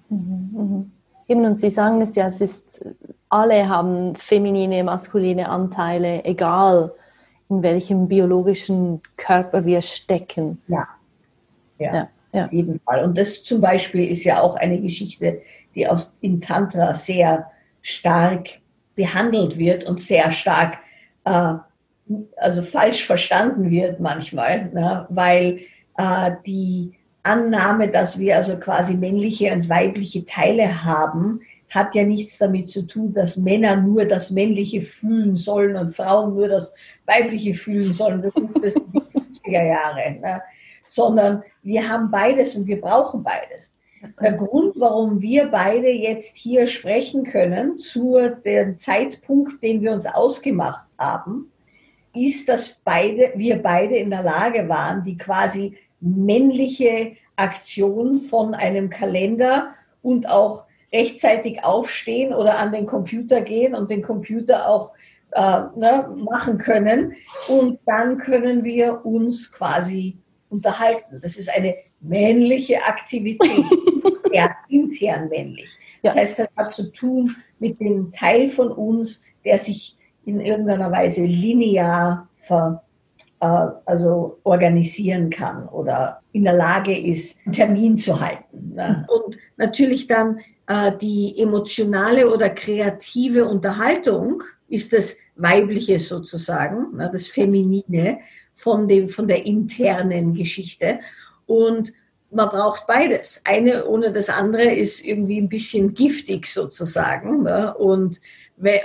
Mhm, 0.09 0.51
mhm. 0.53 0.93
Eben, 1.29 1.45
und 1.45 1.61
Sie 1.61 1.71
sagen 1.71 2.01
es 2.01 2.15
ja, 2.15 2.29
es 2.29 2.41
ist, 2.41 2.85
alle 3.29 3.69
haben 3.69 4.15
feminine, 4.17 4.83
maskuline 4.85 5.49
Anteile, 5.49 6.25
egal 6.25 6.93
in 7.51 7.63
welchem 7.63 8.09
biologischen 8.09 9.01
Körper 9.17 9.65
wir 9.65 9.81
stecken. 9.83 10.61
Ja. 10.69 10.87
Ja, 11.79 11.95
ja, 11.95 12.09
ja. 12.33 12.45
auf 12.47 12.53
jeden 12.53 12.81
Fall. 12.81 13.05
Und 13.05 13.17
das 13.17 13.43
zum 13.43 13.61
Beispiel 13.61 14.11
ist 14.11 14.25
ja 14.25 14.41
auch 14.41 14.57
eine 14.57 14.81
Geschichte, 14.81 15.41
die 15.75 15.87
aus, 15.87 16.15
im 16.21 16.41
Tantra 16.41 16.95
sehr 16.95 17.51
stark 17.83 18.49
behandelt 18.97 19.57
wird 19.57 19.85
und 19.85 20.01
sehr 20.01 20.31
stark 20.31 20.79
äh, 21.25 21.55
also 22.37 22.63
falsch 22.63 23.07
verstanden 23.07 23.71
wird 23.71 24.01
manchmal, 24.01 24.71
ne? 24.73 25.07
weil 25.11 25.61
äh, 25.97 26.33
die 26.47 26.99
Annahme, 27.23 27.89
dass 27.89 28.19
wir 28.19 28.37
also 28.37 28.57
quasi 28.59 28.95
männliche 28.95 29.53
und 29.53 29.69
weibliche 29.69 30.25
Teile 30.25 30.85
haben, 30.85 31.41
hat 31.71 31.95
ja 31.95 32.05
nichts 32.05 32.39
damit 32.39 32.71
zu 32.71 32.87
tun, 32.87 33.13
dass 33.13 33.37
Männer 33.37 33.77
nur 33.77 34.07
das 34.07 34.31
Männliche 34.31 34.81
fühlen 34.81 35.37
sollen 35.37 35.77
und 35.77 35.95
Frauen 35.95 36.35
nur 36.35 36.49
das 36.49 36.73
Weibliche 37.05 37.55
fühlen 37.55 37.93
sollen. 37.93 38.23
Das 38.23 38.33
ist 38.35 38.57
das 38.63 38.75
in 38.77 38.93
die 38.93 39.01
50er 39.01 39.67
Jahre. 39.67 40.11
Ne? 40.19 40.43
Sondern 40.87 41.43
wir 41.63 41.87
haben 41.87 42.11
beides 42.11 42.57
und 42.57 42.67
wir 42.67 42.81
brauchen 42.81 43.23
beides. 43.23 43.75
Der 44.21 44.33
Grund, 44.33 44.75
warum 44.79 45.21
wir 45.21 45.49
beide 45.49 45.91
jetzt 45.91 46.37
hier 46.37 46.67
sprechen 46.69 47.25
können, 47.25 47.79
zu 47.79 48.17
dem 48.45 48.79
Zeitpunkt, 48.79 49.63
den 49.63 49.83
wir 49.83 49.93
uns 49.93 50.07
ausgemacht 50.07 50.89
haben, 50.99 51.51
ist, 52.15 52.49
dass 52.49 52.81
beide, 52.85 53.33
wir 53.37 53.63
beide 53.63 53.97
in 53.97 54.11
der 54.11 54.23
Lage 54.23 54.69
waren, 54.69 55.05
die 55.05 55.17
quasi 55.17 55.77
männliche 56.01 57.17
Aktion 57.37 58.21
von 58.21 58.55
einem 58.55 58.91
Kalender 58.91 59.75
und 60.03 60.31
auch 60.31 60.67
rechtzeitig 60.93 61.65
aufstehen 61.65 62.33
oder 62.33 62.59
an 62.59 62.73
den 62.73 62.87
Computer 62.87 63.41
gehen 63.43 63.75
und 63.75 63.91
den 63.91 64.03
Computer 64.03 64.69
auch 64.69 64.93
äh, 65.33 65.41
ne, 65.77 66.15
machen 66.17 66.59
können. 66.59 67.15
Und 67.49 67.79
dann 67.87 68.19
können 68.19 68.65
wir 68.65 69.05
uns 69.05 69.53
quasi 69.53 70.17
unterhalten. 70.49 71.21
Das 71.21 71.37
ist 71.37 71.51
eine 71.55 71.77
männliche 72.01 72.83
Aktivität, 72.85 73.65
ja, 74.33 74.51
intern 74.69 75.29
männlich. 75.29 75.77
Das 76.03 76.15
heißt, 76.15 76.39
das 76.39 76.49
hat 76.57 76.73
zu 76.73 76.91
tun 76.93 77.37
mit 77.59 77.81
dem 77.81 78.13
Teil 78.13 78.49
von 78.49 78.71
uns, 78.71 79.25
der 79.45 79.59
sich 79.59 79.98
in 80.29 80.41
irgendeiner 80.41 80.93
Weise 80.93 81.25
linear 81.25 82.29
ver, 82.33 82.83
äh, 83.41 83.47
also 83.87 84.39
organisieren 84.45 85.31
kann 85.31 85.67
oder 85.69 86.21
in 86.33 86.45
der 86.45 86.53
Lage 86.53 86.97
ist, 86.97 87.41
einen 87.45 87.55
Termin 87.55 87.97
zu 87.97 88.21
halten. 88.21 88.75
Ne? 88.75 89.07
Und 89.09 89.37
natürlich 89.57 90.07
dann 90.07 90.41
äh, 90.67 90.93
die 91.01 91.35
emotionale 91.39 92.31
oder 92.31 92.51
kreative 92.51 93.47
Unterhaltung 93.47 94.43
ist 94.69 94.93
das 94.93 95.17
Weibliche 95.37 95.99
sozusagen, 95.99 96.97
ne? 96.97 97.09
das 97.11 97.29
Feminine 97.29 98.19
von, 98.53 98.87
dem, 98.87 99.09
von 99.09 99.27
der 99.27 99.47
internen 99.47 100.35
Geschichte. 100.35 101.01
Und 101.47 101.93
man 102.31 102.51
braucht 102.51 102.87
beides. 102.87 103.41
Eine 103.45 103.87
ohne 103.87 104.13
das 104.13 104.29
andere 104.29 104.65
ist 104.65 105.03
irgendwie 105.03 105.41
ein 105.41 105.49
bisschen 105.49 105.95
giftig 105.95 106.47
sozusagen. 106.47 107.45
Ne? 107.45 107.75
Und, 107.75 108.21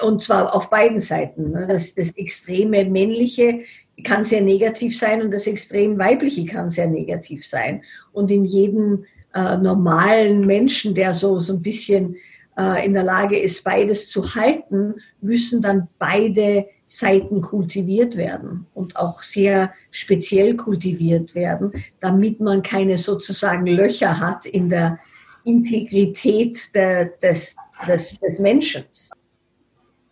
und 0.01 0.21
zwar 0.21 0.55
auf 0.55 0.69
beiden 0.69 0.99
Seiten. 0.99 1.51
Ne? 1.51 1.65
Das, 1.67 1.95
das 1.95 2.11
extreme 2.15 2.85
männliche 2.85 3.61
kann 4.03 4.23
sehr 4.23 4.41
negativ 4.41 4.97
sein 4.97 5.21
und 5.21 5.31
das 5.31 5.47
extrem 5.47 5.97
weibliche 5.99 6.45
kann 6.45 6.69
sehr 6.69 6.87
negativ 6.87 7.45
sein. 7.45 7.83
Und 8.11 8.31
in 8.31 8.45
jedem 8.45 9.05
äh, 9.33 9.57
normalen 9.57 10.45
Menschen, 10.45 10.95
der 10.95 11.13
so, 11.13 11.39
so 11.39 11.53
ein 11.53 11.61
bisschen 11.61 12.15
äh, 12.57 12.85
in 12.85 12.93
der 12.93 13.03
Lage 13.03 13.39
ist, 13.39 13.63
beides 13.63 14.09
zu 14.09 14.35
halten, 14.35 14.95
müssen 15.21 15.61
dann 15.61 15.87
beide 15.99 16.67
Seiten 16.85 17.41
kultiviert 17.41 18.17
werden 18.17 18.67
und 18.73 18.97
auch 18.97 19.23
sehr 19.23 19.73
speziell 19.89 20.55
kultiviert 20.55 21.33
werden, 21.33 21.71
damit 21.99 22.39
man 22.39 22.61
keine 22.61 22.97
sozusagen 22.97 23.65
Löcher 23.65 24.19
hat 24.19 24.45
in 24.45 24.69
der 24.69 24.99
Integrität 25.43 26.73
der, 26.75 27.05
des, 27.05 27.55
des, 27.87 28.19
des 28.19 28.39
Menschen. 28.39 28.83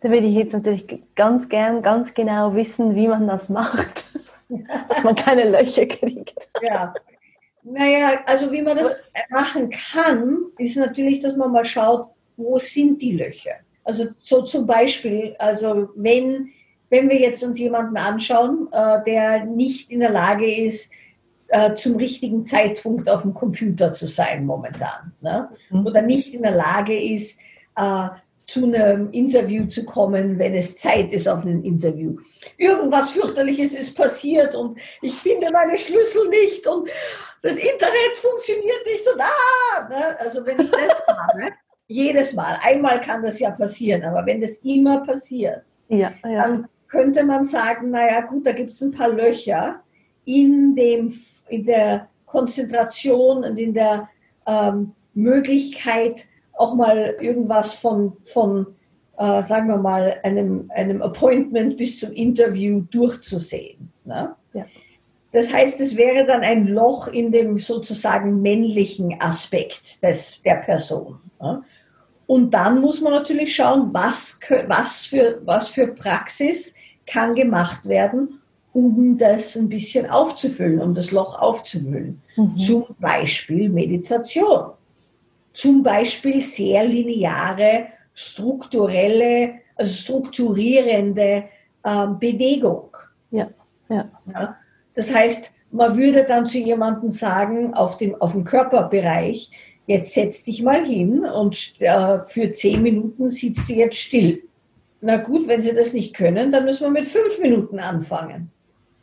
Da 0.02 0.10
würde 0.10 0.26
ich 0.26 0.34
jetzt 0.34 0.52
natürlich 0.52 1.02
ganz 1.14 1.48
gern 1.48 1.82
ganz 1.82 2.12
genau 2.12 2.54
wissen, 2.54 2.94
wie 2.96 3.08
man 3.08 3.26
das 3.26 3.48
macht, 3.48 4.04
dass 4.88 5.04
man 5.04 5.14
keine 5.14 5.48
Löcher 5.48 5.86
kriegt. 5.86 6.50
Ja. 6.60 6.92
Naja, 7.62 8.20
also 8.26 8.50
wie 8.50 8.62
man 8.62 8.76
das 8.76 8.96
machen 9.30 9.70
kann, 9.70 10.38
ist 10.58 10.76
natürlich, 10.76 11.20
dass 11.20 11.36
man 11.36 11.52
mal 11.52 11.64
schaut, 11.64 12.08
wo 12.36 12.58
sind 12.58 13.00
die 13.00 13.12
Löcher. 13.12 13.52
Also 13.84 14.08
so 14.18 14.42
zum 14.42 14.66
Beispiel, 14.66 15.36
also 15.38 15.90
wenn 15.94 16.50
wenn 16.92 17.08
wir 17.08 17.18
jetzt 17.18 17.42
uns 17.42 17.58
jemanden 17.58 17.96
anschauen, 17.96 18.68
äh, 18.70 19.02
der 19.06 19.46
nicht 19.46 19.90
in 19.90 20.00
der 20.00 20.10
Lage 20.10 20.54
ist, 20.54 20.92
äh, 21.48 21.74
zum 21.74 21.96
richtigen 21.96 22.44
Zeitpunkt 22.44 23.08
auf 23.08 23.22
dem 23.22 23.32
Computer 23.32 23.92
zu 23.94 24.06
sein 24.06 24.44
momentan, 24.44 25.14
ne? 25.22 25.48
Mhm. 25.70 25.86
oder 25.86 26.02
nicht 26.02 26.34
in 26.34 26.42
der 26.42 26.50
Lage 26.50 26.94
ist, 26.94 27.40
äh, 27.76 28.08
zu 28.44 28.64
einem 28.64 29.10
Interview 29.10 29.66
zu 29.66 29.84
kommen, 29.84 30.38
wenn 30.38 30.54
es 30.54 30.76
Zeit 30.76 31.12
ist 31.12 31.28
auf 31.28 31.44
ein 31.44 31.62
Interview. 31.64 32.16
Irgendwas 32.56 33.10
fürchterliches 33.10 33.74
ist 33.74 33.94
passiert 33.94 34.54
und 34.54 34.78
ich 35.00 35.14
finde 35.14 35.50
meine 35.52 35.76
Schlüssel 35.76 36.28
nicht 36.28 36.66
und 36.66 36.88
das 37.42 37.56
Internet 37.56 38.16
funktioniert 38.16 38.86
nicht 38.86 39.06
und 39.08 39.20
ah, 39.20 39.88
ne? 39.88 40.20
also 40.20 40.44
wenn 40.44 40.60
ich 40.60 40.70
das 40.70 41.02
habe, 41.06 41.50
jedes 41.86 42.34
Mal, 42.34 42.56
einmal 42.62 43.00
kann 43.00 43.22
das 43.22 43.38
ja 43.38 43.50
passieren, 43.50 44.04
aber 44.04 44.24
wenn 44.26 44.40
das 44.40 44.56
immer 44.58 45.02
passiert, 45.02 45.64
ja, 45.88 46.12
ja. 46.24 46.42
dann 46.42 46.68
könnte 46.88 47.24
man 47.24 47.44
sagen, 47.44 47.90
naja 47.90 48.20
gut, 48.22 48.46
da 48.46 48.52
gibt 48.52 48.72
es 48.72 48.82
ein 48.82 48.92
paar 48.92 49.08
Löcher 49.08 49.82
in, 50.24 50.74
dem, 50.74 51.14
in 51.48 51.64
der 51.64 52.08
Konzentration 52.26 53.44
und 53.44 53.58
in 53.58 53.74
der 53.74 54.08
ähm, 54.46 54.92
Möglichkeit, 55.14 56.26
auch 56.54 56.74
mal 56.74 57.16
irgendwas 57.20 57.74
von, 57.74 58.12
von 58.24 58.66
äh, 59.18 59.42
sagen 59.42 59.68
wir 59.68 59.76
mal, 59.76 60.18
einem, 60.22 60.70
einem 60.74 61.02
Appointment 61.02 61.76
bis 61.76 62.00
zum 62.00 62.12
Interview 62.12 62.82
durchzusehen. 62.90 63.92
Ne? 64.04 64.34
Ja. 64.52 64.66
Das 65.32 65.52
heißt, 65.52 65.80
es 65.80 65.96
wäre 65.96 66.26
dann 66.26 66.42
ein 66.42 66.66
Loch 66.66 67.08
in 67.08 67.32
dem 67.32 67.58
sozusagen 67.58 68.42
männlichen 68.42 69.20
Aspekt 69.20 70.02
des, 70.02 70.40
der 70.44 70.56
Person. 70.56 71.18
Ne? 71.40 71.62
Und 72.26 72.52
dann 72.52 72.80
muss 72.80 73.00
man 73.00 73.12
natürlich 73.12 73.54
schauen, 73.54 73.90
was, 73.92 74.38
was, 74.66 75.06
für, 75.06 75.40
was 75.44 75.68
für 75.68 75.88
Praxis 75.88 76.74
kann 77.06 77.34
gemacht 77.34 77.86
werden, 77.86 78.40
um 78.72 79.18
das 79.18 79.56
ein 79.56 79.68
bisschen 79.68 80.08
aufzufüllen, 80.08 80.80
um 80.80 80.94
das 80.94 81.10
Loch 81.10 81.40
aufzufüllen. 81.40 82.22
Mhm. 82.36 82.58
Zum 82.58 82.86
Beispiel 82.98 83.68
Meditation. 83.68 84.72
Zum 85.52 85.82
Beispiel 85.82 86.40
sehr 86.40 86.84
lineare, 86.84 87.86
strukturelle, 88.14 89.54
also 89.76 89.94
strukturierende 89.94 91.44
äh, 91.82 92.06
Bewegung. 92.18 92.96
Ja. 93.30 93.48
Ja. 93.88 94.10
ja. 94.32 94.56
Das 94.94 95.12
heißt, 95.12 95.52
man 95.70 95.96
würde 95.96 96.24
dann 96.24 96.46
zu 96.46 96.58
jemandem 96.58 97.10
sagen, 97.10 97.74
auf 97.74 97.96
dem, 97.96 98.14
auf 98.20 98.32
dem 98.32 98.44
Körperbereich, 98.44 99.50
jetzt 99.86 100.12
setz 100.12 100.44
dich 100.44 100.62
mal 100.62 100.84
hin 100.84 101.24
und 101.24 101.74
äh, 101.80 102.20
für 102.20 102.52
zehn 102.52 102.82
Minuten 102.82 103.30
sitzt 103.30 103.68
du 103.68 103.74
jetzt 103.74 103.96
still. 103.96 104.42
Na 105.00 105.16
gut, 105.16 105.48
wenn 105.48 105.62
Sie 105.62 105.74
das 105.74 105.92
nicht 105.92 106.14
können, 106.14 106.52
dann 106.52 106.64
müssen 106.64 106.84
wir 106.84 106.90
mit 106.90 107.06
fünf 107.06 107.40
Minuten 107.40 107.80
anfangen. 107.80 108.50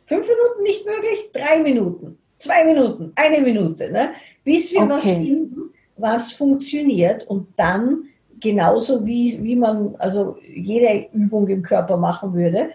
Fünf 0.06 0.26
Minuten 0.26 0.62
nicht 0.62 0.86
möglich, 0.86 1.30
drei 1.32 1.62
Minuten, 1.62 2.18
zwei 2.38 2.64
Minuten, 2.64 3.12
eine 3.16 3.40
Minute, 3.42 3.90
ne? 3.90 4.10
bis 4.42 4.72
wir 4.72 4.80
okay. 4.80 4.90
was 4.90 5.04
finden, 5.04 5.69
was 6.00 6.32
funktioniert 6.32 7.26
und 7.26 7.48
dann 7.56 8.04
genauso 8.40 9.06
wie, 9.06 9.42
wie 9.42 9.56
man 9.56 9.94
also 9.98 10.38
jede 10.42 11.08
Übung 11.12 11.48
im 11.48 11.62
Körper 11.62 11.96
machen 11.96 12.32
würde, 12.32 12.70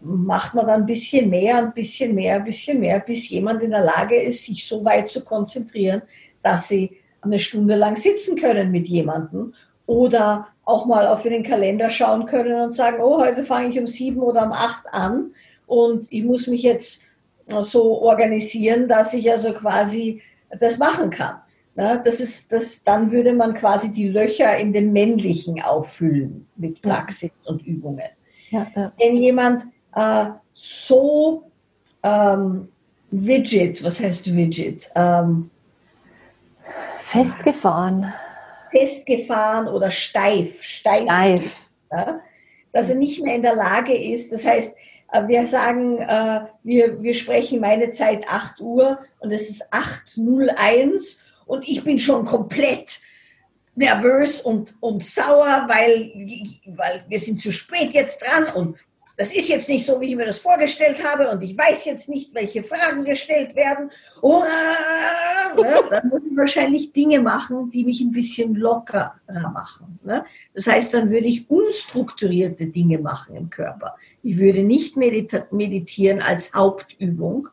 macht 0.00 0.54
man 0.54 0.66
dann 0.66 0.82
ein 0.82 0.86
bisschen 0.86 1.28
mehr, 1.28 1.58
ein 1.58 1.72
bisschen 1.72 2.14
mehr, 2.14 2.36
ein 2.36 2.44
bisschen 2.44 2.80
mehr, 2.80 3.00
bis 3.00 3.28
jemand 3.28 3.62
in 3.62 3.70
der 3.70 3.84
Lage 3.84 4.20
ist, 4.20 4.44
sich 4.44 4.66
so 4.66 4.84
weit 4.84 5.08
zu 5.08 5.24
konzentrieren, 5.24 6.02
dass 6.42 6.68
sie 6.68 6.98
eine 7.20 7.38
Stunde 7.38 7.74
lang 7.74 7.96
sitzen 7.96 8.36
können 8.36 8.70
mit 8.70 8.86
jemandem 8.86 9.54
oder 9.86 10.48
auch 10.64 10.86
mal 10.86 11.06
auf 11.06 11.22
den 11.22 11.42
Kalender 11.42 11.90
schauen 11.90 12.26
können 12.26 12.60
und 12.60 12.72
sagen, 12.72 12.98
oh, 13.00 13.20
heute 13.20 13.42
fange 13.42 13.70
ich 13.70 13.78
um 13.78 13.86
sieben 13.86 14.20
oder 14.20 14.44
um 14.44 14.52
acht 14.52 14.84
an 14.92 15.32
und 15.66 16.06
ich 16.10 16.24
muss 16.24 16.46
mich 16.46 16.62
jetzt 16.62 17.02
so 17.60 18.02
organisieren, 18.02 18.88
dass 18.88 19.14
ich 19.14 19.30
also 19.30 19.52
quasi 19.52 20.22
das 20.60 20.78
machen 20.78 21.10
kann. 21.10 21.40
Das 21.78 22.20
ist, 22.20 22.50
das, 22.52 22.82
dann 22.82 23.12
würde 23.12 23.32
man 23.32 23.54
quasi 23.54 23.92
die 23.92 24.08
Löcher 24.08 24.56
in 24.58 24.72
den 24.72 24.92
männlichen 24.92 25.62
auffüllen 25.62 26.48
mit 26.56 26.82
Praxis 26.82 27.30
ja. 27.44 27.50
und 27.50 27.64
Übungen. 27.66 28.08
Ja, 28.50 28.66
ja. 28.74 28.92
Wenn 28.98 29.16
jemand 29.16 29.62
äh, 29.94 30.26
so 30.52 31.50
ähm, 32.02 32.68
rigid, 33.12 33.82
was 33.84 34.00
heißt 34.00 34.26
rigid? 34.28 34.90
Ähm, 34.94 35.50
Festgefahren 37.00 38.12
festgefahren 38.70 39.68
oder 39.68 39.90
steif, 39.90 40.62
steif, 40.62 41.02
steif. 41.02 41.68
Ja, 41.90 42.20
dass 42.72 42.90
er 42.90 42.96
nicht 42.96 43.22
mehr 43.22 43.34
in 43.34 43.42
der 43.42 43.54
Lage 43.54 43.96
ist. 43.96 44.32
Das 44.32 44.44
heißt, 44.44 44.76
äh, 45.12 45.26
wir 45.26 45.46
sagen, 45.46 45.98
äh, 45.98 46.40
wir, 46.62 47.02
wir 47.02 47.14
sprechen 47.14 47.60
meine 47.60 47.90
Zeit 47.92 48.28
8 48.28 48.60
Uhr 48.60 48.98
und 49.20 49.32
es 49.32 49.48
ist 49.48 49.72
8.01 49.72 51.18
und 51.48 51.68
ich 51.68 51.82
bin 51.82 51.98
schon 51.98 52.24
komplett 52.24 53.00
nervös 53.74 54.40
und, 54.40 54.74
und 54.80 55.04
sauer, 55.04 55.66
weil, 55.68 56.12
weil 56.66 57.04
wir 57.08 57.18
sind 57.18 57.40
zu 57.40 57.52
spät 57.52 57.92
jetzt 57.92 58.22
dran 58.22 58.44
und 58.54 58.76
das 59.16 59.34
ist 59.34 59.48
jetzt 59.48 59.68
nicht 59.68 59.84
so, 59.84 60.00
wie 60.00 60.10
ich 60.10 60.16
mir 60.16 60.26
das 60.26 60.38
vorgestellt 60.38 61.02
habe 61.04 61.28
und 61.28 61.42
ich 61.42 61.58
weiß 61.58 61.86
jetzt 61.86 62.08
nicht, 62.08 62.32
welche 62.36 62.62
Fragen 62.62 63.04
gestellt 63.04 63.56
werden. 63.56 63.90
Oh, 64.22 64.44
ne? 65.56 65.64
Dann 65.90 66.08
muss 66.08 66.22
ich 66.24 66.36
wahrscheinlich 66.36 66.92
Dinge 66.92 67.18
machen, 67.18 67.68
die 67.72 67.84
mich 67.84 68.00
ein 68.00 68.12
bisschen 68.12 68.54
lockerer 68.54 69.16
machen. 69.52 69.98
Ne? 70.04 70.24
Das 70.54 70.68
heißt, 70.68 70.94
dann 70.94 71.10
würde 71.10 71.26
ich 71.26 71.50
unstrukturierte 71.50 72.66
Dinge 72.66 72.98
machen 72.98 73.34
im 73.34 73.50
Körper. 73.50 73.96
Ich 74.22 74.38
würde 74.38 74.62
nicht 74.62 74.96
meditieren 74.96 76.22
als 76.22 76.52
Hauptübung, 76.54 77.48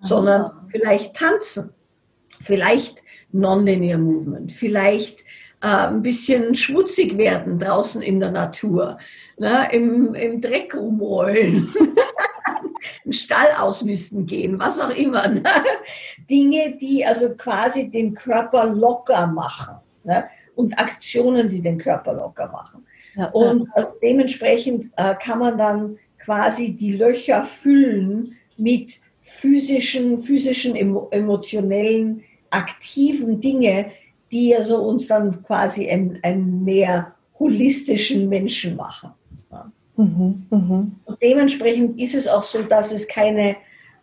sondern 0.00 0.42
ah. 0.42 0.66
vielleicht 0.70 1.16
tanzen, 1.16 1.74
vielleicht 2.40 3.02
Nonlinear 3.32 3.98
Movement, 3.98 4.52
vielleicht 4.52 5.20
äh, 5.62 5.88
ein 5.88 6.02
bisschen 6.02 6.54
schmutzig 6.54 7.16
werden 7.18 7.58
draußen 7.58 8.02
in 8.02 8.20
der 8.20 8.30
Natur, 8.30 8.98
ne, 9.38 9.68
im, 9.72 10.14
im 10.14 10.40
Dreck 10.40 10.74
rumrollen, 10.74 11.72
im 13.04 13.12
Stall 13.12 13.48
ausmisten 13.58 14.26
gehen, 14.26 14.58
was 14.58 14.80
auch 14.80 14.90
immer. 14.90 15.28
Ne? 15.28 15.42
Dinge, 16.28 16.76
die 16.80 17.04
also 17.04 17.30
quasi 17.36 17.90
den 17.90 18.14
Körper 18.14 18.66
locker 18.66 19.26
machen 19.26 19.76
ne? 20.04 20.24
und 20.54 20.78
Aktionen, 20.78 21.48
die 21.48 21.60
den 21.60 21.78
Körper 21.78 22.14
locker 22.14 22.48
machen. 22.48 22.86
Ja, 23.16 23.26
und 23.30 23.68
also 23.74 23.90
dementsprechend 24.02 24.90
äh, 24.96 25.14
kann 25.16 25.40
man 25.40 25.58
dann 25.58 25.98
quasi 26.18 26.72
die 26.72 26.92
Löcher 26.92 27.44
füllen 27.44 28.36
mit 28.56 29.00
physischen, 29.20 30.18
physischen, 30.18 30.76
emotionellen, 30.76 32.22
aktiven 32.50 33.40
Dinge, 33.40 33.86
die 34.32 34.54
also 34.54 34.82
uns 34.82 35.06
dann 35.06 35.42
quasi 35.42 35.88
einen, 35.88 36.18
einen 36.22 36.64
mehr 36.64 37.14
holistischen 37.38 38.28
Menschen 38.28 38.76
machen. 38.76 39.10
Ja. 39.50 39.72
Mhm, 39.96 40.46
mh. 40.50 40.86
Und 41.04 41.22
dementsprechend 41.22 42.00
ist 42.00 42.14
es 42.14 42.28
auch 42.28 42.42
so, 42.42 42.62
dass 42.62 42.92
es 42.92 43.08
keine, 43.08 43.56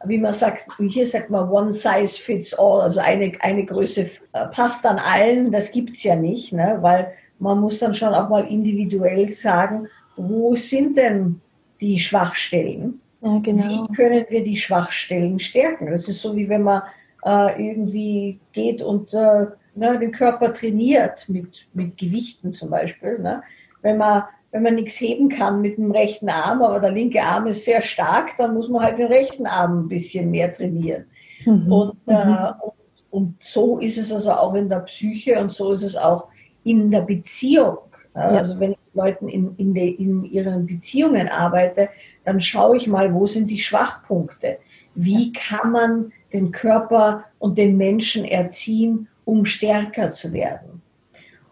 wie 0.06 0.18
man 0.18 0.34
sagt, 0.34 0.66
hier 0.80 1.06
sagt 1.06 1.30
man 1.30 1.50
one 1.50 1.72
size 1.72 2.22
fits 2.22 2.54
all, 2.54 2.82
also 2.82 3.00
eine, 3.00 3.32
eine 3.41 3.66
Größe 3.66 4.10
äh, 4.34 4.48
passt 4.48 4.86
an 4.86 5.00
allen, 5.00 5.52
das 5.52 5.72
gibt 5.72 5.95
es 5.95 6.04
ja 6.04 6.16
nicht, 6.16 6.54
ne? 6.54 6.78
weil 6.82 7.14
man 7.39 7.60
muss 7.60 7.80
dann 7.80 7.93
schon 7.93 8.14
auch 8.14 8.30
mal 8.30 8.45
individuell 8.48 9.28
sagen, 9.28 9.88
wo 10.16 10.56
sind 10.56 10.98
denn 10.98 11.39
die 11.80 12.00
Schwachstellen? 12.00 13.00
Ja, 13.22 13.39
genau. 13.39 13.88
Wie 13.88 13.95
können 13.95 14.26
wir 14.30 14.43
die 14.43 14.58
Schwachstellen 14.58 15.39
stärken? 15.39 15.91
Das 15.91 16.08
ist 16.08 16.22
so, 16.22 16.36
wie 16.36 16.50
wenn 16.50 16.64
man 16.64 16.82
äh, 17.28 17.68
irgendwie 17.70 18.40
geht 18.54 18.82
und 18.82 19.14
äh, 19.14 19.48
ne, 19.76 20.00
den 20.00 20.12
Körper 20.12 20.54
trainiert 20.54 21.28
mit, 21.28 21.68
mit 21.74 21.98
Gewichten 21.98 22.54
zum 22.54 22.70
Beispiel. 22.70 23.20
Ne? 23.20 23.44
Wenn 23.82 23.98
man 23.98 24.24
wenn 24.52 24.64
man 24.64 24.76
nichts 24.76 25.00
heben 25.02 25.28
kann 25.28 25.62
mit 25.62 25.78
dem 25.78 25.92
rechten 25.92 26.30
Arm, 26.30 26.62
aber 26.62 26.80
der 26.80 26.92
linke 26.92 27.22
Arm 27.22 27.48
ist 27.48 27.66
sehr 27.66 27.82
stark, 27.82 28.30
dann 28.38 28.54
muss 28.54 28.70
man 28.70 28.82
halt 28.82 28.98
den 28.98 29.08
rechten 29.08 29.46
Arm 29.46 29.82
ein 29.82 29.88
bisschen 29.90 30.32
mehr 30.32 30.52
trainieren. 30.54 31.06
Mhm. 31.46 31.72
Und, 31.72 31.98
äh, 32.08 32.26
mhm. 32.26 32.54
und, 32.62 32.74
und, 33.12 33.44
so 33.44 33.78
ist 33.80 33.98
es 33.98 34.12
also 34.12 34.32
auch 34.32 34.56
in 34.56 34.70
der 34.70 34.80
Psyche 34.80 35.38
und 35.40 35.52
so 35.52 35.74
ist 35.74 35.84
es 35.84 35.98
auch 35.98 36.30
in 36.64 36.90
der 36.90 37.02
Beziehung. 37.02 37.78
Ja. 38.16 38.22
Also 38.30 38.60
wenn 38.60 38.72
ich 38.72 38.78
mit 38.78 38.96
Leuten 38.96 39.28
in, 39.28 39.54
in, 39.58 39.74
de, 39.74 39.90
in 39.90 40.24
ihren 40.24 40.66
Beziehungen 40.66 41.28
arbeite, 41.28 41.90
dann 42.24 42.40
schaue 42.40 42.78
ich 42.78 42.88
mal, 42.88 43.14
wo 43.14 43.26
sind 43.26 43.52
die 43.52 43.60
Schwachpunkte? 43.60 44.60
Wie 45.00 45.32
kann 45.32 45.72
man 45.72 46.12
den 46.34 46.52
Körper 46.52 47.26
und 47.39 47.58
den 47.58 47.78
Menschen 47.78 48.26
erziehen, 48.26 49.08
um 49.26 49.45
stärker 49.45 50.12
zu 50.12 50.34
werden. 50.34 50.82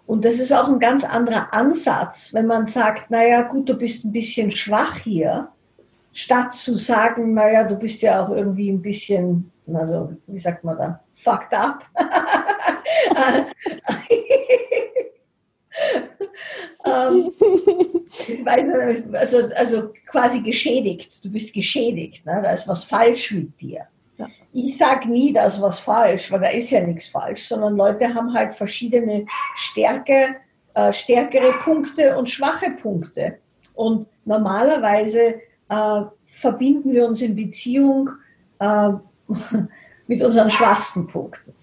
Und 0.06 0.24
das 0.24 0.40
ist 0.40 0.54
auch 0.54 0.68
ein 0.68 0.80
ganz 0.80 1.04
anderer 1.04 1.54
Ansatz, 1.54 2.34
wenn 2.34 2.46
man 2.46 2.66
sagt, 2.66 3.10
naja, 3.10 3.42
gut, 3.42 3.68
du 3.68 3.74
bist 3.76 4.06
ein 4.06 4.12
bisschen 4.12 4.52
schwach 4.52 4.98
hier, 4.98 5.50
statt 6.14 6.54
zu 6.54 6.78
sagen, 6.78 7.34
naja, 7.34 7.64
du 7.64 7.76
bist 7.76 8.02
ja 8.02 8.24
auch 8.24 8.30
irgendwie 8.30 8.70
ein 8.70 8.82
bisschen, 8.82 9.52
also, 9.74 10.14
wie 10.28 10.40
sagt 10.40 10.64
man 10.64 10.78
da, 10.78 11.00
fucked 11.12 11.54
up. 11.54 11.86
ähm, 16.86 17.32
also, 19.14 19.38
also 19.56 19.94
quasi 20.08 20.42
geschädigt, 20.42 21.24
du 21.24 21.32
bist 21.32 21.54
geschädigt, 21.54 22.26
ne? 22.26 22.42
da 22.44 22.52
ist 22.52 22.68
was 22.68 22.84
falsch 22.84 23.32
mit 23.32 23.60
dir 23.60 23.88
ich 24.56 24.78
sage 24.78 25.10
nie, 25.10 25.34
da 25.34 25.46
ist 25.46 25.62
was 25.62 25.80
falsch, 25.80 26.32
weil 26.32 26.40
da 26.40 26.48
ist 26.48 26.70
ja 26.70 26.80
nichts 26.80 27.10
falsch, 27.10 27.46
sondern 27.46 27.76
Leute 27.76 28.14
haben 28.14 28.34
halt 28.34 28.54
verschiedene 28.54 29.26
Stärke, 29.56 30.38
äh, 30.74 30.94
stärkere 30.94 31.52
Punkte 31.62 32.18
und 32.18 32.30
schwache 32.30 32.72
Punkte. 32.72 33.40
Und 33.74 34.08
normalerweise 34.24 35.42
äh, 35.68 36.02
verbinden 36.26 36.94
wir 36.94 37.06
uns 37.06 37.22
in 37.22 37.36
Beziehung 37.36 38.10
äh, 38.60 38.90
mit 40.08 40.22
unseren 40.22 40.50
schwachsten 40.50 41.06
Punkten. 41.06 41.54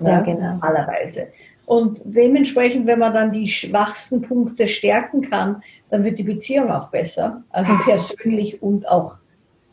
Ja, 0.00 0.08
ja, 0.08 0.20
genau. 0.20 0.54
Normalerweise. 0.54 1.28
Und 1.70 2.02
dementsprechend, 2.04 2.88
wenn 2.88 2.98
man 2.98 3.14
dann 3.14 3.30
die 3.30 3.46
schwachsten 3.46 4.22
Punkte 4.22 4.66
stärken 4.66 5.20
kann, 5.30 5.62
dann 5.88 6.02
wird 6.02 6.18
die 6.18 6.24
Beziehung 6.24 6.68
auch 6.68 6.90
besser, 6.90 7.44
also 7.50 7.72
persönlich 7.84 8.60
und 8.60 8.88
auch 8.88 9.18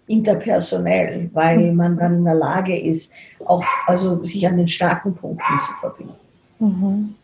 interpersonell, 0.05 1.31
weil 1.33 1.71
man 1.73 1.97
dann 1.97 2.17
in 2.17 2.23
der 2.23 2.35
Lage 2.35 2.79
ist, 2.79 3.11
auch 3.43 3.65
also 3.87 4.23
sich 4.23 4.47
an 4.47 4.57
den 4.57 4.67
starken 4.67 5.15
Punkten 5.15 5.59
zu 5.59 5.73
verbinden. 5.81 6.13
Mhm. 6.59 7.15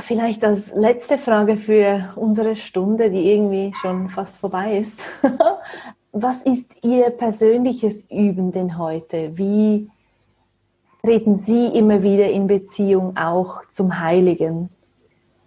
Vielleicht 0.00 0.42
als 0.46 0.72
letzte 0.74 1.18
Frage 1.18 1.58
für 1.58 2.14
unsere 2.16 2.56
Stunde, 2.56 3.10
die 3.10 3.30
irgendwie 3.30 3.74
schon 3.82 4.08
fast 4.08 4.38
vorbei 4.38 4.78
ist. 4.78 5.02
Was 6.12 6.40
ist 6.40 6.82
Ihr 6.82 7.10
persönliches 7.10 8.10
Üben 8.10 8.50
denn 8.50 8.78
heute? 8.78 9.36
Wie 9.36 9.90
treten 11.06 11.38
Sie 11.38 11.66
immer 11.68 12.02
wieder 12.02 12.28
in 12.28 12.48
Beziehung 12.48 13.16
auch 13.16 13.64
zum 13.68 14.00
Heiligen? 14.00 14.70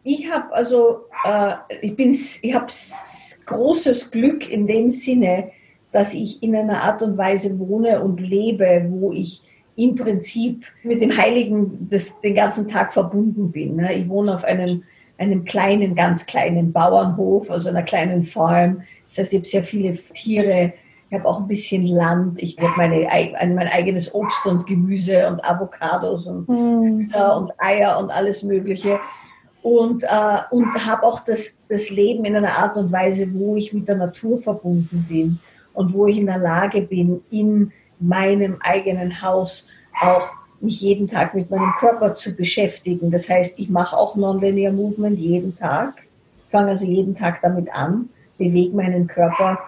Ich 0.03 0.31
habe 0.31 0.53
also, 0.53 1.01
äh, 1.25 1.55
ich 1.81 1.95
bin, 1.97 2.11
ich 2.11 2.53
habe 2.55 2.67
großes 3.45 4.11
Glück 4.11 4.49
in 4.49 4.67
dem 4.67 4.91
Sinne, 4.91 5.51
dass 5.91 6.13
ich 6.13 6.41
in 6.41 6.55
einer 6.55 6.83
Art 6.83 7.01
und 7.01 7.17
Weise 7.17 7.59
wohne 7.59 8.01
und 8.01 8.21
lebe, 8.21 8.85
wo 8.87 9.11
ich 9.11 9.41
im 9.75 9.95
Prinzip 9.95 10.65
mit 10.83 11.01
dem 11.01 11.15
Heiligen 11.17 11.89
des, 11.89 12.21
den 12.21 12.35
ganzen 12.35 12.67
Tag 12.67 12.93
verbunden 12.93 13.51
bin. 13.51 13.75
Ne? 13.75 13.93
Ich 13.95 14.07
wohne 14.07 14.35
auf 14.35 14.45
einem, 14.45 14.83
einem 15.17 15.43
kleinen, 15.43 15.93
ganz 15.93 16.25
kleinen 16.25 16.71
Bauernhof, 16.71 17.51
also 17.51 17.69
einer 17.69 17.83
kleinen 17.83 18.23
Farm. 18.23 18.83
Das 19.09 19.17
heißt, 19.17 19.33
ich 19.33 19.39
habe 19.39 19.47
sehr 19.47 19.63
viele 19.63 19.93
Tiere, 19.93 20.73
ich 21.09 21.17
habe 21.17 21.27
auch 21.27 21.39
ein 21.39 21.47
bisschen 21.47 21.87
Land, 21.87 22.41
ich 22.41 22.57
habe 22.59 22.73
meine, 22.77 23.07
mein 23.55 23.67
eigenes 23.67 24.13
Obst 24.13 24.45
und 24.45 24.67
Gemüse 24.67 25.27
und 25.27 25.43
Avocados 25.43 26.27
und, 26.27 26.47
mm. 26.47 27.11
und 27.35 27.51
Eier 27.57 27.97
und 27.97 28.11
alles 28.11 28.43
Mögliche. 28.43 28.99
Und, 29.63 30.03
äh, 30.03 30.37
und 30.51 30.85
habe 30.85 31.03
auch 31.03 31.21
das, 31.21 31.57
das 31.67 31.89
Leben 31.89 32.25
in 32.25 32.35
einer 32.35 32.57
Art 32.57 32.77
und 32.77 32.91
Weise, 32.91 33.27
wo 33.33 33.55
ich 33.55 33.73
mit 33.73 33.87
der 33.87 33.95
Natur 33.95 34.37
verbunden 34.37 35.05
bin 35.09 35.39
und 35.73 35.93
wo 35.93 36.05
ich 36.05 36.17
in 36.17 36.27
der 36.27 36.37
Lage 36.37 36.81
bin, 36.81 37.21
in 37.31 37.71
meinem 37.99 38.57
eigenen 38.61 39.21
Haus 39.21 39.67
auch 40.01 40.27
mich 40.61 40.79
jeden 40.81 41.07
Tag 41.07 41.33
mit 41.33 41.49
meinem 41.49 41.73
Körper 41.79 42.13
zu 42.13 42.35
beschäftigen. 42.35 43.09
Das 43.09 43.27
heißt, 43.27 43.59
ich 43.59 43.69
mache 43.69 43.97
auch 43.97 44.15
Nonlinear 44.15 44.71
Movement 44.71 45.17
jeden 45.17 45.55
Tag, 45.55 46.07
fange 46.49 46.69
also 46.69 46.85
jeden 46.85 47.15
Tag 47.15 47.41
damit 47.41 47.73
an, 47.73 48.09
bewege 48.37 48.75
meinen 48.75 49.07
Körper 49.07 49.59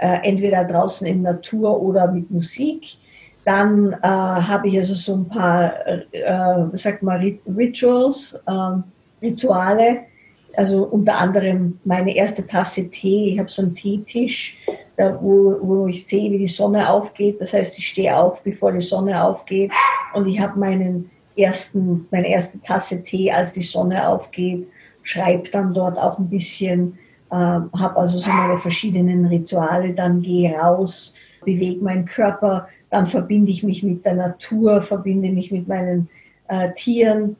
äh, 0.00 0.18
entweder 0.22 0.64
draußen 0.64 1.06
in 1.06 1.22
Natur 1.22 1.80
oder 1.80 2.10
mit 2.10 2.30
Musik. 2.30 2.96
Dann 3.44 3.92
äh, 4.02 4.06
habe 4.06 4.68
ich 4.68 4.78
also 4.78 4.94
so 4.94 5.14
ein 5.14 5.28
paar, 5.28 5.86
äh, 5.86 6.64
sag 6.72 7.02
mal, 7.02 7.18
Rituals, 7.46 8.40
äh, 8.46 9.24
Rituale, 9.26 9.98
also 10.56 10.84
unter 10.84 11.18
anderem 11.18 11.78
meine 11.84 12.14
erste 12.16 12.46
Tasse 12.46 12.88
Tee. 12.88 13.32
Ich 13.32 13.38
habe 13.38 13.50
so 13.50 13.62
einen 13.62 13.74
Teetisch, 13.74 14.56
wo, 14.96 15.56
wo 15.60 15.86
ich 15.86 16.06
sehe, 16.06 16.30
wie 16.30 16.38
die 16.38 16.48
Sonne 16.48 16.90
aufgeht. 16.90 17.40
Das 17.40 17.52
heißt, 17.52 17.78
ich 17.78 17.86
stehe 17.86 18.16
auf, 18.16 18.42
bevor 18.42 18.72
die 18.72 18.80
Sonne 18.80 19.22
aufgeht. 19.22 19.70
Und 20.14 20.26
ich 20.26 20.40
habe 20.40 20.58
meinen 20.58 21.10
ersten, 21.36 22.06
meine 22.10 22.28
erste 22.28 22.60
Tasse 22.60 23.02
Tee, 23.02 23.30
als 23.30 23.52
die 23.52 23.62
Sonne 23.62 24.08
aufgeht, 24.08 24.66
schreibe 25.02 25.48
dann 25.50 25.72
dort 25.72 25.98
auch 25.98 26.18
ein 26.18 26.28
bisschen, 26.28 26.98
äh, 27.30 27.34
habe 27.34 27.96
also 27.96 28.18
so 28.18 28.30
meine 28.30 28.56
verschiedenen 28.56 29.26
Rituale, 29.26 29.94
dann 29.94 30.20
gehe 30.22 30.52
raus, 30.52 31.14
bewege 31.44 31.82
meinen 31.82 32.04
Körper, 32.04 32.68
dann 32.90 33.06
verbinde 33.06 33.50
ich 33.50 33.62
mich 33.62 33.82
mit 33.82 34.04
der 34.04 34.14
Natur, 34.14 34.82
verbinde 34.82 35.30
mich 35.30 35.50
mit 35.52 35.68
meinen 35.68 36.08
äh, 36.48 36.72
Tieren 36.74 37.36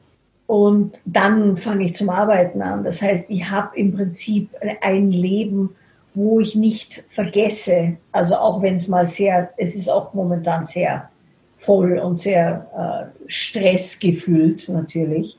und 0.47 0.99
dann 1.05 1.57
fange 1.57 1.85
ich 1.85 1.95
zum 1.95 2.09
Arbeiten 2.09 2.61
an. 2.61 2.83
Das 2.83 3.01
heißt, 3.01 3.25
ich 3.29 3.49
habe 3.49 3.77
im 3.77 3.93
Prinzip 3.93 4.49
ein 4.81 5.11
Leben, 5.11 5.75
wo 6.13 6.39
ich 6.39 6.55
nicht 6.55 7.05
vergesse, 7.09 7.97
also 8.11 8.35
auch 8.35 8.61
wenn 8.61 8.75
es 8.75 8.87
mal 8.87 9.07
sehr, 9.07 9.51
es 9.57 9.75
ist 9.75 9.89
auch 9.89 10.13
momentan 10.13 10.65
sehr 10.65 11.09
voll 11.55 11.99
und 11.99 12.19
sehr 12.19 12.67
äh, 12.75 13.29
stressgefüllt 13.29 14.67
natürlich, 14.69 15.37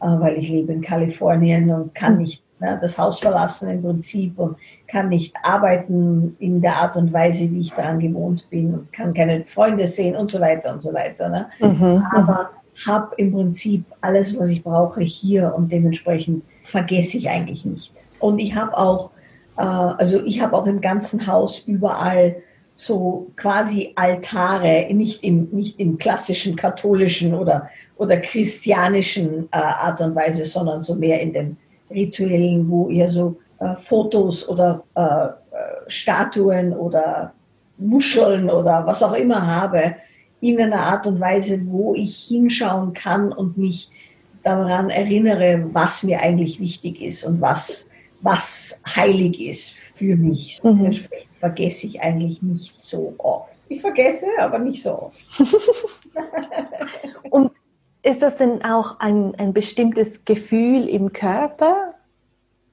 äh, 0.00 0.06
weil 0.06 0.38
ich 0.38 0.48
lebe 0.48 0.72
in 0.72 0.80
Kalifornien 0.80 1.70
und 1.70 1.94
kann 1.94 2.18
nicht 2.18 2.41
ne, 2.62 2.78
das 2.80 2.96
Haus 2.96 3.18
verlassen 3.18 3.68
im 3.68 3.82
Prinzip 3.82 4.38
und 4.38 4.56
kann 4.86 5.08
nicht 5.08 5.34
arbeiten 5.42 6.36
in 6.38 6.60
der 6.60 6.76
Art 6.76 6.96
und 6.96 7.12
Weise, 7.12 7.50
wie 7.50 7.60
ich 7.60 7.72
daran 7.72 7.98
gewohnt 7.98 8.48
bin 8.50 8.74
und 8.74 8.92
kann 8.92 9.12
keine 9.12 9.44
Freunde 9.44 9.86
sehen 9.86 10.16
und 10.16 10.30
so 10.30 10.40
weiter 10.40 10.72
und 10.72 10.80
so 10.80 10.92
weiter. 10.92 11.28
Ne? 11.28 11.46
Mhm. 11.60 12.04
Aber 12.12 12.50
habe 12.86 13.14
im 13.16 13.32
Prinzip 13.32 13.84
alles, 14.00 14.38
was 14.38 14.48
ich 14.48 14.62
brauche, 14.62 15.02
hier 15.02 15.54
und 15.54 15.70
dementsprechend 15.70 16.44
vergesse 16.62 17.18
ich 17.18 17.28
eigentlich 17.28 17.64
nichts. 17.64 18.08
Und 18.18 18.38
ich 18.38 18.54
habe 18.54 18.76
auch, 18.76 19.10
äh, 19.56 19.62
also 19.62 20.22
ich 20.24 20.40
habe 20.40 20.56
auch 20.56 20.66
im 20.66 20.80
ganzen 20.80 21.26
Haus 21.26 21.60
überall 21.60 22.36
so 22.74 23.30
quasi 23.36 23.92
Altare, 23.96 24.88
nicht 24.92 25.22
im, 25.22 25.48
nicht 25.52 25.78
im 25.78 25.98
klassischen 25.98 26.56
katholischen 26.56 27.34
oder, 27.34 27.68
oder 27.96 28.16
christianischen 28.16 29.48
äh, 29.52 29.56
Art 29.56 30.00
und 30.00 30.14
Weise, 30.14 30.44
sondern 30.44 30.80
so 30.82 30.94
mehr 30.94 31.20
in 31.20 31.32
den 31.32 31.56
rituellen, 31.92 32.68
wo 32.68 32.88
ihr 32.88 33.08
so 33.08 33.36
äh, 33.58 33.74
Fotos 33.74 34.48
oder 34.48 34.84
äh, 34.94 35.00
äh, 35.00 35.32
Statuen 35.86 36.72
oder 36.72 37.32
Muscheln 37.78 38.50
oder 38.50 38.86
was 38.86 39.02
auch 39.02 39.14
immer 39.14 39.46
habe, 39.46 39.96
in 40.40 40.60
einer 40.60 40.80
Art 40.80 41.06
und 41.06 41.20
Weise, 41.20 41.66
wo 41.66 41.94
ich 41.94 42.26
hinschauen 42.28 42.92
kann 42.92 43.32
und 43.32 43.56
mich 43.56 43.90
daran 44.42 44.90
erinnere, 44.90 45.64
was 45.72 46.02
mir 46.02 46.20
eigentlich 46.20 46.58
wichtig 46.58 47.00
ist 47.00 47.24
und 47.24 47.40
was, 47.40 47.88
was 48.20 48.82
heilig 48.96 49.40
ist 49.40 49.70
für 49.70 50.16
mich. 50.16 50.60
Mhm. 50.64 50.86
Entsprechend 50.86 51.36
vergesse 51.36 51.86
ich 51.86 52.00
eigentlich 52.00 52.42
nicht 52.42 52.80
so 52.80 53.14
oft. 53.18 53.52
Ich 53.68 53.80
vergesse, 53.80 54.26
aber 54.38 54.58
nicht 54.58 54.82
so 54.82 54.90
oft. 54.98 55.20
und 57.30 57.52
ist 58.02 58.22
das 58.22 58.36
denn 58.36 58.62
auch 58.64 58.98
ein, 59.00 59.34
ein 59.36 59.52
bestimmtes 59.52 60.24
Gefühl 60.24 60.88
im 60.88 61.12
Körper? 61.12 61.94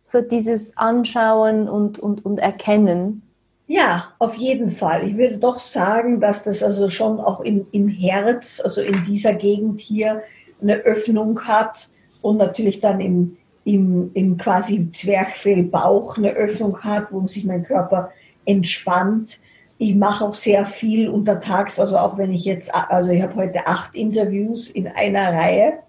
So 0.05 0.21
dieses 0.21 0.75
Anschauen 0.77 1.69
und, 1.69 1.99
und, 1.99 2.25
und 2.25 2.39
Erkennen? 2.39 3.21
Ja, 3.67 4.05
auf 4.17 4.33
jeden 4.33 4.69
Fall. 4.69 5.07
Ich 5.07 5.17
würde 5.17 5.37
doch 5.37 5.59
sagen, 5.59 6.19
dass 6.19 6.43
das 6.43 6.63
also 6.63 6.89
schon 6.89 7.19
auch 7.19 7.41
im, 7.41 7.67
im 7.71 7.87
Herz, 7.87 8.59
also 8.63 8.81
in 8.81 9.03
dieser 9.05 9.33
Gegend 9.35 9.79
hier, 9.79 10.23
eine 10.61 10.77
Öffnung 10.77 11.39
hat 11.45 11.89
und 12.23 12.37
natürlich 12.37 12.79
dann 12.79 12.99
im, 12.99 13.37
im, 13.65 14.09
im 14.15 14.37
quasi 14.37 14.89
Zwerchfellbauch 14.89 16.17
eine 16.17 16.31
Öffnung 16.31 16.83
hat, 16.83 17.11
wo 17.11 17.25
sich 17.27 17.45
mein 17.45 17.63
Körper 17.63 18.11
entspannt. 18.45 19.39
Ich 19.79 19.95
mache 19.95 20.25
auch 20.25 20.33
sehr 20.33 20.65
viel 20.65 21.09
untertags, 21.09 21.79
also 21.79 21.97
auch 21.97 22.17
wenn 22.17 22.33
ich 22.33 22.43
jetzt, 22.43 22.73
also 22.75 23.11
ich 23.11 23.21
habe 23.21 23.35
heute 23.35 23.65
acht 23.65 23.95
Interviews 23.95 24.69
in 24.69 24.87
einer 24.87 25.33
Reihe. 25.33 25.79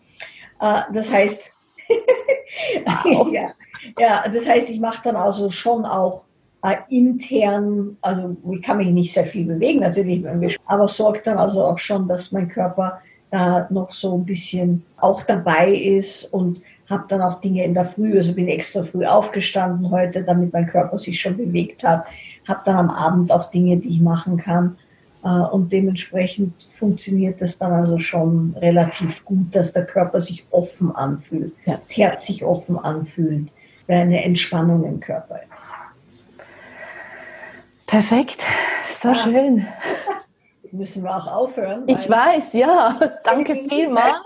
Äh, 0.61 0.83
das 0.93 1.13
heißt, 1.13 1.51
ja, 3.33 3.51
ja, 3.99 4.25
das 4.33 4.47
heißt, 4.47 4.71
ich 4.71 4.81
mache 4.81 5.03
dann 5.05 5.17
also 5.17 5.51
schon 5.51 5.85
auch 5.85 6.25
äh, 6.63 6.77
intern, 6.89 7.97
also 8.01 8.37
ich 8.53 8.63
kann 8.63 8.77
mich 8.77 8.89
nicht 8.89 9.13
sehr 9.13 9.27
viel 9.27 9.45
bewegen 9.45 9.81
natürlich, 9.81 10.25
aber 10.67 10.87
sorgt 10.87 11.27
dann 11.27 11.39
also 11.39 11.65
auch 11.65 11.79
schon, 11.79 12.07
dass 12.07 12.33
mein 12.33 12.49
Körper 12.49 13.01
da 13.31 13.67
noch 13.71 13.93
so 13.93 14.17
ein 14.17 14.25
bisschen 14.25 14.85
auch 14.99 15.23
dabei 15.23 15.73
ist 15.75 16.33
und 16.33 16.61
habe 16.89 17.05
dann 17.09 17.23
auch 17.23 17.41
Dinge 17.41 17.65
in 17.65 17.75
der 17.75 17.85
Früh, 17.85 18.17
also 18.17 18.35
bin 18.35 18.49
extra 18.49 18.83
früh 18.83 19.07
aufgestanden 19.07 19.91
heute, 19.91 20.25
damit 20.25 20.53
mein 20.53 20.67
Körper 20.67 20.99
sich 20.99 21.21
schon 21.21 21.37
bewegt 21.37 21.85
hat, 21.85 22.05
habe 22.51 22.61
dann 22.65 22.77
am 22.77 22.91
Abend 22.91 23.33
auch 23.33 23.51
Dinge, 23.51 23.79
die 23.79 23.89
ich 23.89 24.01
machen 24.01 24.37
kann 24.37 24.77
äh, 25.25 25.29
und 25.29 25.71
dementsprechend 25.73 26.63
funktioniert 26.63 27.41
das 27.41 27.59
dann 27.59 27.73
also 27.73 27.99
schon 27.99 28.55
relativ 28.59 29.25
gut, 29.25 29.55
dass 29.55 29.73
der 29.73 29.87
Körper 29.87 30.21
sich 30.21 30.47
offen 30.51 30.95
anfühlt, 30.95 31.55
ja. 31.65 31.77
das 31.77 31.97
Herz 31.97 32.27
sich 32.27 32.45
offen 32.45 32.79
anfühlt, 32.79 33.49
weil 33.87 34.01
eine 34.01 34.25
Entspannung 34.25 34.85
im 34.85 35.01
Körper 35.01 35.41
ist. 35.53 35.73
Perfekt, 37.87 38.41
so 38.93 39.09
ja. 39.09 39.15
schön. 39.15 39.67
Jetzt 40.63 40.75
müssen 40.75 41.03
wir 41.03 41.17
auch 41.17 41.27
aufhören. 41.27 41.83
Ich 41.87 42.09
weiß, 42.09 42.53
ja. 42.53 42.95
Danke 43.25 43.57
vielmals. 43.69 44.19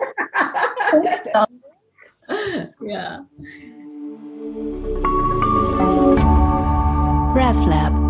ja. 2.82 3.24
RefLab 7.34 8.03